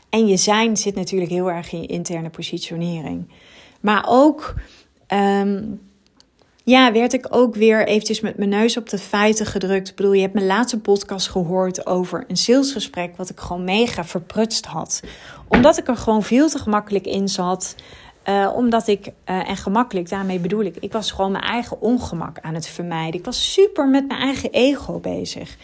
En 0.09 0.28
je 0.28 0.38
zijn 0.38 0.78
zit 0.78 0.95
natuurlijk 0.95 1.32
heel 1.32 1.51
erg 1.51 1.72
in 1.72 1.82
je 1.82 1.88
interne 1.88 2.30
positionering. 2.30 3.30
Maar 3.80 4.05
ook, 4.07 4.53
um, 5.07 5.82
ja, 6.72 6.91
werd 6.91 7.13
ik 7.13 7.28
ook 7.30 7.55
weer 7.55 7.88
eventjes 7.88 8.19
met 8.19 8.38
mijn 8.38 8.49
neus 8.49 8.78
op 8.78 8.89
de 8.89 8.97
feiten 8.97 9.45
gedrukt. 9.45 9.89
Ik 9.89 9.95
bedoel, 9.95 10.13
je 10.13 10.22
hebt 10.22 10.34
mijn 10.34 10.45
laatste 10.45 10.80
podcast 10.80 11.30
gehoord 11.30 11.86
over 11.86 12.24
een 12.28 12.38
salesgesprek, 12.38 13.17
wat 13.17 13.30
ik 13.30 13.39
gewoon 13.39 13.63
mega 13.63 14.05
verprutst 14.05 14.65
had. 14.65 15.01
Omdat 15.47 15.78
ik 15.78 15.88
er 15.88 15.97
gewoon 15.97 16.24
veel 16.24 16.49
te 16.49 16.59
gemakkelijk 16.59 17.05
in 17.05 17.28
zat. 17.28 17.76
Uh, 18.30 18.51
omdat 18.55 18.88
ik, 18.88 19.07
uh, 19.07 19.49
en 19.49 19.57
gemakkelijk, 19.57 20.09
daarmee 20.09 20.39
bedoel 20.39 20.63
ik, 20.63 20.76
ik 20.80 20.91
was 20.91 21.11
gewoon 21.11 21.32
mijn 21.32 21.43
eigen 21.43 21.82
ongemak 21.82 22.39
aan 22.39 22.53
het 22.53 22.67
vermijden. 22.67 23.19
Ik 23.19 23.26
was 23.26 23.53
super 23.53 23.89
met 23.89 24.07
mijn 24.07 24.19
eigen 24.19 24.51
ego 24.51 24.99
bezig. 24.99 25.57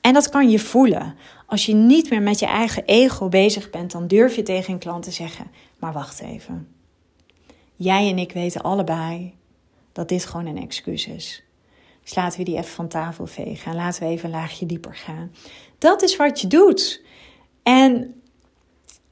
En 0.00 0.12
dat 0.12 0.28
kan 0.28 0.50
je 0.50 0.58
voelen. 0.58 1.14
Als 1.46 1.66
je 1.66 1.74
niet 1.74 2.10
meer 2.10 2.22
met 2.22 2.38
je 2.38 2.46
eigen 2.46 2.84
ego 2.84 3.28
bezig 3.28 3.70
bent, 3.70 3.92
dan 3.92 4.06
durf 4.06 4.36
je 4.36 4.42
tegen 4.42 4.72
een 4.72 4.78
klant 4.78 5.02
te 5.02 5.10
zeggen: 5.10 5.46
Maar 5.78 5.92
wacht 5.92 6.20
even. 6.20 6.68
Jij 7.76 8.08
en 8.08 8.18
ik 8.18 8.32
weten 8.32 8.62
allebei 8.62 9.34
dat 9.92 10.08
dit 10.08 10.24
gewoon 10.24 10.46
een 10.46 10.62
excuus 10.62 11.06
is. 11.06 11.42
Dus 12.02 12.14
laten 12.14 12.38
we 12.38 12.44
die 12.44 12.56
even 12.56 12.70
van 12.70 12.88
tafel 12.88 13.26
vegen 13.26 13.70
en 13.70 13.76
laten 13.76 14.02
we 14.02 14.08
even 14.08 14.24
een 14.24 14.34
laagje 14.34 14.66
dieper 14.66 14.94
gaan. 14.94 15.32
Dat 15.78 16.02
is 16.02 16.16
wat 16.16 16.40
je 16.40 16.46
doet. 16.46 17.02
En 17.62 18.14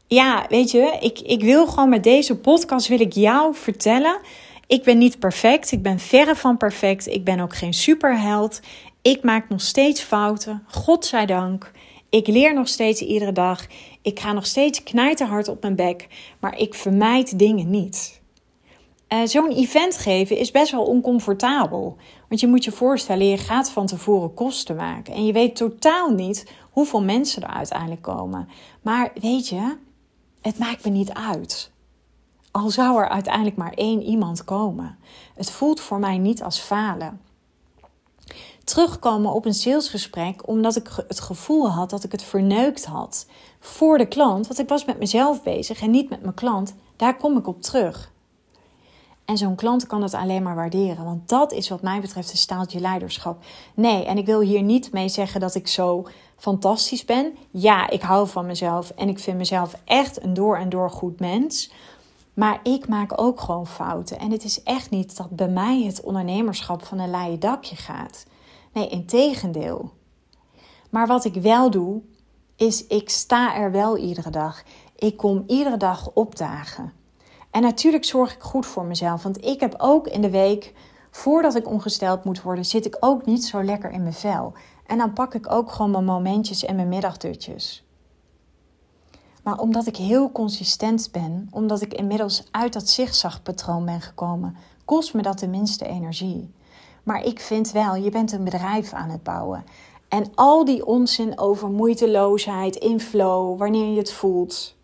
ja, 0.07 0.47
weet 0.49 0.71
je, 0.71 0.99
ik, 1.01 1.19
ik 1.19 1.43
wil 1.43 1.67
gewoon 1.67 1.89
met 1.89 2.05
deze 2.05 2.37
podcast 2.37 2.89
wil 2.89 3.01
ik 3.01 3.13
jou 3.13 3.55
vertellen. 3.55 4.21
Ik 4.67 4.83
ben 4.83 4.99
niet 4.99 5.19
perfect. 5.19 5.73
Ik 5.73 5.83
ben 5.83 5.99
verre 5.99 6.37
van 6.37 6.57
perfect. 6.57 7.07
Ik 7.07 7.25
ben 7.25 7.41
ook 7.41 7.57
geen 7.57 7.75
superheld. 7.75 8.61
Ik 9.03 9.23
maak 9.23 9.49
nog 9.49 9.61
steeds 9.61 10.03
fouten. 10.03 10.65
God 10.67 11.05
zij 11.05 11.27
dank. 11.27 11.71
Ik 12.11 12.27
leer 12.27 12.55
nog 12.55 12.69
steeds 12.69 13.01
iedere 13.01 13.33
dag. 13.33 13.67
Ik 14.03 14.21
ga 14.21 14.33
nog 14.33 14.47
steeds 14.47 14.83
knijterhard 14.83 15.49
op 15.49 15.63
mijn 15.63 15.77
bek. 15.77 16.07
Maar 16.41 16.59
ik 16.59 16.75
vermijd 16.75 17.39
dingen 17.39 17.71
niet. 17.71 18.20
Uh, 19.13 19.19
Zo'n 19.25 19.51
event 19.51 19.97
geven 19.97 20.37
is 20.37 20.51
best 20.51 20.73
wel 20.73 20.85
oncomfortabel. 20.85 21.97
Want 22.29 22.41
je 22.41 22.47
moet 22.47 22.65
je 22.65 22.73
voorstellen, 22.73 23.27
je 23.27 23.39
gaat 23.39 23.71
van 23.71 23.87
tevoren 23.87 24.35
kosten 24.35 24.77
maken. 24.77 25.15
En 25.15 25.27
je 25.27 25.33
weet 25.33 25.57
totaal 25.57 26.11
niet 26.11 26.53
hoeveel 26.71 27.03
mensen 27.03 27.43
er 27.43 27.49
uiteindelijk 27.49 28.03
komen. 28.03 28.49
Maar 28.83 29.13
weet 29.21 29.49
je, 29.49 29.77
het 30.41 30.59
maakt 30.59 30.85
me 30.85 30.91
niet 30.91 31.13
uit. 31.13 31.71
Al 32.51 32.71
zou 32.71 33.01
er 33.01 33.09
uiteindelijk 33.09 33.57
maar 33.57 33.73
één 33.73 34.03
iemand 34.03 34.45
komen. 34.45 34.99
Het 35.35 35.51
voelt 35.51 35.81
voor 35.81 35.99
mij 35.99 36.19
niet 36.19 36.43
als 36.43 36.59
falen 36.59 37.21
terugkomen 38.71 39.33
op 39.33 39.45
een 39.45 39.55
salesgesprek 39.55 40.49
omdat 40.49 40.77
ik 40.77 41.05
het 41.09 41.21
gevoel 41.21 41.71
had 41.71 41.91
dat 41.91 42.05
ik 42.05 42.13
het 42.13 42.23
verneukt 42.23 42.85
had 42.85 43.27
voor 43.61 43.99
de 43.99 44.07
klant. 44.07 44.47
Want 44.47 44.59
ik 44.59 44.69
was 44.69 44.85
met 44.85 44.99
mezelf 44.99 45.43
bezig 45.43 45.81
en 45.81 45.91
niet 45.91 46.11
met 46.11 46.23
mijn 46.23 46.35
klant. 46.35 46.75
Daar 46.97 47.17
kom 47.17 47.37
ik 47.37 47.47
op 47.47 47.63
terug. 47.63 48.13
En 49.31 49.39
zo'n 49.39 49.55
klant 49.55 49.87
kan 49.87 50.03
het 50.03 50.15
alleen 50.15 50.43
maar 50.43 50.55
waarderen. 50.55 51.05
Want 51.05 51.29
dat 51.29 51.53
is 51.53 51.69
wat 51.69 51.83
mij 51.83 52.01
betreft 52.01 52.31
een 52.31 52.37
staaltje 52.37 52.81
leiderschap. 52.81 53.45
Nee, 53.75 54.05
en 54.05 54.19
ik 54.19 54.27
wil 54.27 54.41
hier 54.41 54.63
niet 54.63 54.93
mee 54.93 55.09
zeggen 55.09 55.41
dat 55.41 55.55
ik 55.55 55.69
zo 55.69 56.07
fantastisch 56.37 57.05
ben. 57.05 57.37
Ja, 57.51 57.91
ik 57.91 58.03
hou 58.03 58.29
van 58.29 58.47
mezelf 58.47 58.91
en 58.91 59.09
ik 59.09 59.19
vind 59.19 59.37
mezelf 59.37 59.75
echt 59.85 60.23
een 60.23 60.35
door 60.35 60.57
en 60.57 60.69
door 60.69 60.91
goed 60.91 61.21
mens. 61.21 61.73
Maar 62.35 62.61
ik 62.63 62.89
maak 62.89 63.21
ook 63.21 63.41
gewoon 63.41 63.67
fouten. 63.67 64.19
En 64.19 64.31
het 64.31 64.45
is 64.45 64.63
echt 64.63 64.91
niet 64.91 65.17
dat 65.17 65.31
bij 65.31 65.49
mij 65.49 65.83
het 65.83 66.01
ondernemerschap 66.01 66.85
van 66.85 66.99
een 66.99 67.11
laaie 67.11 67.39
dakje 67.39 67.77
gaat. 67.77 68.27
Nee, 68.73 68.89
in 68.89 69.07
tegendeel. 69.07 69.91
Maar 70.91 71.07
wat 71.07 71.25
ik 71.25 71.35
wel 71.35 71.71
doe, 71.71 72.01
is 72.57 72.87
ik 72.87 73.11
sta 73.11 73.57
er 73.57 73.71
wel 73.71 73.97
iedere 73.97 74.31
dag. 74.31 74.63
Ik 74.97 75.17
kom 75.17 75.45
iedere 75.47 75.77
dag 75.77 76.11
opdagen. 76.13 77.00
En 77.51 77.63
natuurlijk 77.63 78.05
zorg 78.05 78.35
ik 78.35 78.43
goed 78.43 78.67
voor 78.67 78.85
mezelf. 78.85 79.23
Want 79.23 79.45
ik 79.45 79.61
heb 79.61 79.75
ook 79.79 80.07
in 80.07 80.21
de 80.21 80.31
week, 80.31 80.75
voordat 81.11 81.55
ik 81.55 81.69
ongesteld 81.69 82.25
moet 82.25 82.43
worden, 82.43 82.65
zit 82.65 82.87
ik 82.87 82.97
ook 83.01 83.27
niet 83.27 83.45
zo 83.45 83.63
lekker 83.63 83.91
in 83.91 84.03
mijn 84.03 84.15
vel. 84.15 84.53
En 84.87 84.99
dan 84.99 85.13
pak 85.13 85.35
ik 85.35 85.53
ook 85.53 85.73
gewoon 85.73 85.91
mijn 85.91 86.05
momentjes 86.05 86.65
en 86.65 86.77
mijn 86.77 86.89
middagdutjes. 86.89 87.85
Maar 89.43 89.59
omdat 89.59 89.87
ik 89.87 89.97
heel 89.97 90.33
consistent 90.33 91.09
ben, 91.13 91.49
omdat 91.51 91.81
ik 91.81 91.95
inmiddels 91.95 92.45
uit 92.51 92.73
dat 92.73 92.89
zigzagpatroon 92.89 93.85
ben 93.85 94.01
gekomen, 94.01 94.57
kost 94.85 95.15
me 95.15 95.23
dat 95.23 95.39
de 95.39 95.49
minste 95.49 95.87
energie. 95.87 96.53
Maar 97.03 97.25
ik 97.25 97.41
vind 97.41 97.73
wel, 97.73 97.95
je 97.95 98.11
bent 98.11 98.33
een 98.33 98.45
bedrijf 98.45 98.93
aan 98.93 99.11
het 99.11 99.23
bouwen. 99.23 99.65
En 100.09 100.33
al 100.35 100.65
die 100.65 100.87
onzin 100.87 101.39
over 101.39 101.71
moeiteloosheid, 101.71 102.77
in 102.77 103.01
flow, 103.01 103.59
wanneer 103.59 103.93
je 103.93 103.99
het 103.99 104.13
voelt. 104.13 104.77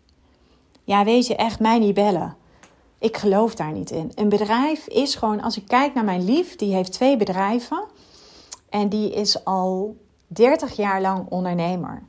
Ja, 0.83 1.03
weet 1.03 1.27
je, 1.27 1.35
echt 1.35 1.59
mij 1.59 1.79
niet 1.79 1.93
bellen. 1.93 2.35
Ik 2.99 3.17
geloof 3.17 3.55
daar 3.55 3.71
niet 3.71 3.91
in. 3.91 4.11
Een 4.15 4.29
bedrijf 4.29 4.87
is 4.87 5.15
gewoon, 5.15 5.41
als 5.41 5.57
ik 5.57 5.67
kijk 5.67 5.93
naar 5.93 6.03
mijn 6.03 6.23
lief, 6.23 6.55
die 6.55 6.73
heeft 6.73 6.91
twee 6.91 7.17
bedrijven. 7.17 7.83
En 8.69 8.89
die 8.89 9.13
is 9.13 9.45
al 9.45 9.97
30 10.27 10.75
jaar 10.75 11.01
lang 11.01 11.29
ondernemer. 11.29 12.03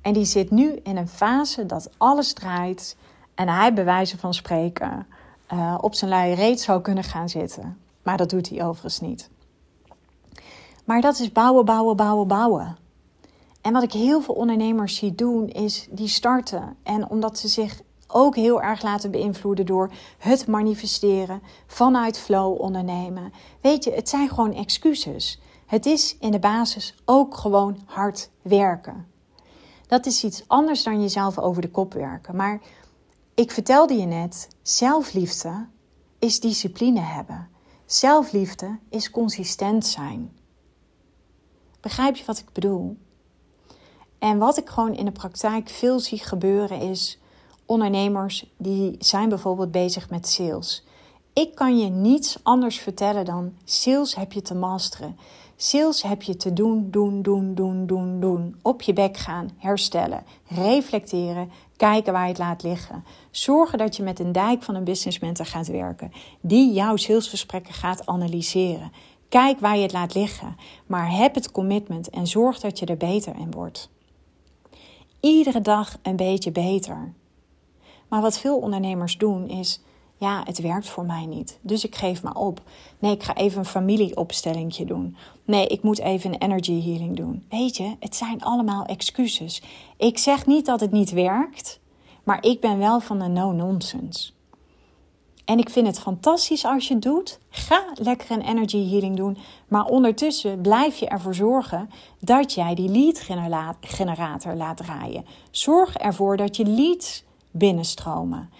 En 0.00 0.12
die 0.12 0.24
zit 0.24 0.50
nu 0.50 0.80
in 0.82 0.96
een 0.96 1.08
fase 1.08 1.66
dat 1.66 1.90
alles 1.96 2.32
draait. 2.32 2.96
En 3.34 3.48
hij, 3.48 3.74
bij 3.74 3.84
wijze 3.84 4.18
van 4.18 4.34
spreken, 4.34 5.06
uh, 5.52 5.78
op 5.80 5.94
zijn 5.94 6.10
luie 6.10 6.34
reet 6.34 6.60
zou 6.60 6.80
kunnen 6.80 7.04
gaan 7.04 7.28
zitten. 7.28 7.78
Maar 8.02 8.16
dat 8.16 8.30
doet 8.30 8.48
hij 8.48 8.64
overigens 8.64 9.00
niet. 9.00 9.30
Maar 10.84 11.00
dat 11.00 11.18
is 11.18 11.32
bouwen, 11.32 11.64
bouwen, 11.64 11.96
bouwen, 11.96 12.28
bouwen. 12.28 12.76
En 13.60 13.72
wat 13.72 13.82
ik 13.82 13.92
heel 13.92 14.20
veel 14.20 14.34
ondernemers 14.34 14.96
zie 14.96 15.14
doen, 15.14 15.48
is 15.48 15.86
die 15.90 16.08
starten. 16.08 16.76
En 16.82 17.08
omdat 17.10 17.38
ze 17.38 17.48
zich 17.48 17.80
ook 18.14 18.36
heel 18.36 18.62
erg 18.62 18.82
laten 18.82 19.10
beïnvloeden 19.10 19.66
door 19.66 19.90
het 20.18 20.46
manifesteren, 20.46 21.42
vanuit 21.66 22.18
flow 22.18 22.60
ondernemen. 22.60 23.32
Weet 23.60 23.84
je, 23.84 23.92
het 23.92 24.08
zijn 24.08 24.28
gewoon 24.28 24.54
excuses. 24.54 25.40
Het 25.66 25.86
is 25.86 26.16
in 26.20 26.30
de 26.30 26.38
basis 26.38 26.94
ook 27.04 27.36
gewoon 27.36 27.78
hard 27.84 28.30
werken. 28.42 29.06
Dat 29.86 30.06
is 30.06 30.24
iets 30.24 30.44
anders 30.46 30.82
dan 30.82 31.00
jezelf 31.00 31.38
over 31.38 31.62
de 31.62 31.70
kop 31.70 31.92
werken. 31.92 32.36
Maar 32.36 32.60
ik 33.34 33.50
vertelde 33.50 33.94
je 33.94 34.06
net, 34.06 34.48
zelfliefde 34.62 35.66
is 36.18 36.40
discipline 36.40 37.00
hebben. 37.00 37.48
Zelfliefde 37.86 38.78
is 38.88 39.10
consistent 39.10 39.86
zijn. 39.86 40.32
Begrijp 41.80 42.16
je 42.16 42.24
wat 42.24 42.38
ik 42.38 42.52
bedoel? 42.52 42.96
En 44.18 44.38
wat 44.38 44.58
ik 44.58 44.68
gewoon 44.68 44.94
in 44.94 45.04
de 45.04 45.12
praktijk 45.12 45.68
veel 45.68 46.00
zie 46.00 46.18
gebeuren 46.18 46.80
is 46.80 47.18
ondernemers 47.66 48.46
die 48.56 48.96
zijn 48.98 49.28
bijvoorbeeld 49.28 49.70
bezig 49.70 50.10
met 50.10 50.28
sales. 50.28 50.84
Ik 51.32 51.54
kan 51.54 51.78
je 51.78 51.88
niets 51.88 52.38
anders 52.42 52.78
vertellen 52.78 53.24
dan 53.24 53.52
sales 53.64 54.14
heb 54.14 54.32
je 54.32 54.42
te 54.42 54.54
masteren. 54.54 55.16
Sales 55.56 56.02
heb 56.02 56.22
je 56.22 56.36
te 56.36 56.52
doen, 56.52 56.90
doen, 56.90 57.22
doen, 57.22 57.54
doen, 57.54 57.86
doen, 57.86 58.20
doen. 58.20 58.56
Op 58.62 58.82
je 58.82 58.92
bek 58.92 59.16
gaan, 59.16 59.50
herstellen, 59.56 60.22
reflecteren, 60.46 61.50
kijken 61.76 62.12
waar 62.12 62.22
je 62.22 62.28
het 62.28 62.38
laat 62.38 62.62
liggen. 62.62 63.04
Zorgen 63.30 63.78
dat 63.78 63.96
je 63.96 64.02
met 64.02 64.18
een 64.18 64.32
dijk 64.32 64.62
van 64.62 64.74
een 64.74 64.84
business 64.84 65.18
mentor 65.18 65.46
gaat 65.46 65.66
werken, 65.66 66.12
die 66.40 66.72
jouw 66.72 66.96
salesgesprekken 66.96 67.74
gaat 67.74 68.06
analyseren. 68.06 68.92
Kijk 69.28 69.60
waar 69.60 69.76
je 69.76 69.82
het 69.82 69.92
laat 69.92 70.14
liggen, 70.14 70.56
maar 70.86 71.16
heb 71.16 71.34
het 71.34 71.52
commitment 71.52 72.10
en 72.10 72.26
zorg 72.26 72.60
dat 72.60 72.78
je 72.78 72.86
er 72.86 72.96
beter 72.96 73.36
in 73.36 73.50
wordt. 73.50 73.90
Iedere 75.20 75.60
dag 75.60 75.98
een 76.02 76.16
beetje 76.16 76.52
beter. 76.52 77.12
Maar 78.14 78.22
wat 78.22 78.38
veel 78.38 78.58
ondernemers 78.58 79.18
doen 79.18 79.48
is, 79.48 79.80
ja, 80.16 80.42
het 80.44 80.60
werkt 80.60 80.88
voor 80.88 81.04
mij 81.04 81.26
niet, 81.26 81.58
dus 81.62 81.84
ik 81.84 81.94
geef 81.94 82.22
me 82.22 82.34
op. 82.34 82.60
Nee, 82.98 83.12
ik 83.12 83.22
ga 83.22 83.34
even 83.34 83.58
een 83.58 83.64
familieopstellingje 83.64 84.84
doen. 84.84 85.16
Nee, 85.44 85.66
ik 85.66 85.82
moet 85.82 85.98
even 85.98 86.32
een 86.32 86.40
energy 86.40 86.82
healing 86.82 87.16
doen. 87.16 87.44
Weet 87.50 87.76
je, 87.76 87.96
het 88.00 88.16
zijn 88.16 88.42
allemaal 88.42 88.84
excuses. 88.84 89.62
Ik 89.96 90.18
zeg 90.18 90.46
niet 90.46 90.66
dat 90.66 90.80
het 90.80 90.90
niet 90.90 91.10
werkt, 91.10 91.80
maar 92.24 92.44
ik 92.44 92.60
ben 92.60 92.78
wel 92.78 93.00
van 93.00 93.18
de 93.18 93.28
no-nonsense. 93.28 94.32
En 95.44 95.58
ik 95.58 95.70
vind 95.70 95.86
het 95.86 95.98
fantastisch 95.98 96.64
als 96.64 96.88
je 96.88 96.94
het 96.94 97.02
doet. 97.02 97.38
Ga 97.48 97.84
lekker 97.94 98.30
een 98.30 98.46
energy 98.46 98.90
healing 98.90 99.16
doen. 99.16 99.38
Maar 99.68 99.84
ondertussen 99.84 100.60
blijf 100.60 100.96
je 100.96 101.06
ervoor 101.06 101.34
zorgen 101.34 101.90
dat 102.20 102.52
jij 102.52 102.74
die 102.74 102.88
lead 102.88 103.26
generator 103.80 104.54
laat 104.54 104.76
draaien. 104.76 105.26
Zorg 105.50 105.96
ervoor 105.96 106.36
dat 106.36 106.56
je 106.56 106.66
leads 106.66 107.24
binnenstromen. 107.54 108.50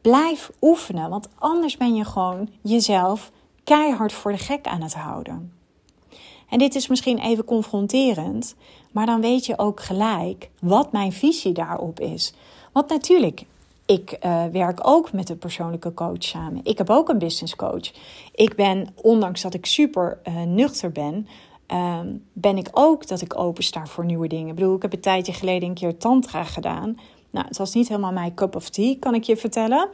Blijf 0.00 0.50
oefenen, 0.60 1.10
want 1.10 1.28
anders 1.38 1.76
ben 1.76 1.94
je 1.94 2.04
gewoon 2.04 2.48
jezelf 2.62 3.30
keihard 3.64 4.12
voor 4.12 4.32
de 4.32 4.38
gek 4.38 4.66
aan 4.66 4.82
het 4.82 4.94
houden. 4.94 5.52
En 6.48 6.58
dit 6.58 6.74
is 6.74 6.88
misschien 6.88 7.18
even 7.18 7.44
confronterend, 7.44 8.54
maar 8.92 9.06
dan 9.06 9.20
weet 9.20 9.46
je 9.46 9.58
ook 9.58 9.80
gelijk 9.80 10.50
wat 10.60 10.92
mijn 10.92 11.12
visie 11.12 11.52
daarop 11.52 12.00
is. 12.00 12.34
Want 12.72 12.88
natuurlijk, 12.88 13.44
ik 13.86 14.18
uh, 14.24 14.44
werk 14.44 14.78
ook 14.82 15.12
met 15.12 15.28
een 15.28 15.38
persoonlijke 15.38 15.94
coach 15.94 16.22
samen. 16.22 16.60
Ik 16.64 16.78
heb 16.78 16.90
ook 16.90 17.08
een 17.08 17.18
business 17.18 17.56
coach. 17.56 17.92
Ik 18.34 18.54
ben, 18.56 18.88
ondanks 19.02 19.40
dat 19.40 19.54
ik 19.54 19.66
super 19.66 20.18
uh, 20.28 20.42
nuchter 20.42 20.92
ben, 20.92 21.28
uh, 21.72 21.98
ben 22.32 22.56
ik 22.56 22.68
ook 22.72 23.06
dat 23.06 23.20
ik 23.20 23.38
open 23.38 23.64
sta 23.64 23.86
voor 23.86 24.04
nieuwe 24.04 24.28
dingen. 24.28 24.48
Ik 24.48 24.54
bedoel, 24.54 24.76
ik 24.76 24.82
heb 24.82 24.92
een 24.92 25.00
tijdje 25.00 25.32
geleden 25.32 25.68
een 25.68 25.74
keer 25.74 25.96
tantra 25.96 26.44
gedaan. 26.44 26.98
Nou, 27.30 27.46
het 27.46 27.58
was 27.58 27.74
niet 27.74 27.88
helemaal 27.88 28.12
mijn 28.12 28.34
cup 28.34 28.56
of 28.56 28.68
tea, 28.68 28.96
kan 29.00 29.14
ik 29.14 29.22
je 29.22 29.36
vertellen. 29.36 29.88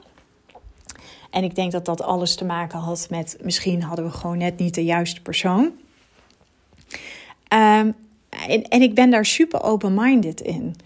En 1.30 1.44
ik 1.44 1.54
denk 1.54 1.72
dat 1.72 1.84
dat 1.84 2.02
alles 2.02 2.34
te 2.34 2.44
maken 2.44 2.78
had 2.78 3.06
met 3.10 3.38
misschien 3.42 3.82
hadden 3.82 4.04
we 4.04 4.10
gewoon 4.10 4.38
net 4.38 4.58
niet 4.58 4.74
de 4.74 4.84
juiste 4.84 5.22
persoon. 5.22 5.64
Um, 7.52 7.94
en, 8.48 8.68
en 8.68 8.82
ik 8.82 8.94
ben 8.94 9.10
daar 9.10 9.26
super 9.26 9.62
open-minded 9.62 10.40
in. 10.40 10.76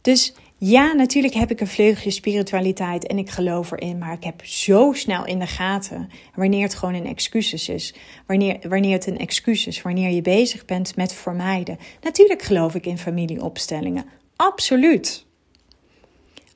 Dus 0.00 0.34
ja, 0.56 0.92
natuurlijk 0.92 1.34
heb 1.34 1.50
ik 1.50 1.60
een 1.60 1.66
vleugje 1.66 2.10
spiritualiteit 2.10 3.06
en 3.06 3.18
ik 3.18 3.30
geloof 3.30 3.70
erin, 3.70 3.98
maar 3.98 4.12
ik 4.12 4.24
heb 4.24 4.44
zo 4.44 4.92
snel 4.92 5.26
in 5.26 5.38
de 5.38 5.46
gaten 5.46 6.10
wanneer 6.34 6.62
het 6.62 6.74
gewoon 6.74 6.94
een 6.94 7.06
excuus 7.06 7.68
is. 7.68 7.94
Wanneer, 8.26 8.58
wanneer 8.68 8.92
het 8.92 9.06
een 9.06 9.18
excuus 9.18 9.66
is, 9.66 9.82
wanneer 9.82 10.10
je 10.10 10.22
bezig 10.22 10.64
bent 10.64 10.96
met 10.96 11.12
vermijden. 11.12 11.78
Natuurlijk 12.02 12.42
geloof 12.42 12.74
ik 12.74 12.86
in 12.86 12.98
familieopstellingen, 12.98 14.04
absoluut. 14.36 15.26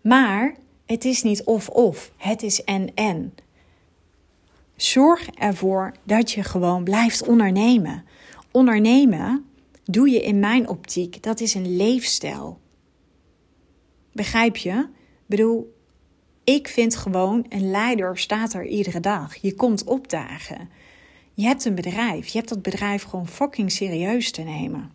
Maar 0.03 0.55
het 0.87 1.05
is 1.05 1.23
niet 1.23 1.45
of-of, 1.45 2.13
het 2.17 2.43
is 2.43 2.65
en-en. 2.65 3.35
Zorg 4.77 5.29
ervoor 5.29 5.93
dat 6.05 6.31
je 6.31 6.43
gewoon 6.43 6.85
blijft 6.85 7.27
ondernemen. 7.27 8.05
Ondernemen 8.51 9.47
doe 9.85 10.11
je 10.11 10.23
in 10.23 10.39
mijn 10.39 10.69
optiek, 10.69 11.23
dat 11.23 11.41
is 11.41 11.55
een 11.55 11.77
leefstijl. 11.77 12.61
Begrijp 14.13 14.57
je? 14.57 14.73
Ik 14.73 15.39
bedoel, 15.39 15.75
ik 16.45 16.69
vind 16.69 16.97
gewoon 16.97 17.47
een 17.49 17.71
leider 17.71 18.19
staat 18.19 18.53
er 18.53 18.67
iedere 18.67 19.01
dag. 19.01 19.37
Je 19.37 19.55
komt 19.55 19.85
opdagen. 19.85 20.69
Je 21.35 21.47
hebt 21.47 21.65
een 21.65 21.75
bedrijf. 21.75 22.27
Je 22.27 22.39
hebt 22.39 22.51
dat 22.51 22.63
bedrijf 22.63 23.03
gewoon 23.03 23.29
fucking 23.29 23.73
serieus 23.73 24.31
te 24.31 24.43
nemen. 24.43 24.93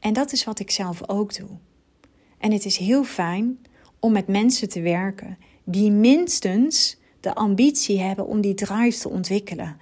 En 0.00 0.12
dat 0.12 0.32
is 0.32 0.44
wat 0.44 0.58
ik 0.58 0.70
zelf 0.70 1.08
ook 1.08 1.34
doe. 1.34 1.48
En 2.38 2.52
het 2.52 2.64
is 2.64 2.76
heel 2.76 3.04
fijn 3.04 3.58
om 4.00 4.12
met 4.12 4.26
mensen 4.26 4.68
te 4.68 4.80
werken 4.80 5.38
die 5.64 5.90
minstens 5.90 6.96
de 7.20 7.34
ambitie 7.34 8.00
hebben 8.00 8.26
om 8.26 8.40
die 8.40 8.54
drive 8.54 8.98
te 8.98 9.08
ontwikkelen. 9.08 9.76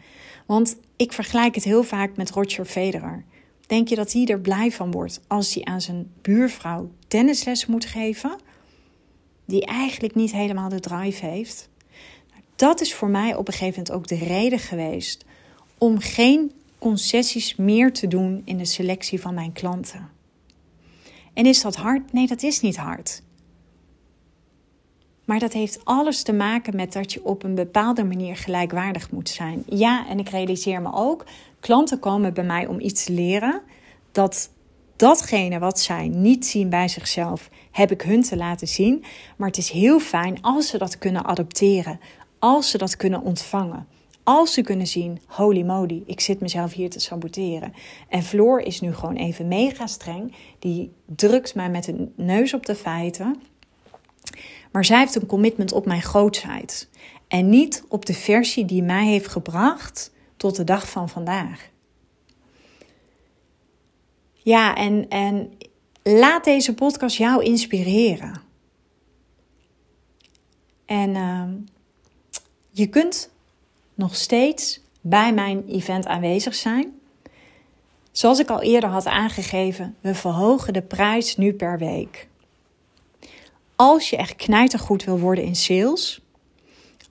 Want 0.47 0.77
ik 0.97 1.13
vergelijk 1.13 1.55
het 1.55 1.65
heel 1.65 1.83
vaak 1.83 2.17
met 2.17 2.31
Roger 2.31 2.65
Federer. 2.65 3.25
Denk 3.67 3.89
je 3.89 3.95
dat 3.95 4.13
hij 4.13 4.27
er 4.27 4.41
blij 4.41 4.73
van 4.73 4.91
wordt 4.91 5.21
als 5.27 5.55
hij 5.55 5.65
aan 5.65 5.81
zijn 5.81 6.11
buurvrouw 6.23 6.91
tennisles 7.09 7.67
moet 7.67 7.85
geven? 7.85 8.39
Die 9.45 9.67
eigenlijk 9.67 10.15
niet 10.15 10.33
helemaal 10.33 10.69
de 10.69 10.81
drive 10.81 11.27
heeft. 11.27 11.69
Dat 12.57 12.81
is 12.81 12.95
voor 12.95 13.09
mij 13.09 13.35
op 13.35 13.47
een 13.47 13.55
gegeven 13.55 13.83
moment 13.83 13.93
ook 13.93 14.19
de 14.19 14.25
reden 14.25 14.59
geweest 14.59 15.25
om 15.79 15.99
geen 15.99 16.53
concessies 16.79 17.57
meer 17.57 17.93
te 17.93 18.09
doen 18.09 18.43
in 18.45 18.59
de 18.59 18.65
selectie 18.65 19.21
van 19.21 19.35
mijn 19.35 19.53
klanten. 19.53 20.16
En 21.37 21.47
is 21.47 21.63
dat 21.63 21.77
hard? 21.77 22.13
Nee, 22.13 22.27
dat 22.27 22.43
is 22.43 22.61
niet 22.61 22.77
hard. 22.77 23.23
Maar 25.25 25.39
dat 25.39 25.53
heeft 25.53 25.85
alles 25.85 26.23
te 26.23 26.33
maken 26.33 26.77
met 26.77 26.93
dat 26.93 27.13
je 27.13 27.25
op 27.25 27.43
een 27.43 27.55
bepaalde 27.55 28.05
manier 28.05 28.37
gelijkwaardig 28.37 29.11
moet 29.11 29.29
zijn. 29.29 29.63
Ja, 29.67 30.09
en 30.09 30.19
ik 30.19 30.29
realiseer 30.29 30.83
me 30.83 30.93
ook, 30.93 31.25
klanten 31.61 31.99
komen 31.99 32.35
bij 32.35 32.45
mij 32.45 32.67
om 32.67 32.81
iets 32.81 33.05
te 33.05 33.13
leren. 33.13 33.63
Dat 34.13 34.51
datgene 34.97 35.59
wat 35.59 35.81
zij 35.81 36.09
niet 36.09 36.47
zien 36.47 36.69
bij 36.69 36.89
zichzelf, 36.89 37.51
heb 37.71 37.91
ik 37.91 38.03
hun 38.03 38.23
te 38.23 38.37
laten 38.37 38.69
zien. 38.69 39.05
Maar 39.37 39.49
het 39.49 39.59
is 39.59 39.71
heel 39.71 40.01
fijn 40.01 40.43
als 40.43 40.69
ze 40.69 40.79
dat 40.79 40.99
kunnen 40.99 41.25
adopteren, 41.25 42.01
als 42.39 42.71
ze 42.71 42.79
dat 42.79 42.97
kunnen 42.97 43.23
ontvangen. 43.23 43.87
Als 44.29 44.53
ze 44.53 44.63
kunnen 44.63 44.87
zien, 44.87 45.21
holy 45.27 45.63
moly, 45.63 46.03
ik 46.07 46.21
zit 46.21 46.41
mezelf 46.41 46.73
hier 46.73 46.91
te 46.91 47.01
saboteren. 47.01 47.73
En 48.09 48.23
Floor 48.23 48.61
is 48.61 48.81
nu 48.81 48.95
gewoon 48.95 49.17
even 49.17 49.49
mega 49.49 49.87
streng. 49.87 50.35
Die 50.59 50.93
drukt 51.05 51.55
mij 51.55 51.71
met 51.71 51.87
een 51.87 52.13
neus 52.17 52.55
op 52.55 52.67
de 52.67 52.75
feiten. 52.75 53.37
Maar 54.73 54.85
zij 54.85 54.99
heeft 54.99 55.15
een 55.15 55.27
commitment 55.27 55.73
op 55.73 55.87
mijn 55.87 56.03
grootheid. 56.03 56.89
En 57.29 57.49
niet 57.49 57.85
op 57.89 58.07
de 58.07 58.15
versie 58.15 58.65
die 58.65 58.83
mij 58.83 59.07
heeft 59.07 59.29
gebracht 59.29 60.13
tot 60.37 60.57
de 60.57 60.65
dag 60.65 60.91
van 60.91 61.09
vandaag. 61.09 61.71
Ja, 64.33 64.75
en, 64.75 65.09
en 65.09 65.53
laat 66.03 66.45
deze 66.45 66.75
podcast 66.75 67.17
jou 67.17 67.45
inspireren. 67.45 68.43
En 70.85 71.15
uh, 71.15 71.43
je 72.71 72.87
kunt 72.87 73.35
nog 73.97 74.15
steeds 74.15 74.81
bij 75.01 75.33
mijn 75.33 75.65
event 75.69 76.07
aanwezig 76.07 76.55
zijn. 76.55 76.93
Zoals 78.13 78.39
ik 78.39 78.51
al 78.51 78.63
eerder 78.63 78.91
had 78.91 79.07
aangegeven, 79.07 79.97
we 80.01 80.15
verhogen 80.15 80.73
de 80.73 80.83
prijs 80.83 81.37
nu 81.37 81.53
per 81.53 81.79
week. 81.79 82.29
Als 83.77 84.11
je 84.11 84.17
echt 84.17 84.37
knijtergoed 84.37 85.05
wil 85.05 85.19
worden 85.19 85.45
in 85.45 85.57
sales, 85.57 86.21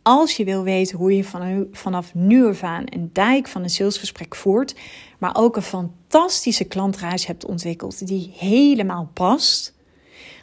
als 0.02 0.38
je 0.38 0.44
wil 0.44 0.64
weten 0.64 0.98
hoe 0.98 1.16
je 1.16 1.68
vanaf 1.72 2.14
nu 2.14 2.46
af 2.46 2.64
aan 2.64 2.84
een 2.86 3.10
dijk 3.14 3.48
van 3.48 3.64
een 3.64 3.70
salesgesprek 3.70 4.36
voert, 4.36 4.76
maar 5.18 5.36
ook 5.36 5.56
een 5.56 5.62
fantastische 5.62 6.64
klantreis 6.64 7.26
hebt 7.26 7.46
ontwikkeld 7.46 8.08
die 8.08 8.34
helemaal 8.38 9.10
past, 9.14 9.74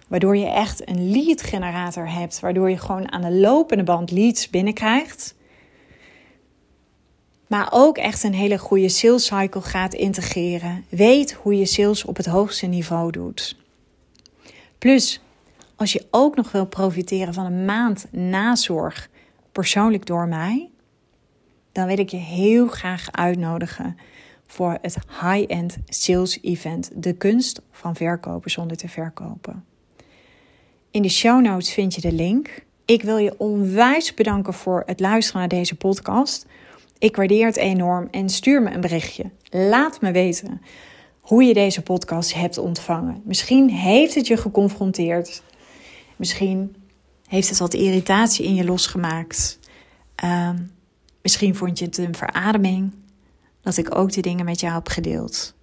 waardoor 0.09 0.37
je 0.37 0.47
echt 0.47 0.89
een 0.89 1.11
lead 1.11 1.43
generator 1.43 2.11
hebt, 2.11 2.41
waardoor 2.41 2.71
je 2.71 2.79
gewoon 2.79 3.13
aan 3.13 3.23
de 3.23 3.33
lopende 3.33 3.85
band 3.85 4.11
leads 4.11 4.51
binnenkrijgt, 4.51 5.35
maar 7.53 7.69
ook 7.71 7.99
echt 7.99 8.23
een 8.23 8.35
hele 8.35 8.59
goede 8.59 8.89
sales 8.89 9.27
cycle 9.27 9.61
gaat 9.61 9.95
integreren, 9.95 10.85
weet 10.89 11.33
hoe 11.33 11.57
je 11.57 11.67
sales 11.67 12.05
op 12.05 12.17
het 12.17 12.27
hoogste 12.27 12.67
niveau 12.67 13.11
doet. 13.11 13.57
Plus 14.79 15.21
als 15.77 15.93
je 15.93 16.07
ook 16.11 16.37
nog 16.37 16.53
wil 16.53 16.67
profiteren 16.67 17.35
van 17.35 17.45
een 17.45 17.65
maand 17.65 18.07
nazorg 18.11 19.09
persoonlijk 19.53 20.07
door 20.07 20.29
mij, 20.29 20.71
dan 21.73 21.87
wil 21.87 21.99
ik 21.99 22.09
je 22.09 22.17
heel 22.17 22.69
graag 22.69 23.11
uitnodigen 23.11 23.97
voor 24.47 24.79
het 24.83 24.97
high-end 25.21 25.79
sales 25.87 26.39
event, 26.43 26.91
de 26.95 27.13
kunst 27.13 27.61
van 27.71 27.97
verkopen 27.97 28.51
zonder 28.51 28.77
te 28.77 28.89
verkopen. 28.89 29.65
In 30.91 31.03
de 31.03 31.09
show 31.09 31.43
notes 31.43 31.73
vind 31.73 31.95
je 31.95 32.01
de 32.01 32.13
link. 32.13 32.65
Ik 32.85 33.03
wil 33.03 33.17
je 33.17 33.39
onwijs 33.39 34.15
bedanken 34.15 34.55
voor 34.55 34.83
het 34.87 35.01
luisteren 35.01 35.41
naar 35.41 35.49
deze 35.49 35.75
podcast. 35.75 36.47
Ik 37.03 37.17
waardeer 37.17 37.47
het 37.47 37.57
enorm 37.57 38.09
en 38.11 38.29
stuur 38.29 38.63
me 38.63 38.71
een 38.71 38.81
berichtje. 38.81 39.31
Laat 39.51 40.01
me 40.01 40.13
weten 40.13 40.63
hoe 41.21 41.45
je 41.45 41.55
deze 41.55 41.83
podcast 41.83 42.35
hebt 42.35 42.59
ontvangen. 42.59 43.23
Misschien 43.25 43.71
heeft 43.71 44.15
het 44.15 44.27
je 44.27 44.37
geconfronteerd 44.37 45.43
Misschien 46.23 46.77
heeft 47.27 47.49
het 47.49 47.59
wat 47.59 47.75
irritatie 47.75 48.45
in 48.45 48.55
je 48.55 48.65
losgemaakt. 48.65 49.59
Uh, 50.25 50.51
misschien 51.23 51.55
vond 51.55 51.79
je 51.79 51.85
het 51.85 51.99
een 51.99 52.15
verademing 52.15 52.93
dat 53.61 53.77
ik 53.77 53.97
ook 53.97 54.13
die 54.13 54.23
dingen 54.23 54.45
met 54.45 54.61
jou 54.61 54.75
heb 54.75 54.89
gedeeld. 54.89 55.55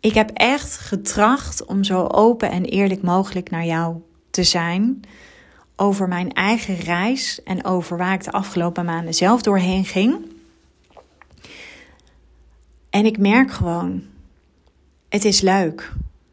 Ik 0.00 0.14
heb 0.14 0.30
echt 0.30 0.76
getracht 0.76 1.64
om 1.64 1.84
zo 1.84 2.06
open 2.06 2.50
en 2.50 2.64
eerlijk 2.64 3.02
mogelijk 3.02 3.50
naar 3.50 3.64
jou 3.64 3.96
te 4.30 4.42
zijn 4.42 5.00
over 5.76 6.08
mijn 6.08 6.32
eigen 6.32 6.76
reis 6.76 7.42
en 7.42 7.64
over 7.64 7.96
waar 7.96 8.14
ik 8.14 8.24
de 8.24 8.32
afgelopen 8.32 8.84
maanden 8.84 9.14
zelf 9.14 9.42
doorheen 9.42 9.84
ging. 9.84 10.40
En 12.92 13.06
ik 13.06 13.18
merk 13.18 13.50
gewoon, 13.50 14.02
het 15.08 15.24
is 15.24 15.40
leuk 15.40 15.92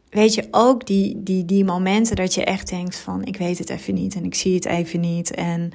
weet 0.09 0.33
je, 0.33 0.47
ook 0.51 0.87
die, 0.87 1.23
die, 1.23 1.45
die 1.45 1.65
momenten 1.65 2.15
dat 2.15 2.33
je 2.33 2.43
echt 2.43 2.69
denkt 2.69 2.95
van 2.95 3.23
ik 3.23 3.37
weet 3.37 3.57
het 3.57 3.69
even 3.69 3.93
niet 3.93 4.15
en 4.15 4.25
ik 4.25 4.35
zie 4.35 4.55
het 4.55 4.65
even 4.65 4.99
niet. 4.99 5.31
En 5.31 5.71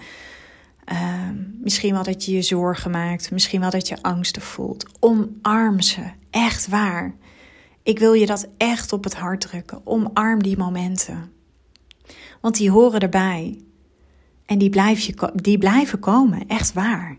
uh, 0.93 1.31
misschien 1.63 1.93
wel 1.93 2.03
dat 2.03 2.25
je 2.25 2.33
je 2.33 2.43
zorgen 2.43 2.91
maakt, 2.91 3.31
misschien 3.31 3.61
wel 3.61 3.71
dat 3.71 3.89
je 3.89 4.03
angsten 4.03 4.43
voelt. 4.43 4.87
Omarm 5.01 5.81
ze, 5.81 6.03
echt 6.31 6.69
waar. 6.69 7.15
Ik 7.83 7.99
wil 7.99 8.13
je 8.13 8.27
dat 8.27 8.49
echt 8.57 8.93
op 8.93 9.05
het 9.05 9.15
hart 9.15 9.41
drukken. 9.41 9.81
Omarm 9.85 10.43
die 10.43 10.57
momenten. 10.57 11.33
Want 12.41 12.57
die 12.57 12.71
horen 12.71 13.01
erbij. 13.01 13.59
En 14.47 14.59
die, 14.59 14.71
blijf 14.71 15.01
je, 15.01 15.31
die 15.35 15.59
blijven 15.59 15.99
komen, 15.99 16.49
echt 16.49 16.73
waar. 16.73 17.17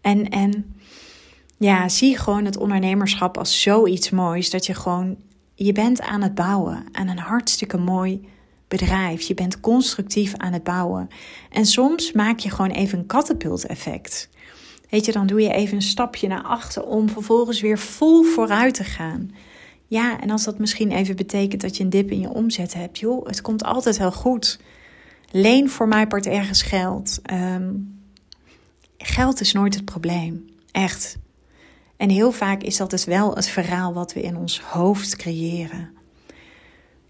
En, 0.00 0.28
en 0.28 0.73
ja, 1.58 1.88
zie 1.88 2.18
gewoon 2.18 2.44
het 2.44 2.56
ondernemerschap 2.56 3.38
als 3.38 3.62
zoiets 3.62 4.10
moois. 4.10 4.50
Dat 4.50 4.66
je 4.66 4.74
gewoon 4.74 5.16
je 5.54 5.72
bent 5.72 6.00
aan 6.00 6.22
het 6.22 6.34
bouwen 6.34 6.84
aan 6.92 7.08
een 7.08 7.18
hartstikke 7.18 7.78
mooi 7.78 8.28
bedrijf. 8.68 9.20
Je 9.20 9.34
bent 9.34 9.60
constructief 9.60 10.34
aan 10.36 10.52
het 10.52 10.62
bouwen. 10.62 11.08
En 11.50 11.66
soms 11.66 12.12
maak 12.12 12.38
je 12.38 12.50
gewoon 12.50 12.70
even 12.70 12.98
een 12.98 13.06
katapult-effect. 13.06 14.28
Weet 14.90 15.04
je, 15.04 15.12
dan 15.12 15.26
doe 15.26 15.40
je 15.40 15.52
even 15.52 15.76
een 15.76 15.82
stapje 15.82 16.28
naar 16.28 16.42
achter 16.42 16.84
om 16.84 17.08
vervolgens 17.08 17.60
weer 17.60 17.78
vol 17.78 18.22
vooruit 18.22 18.74
te 18.74 18.84
gaan. 18.84 19.30
Ja, 19.86 20.20
en 20.20 20.30
als 20.30 20.44
dat 20.44 20.58
misschien 20.58 20.90
even 20.90 21.16
betekent 21.16 21.60
dat 21.60 21.76
je 21.76 21.84
een 21.84 21.90
dip 21.90 22.10
in 22.10 22.20
je 22.20 22.28
omzet 22.28 22.74
hebt, 22.74 22.98
joh, 22.98 23.26
het 23.26 23.40
komt 23.40 23.64
altijd 23.64 23.98
heel 23.98 24.12
goed. 24.12 24.60
Leen 25.30 25.70
voor 25.70 25.88
mij 25.88 26.06
part 26.06 26.26
ergens 26.26 26.62
geld. 26.62 27.18
Ehm, 27.22 27.72
geld 28.98 29.40
is 29.40 29.52
nooit 29.52 29.74
het 29.74 29.84
probleem. 29.84 30.46
Echt. 30.72 31.16
En 31.96 32.10
heel 32.10 32.32
vaak 32.32 32.62
is 32.62 32.76
dat 32.76 32.90
dus 32.90 33.04
wel 33.04 33.34
het 33.34 33.48
verhaal 33.48 33.92
wat 33.92 34.12
we 34.12 34.20
in 34.20 34.36
ons 34.36 34.60
hoofd 34.60 35.16
creëren. 35.16 35.90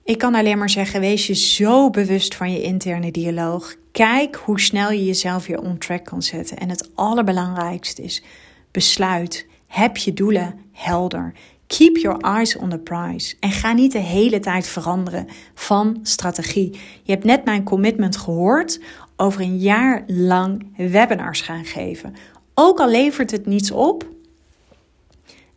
Ik 0.04 0.18
kan 0.18 0.34
alleen 0.34 0.58
maar 0.58 0.70
zeggen: 0.70 1.00
wees 1.00 1.26
je 1.26 1.34
zo 1.34 1.90
bewust 1.90 2.34
van 2.34 2.52
je 2.52 2.62
interne 2.62 3.10
dialoog. 3.10 3.74
Kijk 3.92 4.34
hoe 4.34 4.60
snel 4.60 4.90
je 4.90 5.04
jezelf 5.04 5.46
weer 5.46 5.60
on 5.60 5.78
track 5.78 6.04
kan 6.04 6.22
zetten. 6.22 6.56
En 6.56 6.68
het 6.68 6.90
allerbelangrijkste 6.94 8.02
is: 8.02 8.22
besluit. 8.70 9.46
Heb 9.66 9.96
je 9.96 10.12
doelen 10.12 10.58
helder. 10.72 11.32
Keep 11.66 11.96
your 11.96 12.20
eyes 12.20 12.56
on 12.56 12.68
the 12.68 12.78
prize. 12.78 13.36
En 13.40 13.50
ga 13.50 13.72
niet 13.72 13.92
de 13.92 13.98
hele 13.98 14.40
tijd 14.40 14.66
veranderen 14.66 15.28
van 15.54 15.98
strategie. 16.02 16.70
Je 17.02 17.12
hebt 17.12 17.24
net 17.24 17.44
mijn 17.44 17.64
commitment 17.64 18.16
gehoord 18.16 18.80
over 19.16 19.40
een 19.40 19.58
jaar 19.58 20.04
lang 20.06 20.66
webinars 20.76 21.40
gaan 21.40 21.64
geven. 21.64 22.14
Ook 22.54 22.80
al 22.80 22.88
levert 22.88 23.30
het 23.30 23.46
niets 23.46 23.70
op 23.70 24.13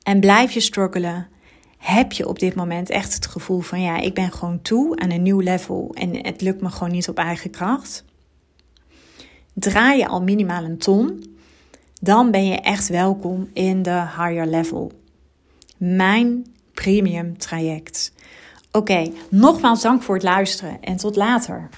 en 0.07 0.19
blijf 0.19 0.51
je 0.51 0.59
struggelen? 0.59 1.27
Heb 1.77 2.11
je 2.11 2.27
op 2.27 2.39
dit 2.39 2.55
moment 2.55 2.89
echt 2.89 3.13
het 3.13 3.27
gevoel 3.27 3.59
van 3.59 3.81
ja, 3.81 3.97
ik 3.97 4.13
ben 4.13 4.31
gewoon 4.31 4.61
toe 4.61 4.99
aan 4.99 5.11
een 5.11 5.21
nieuw 5.21 5.39
level 5.39 5.91
en 5.93 6.25
het 6.25 6.41
lukt 6.41 6.61
me 6.61 6.69
gewoon 6.69 6.91
niet 6.91 7.09
op 7.09 7.17
eigen 7.17 7.49
kracht? 7.49 8.05
Draai 9.53 9.97
je 9.97 10.07
al 10.07 10.21
minimaal 10.21 10.63
een 10.63 10.77
ton, 10.77 11.37
dan 12.01 12.31
ben 12.31 12.45
je 12.45 12.55
echt 12.55 12.87
welkom 12.87 13.49
in 13.53 13.81
de 13.81 13.99
higher 14.17 14.47
level. 14.47 14.91
Mijn 15.77 16.45
premium 16.73 17.37
traject. 17.37 18.13
Oké, 18.71 19.11
nogmaals 19.29 19.81
dank 19.81 20.03
voor 20.03 20.15
het 20.15 20.23
luisteren 20.23 20.81
en 20.81 20.97
tot 20.97 21.15
later. 21.15 21.69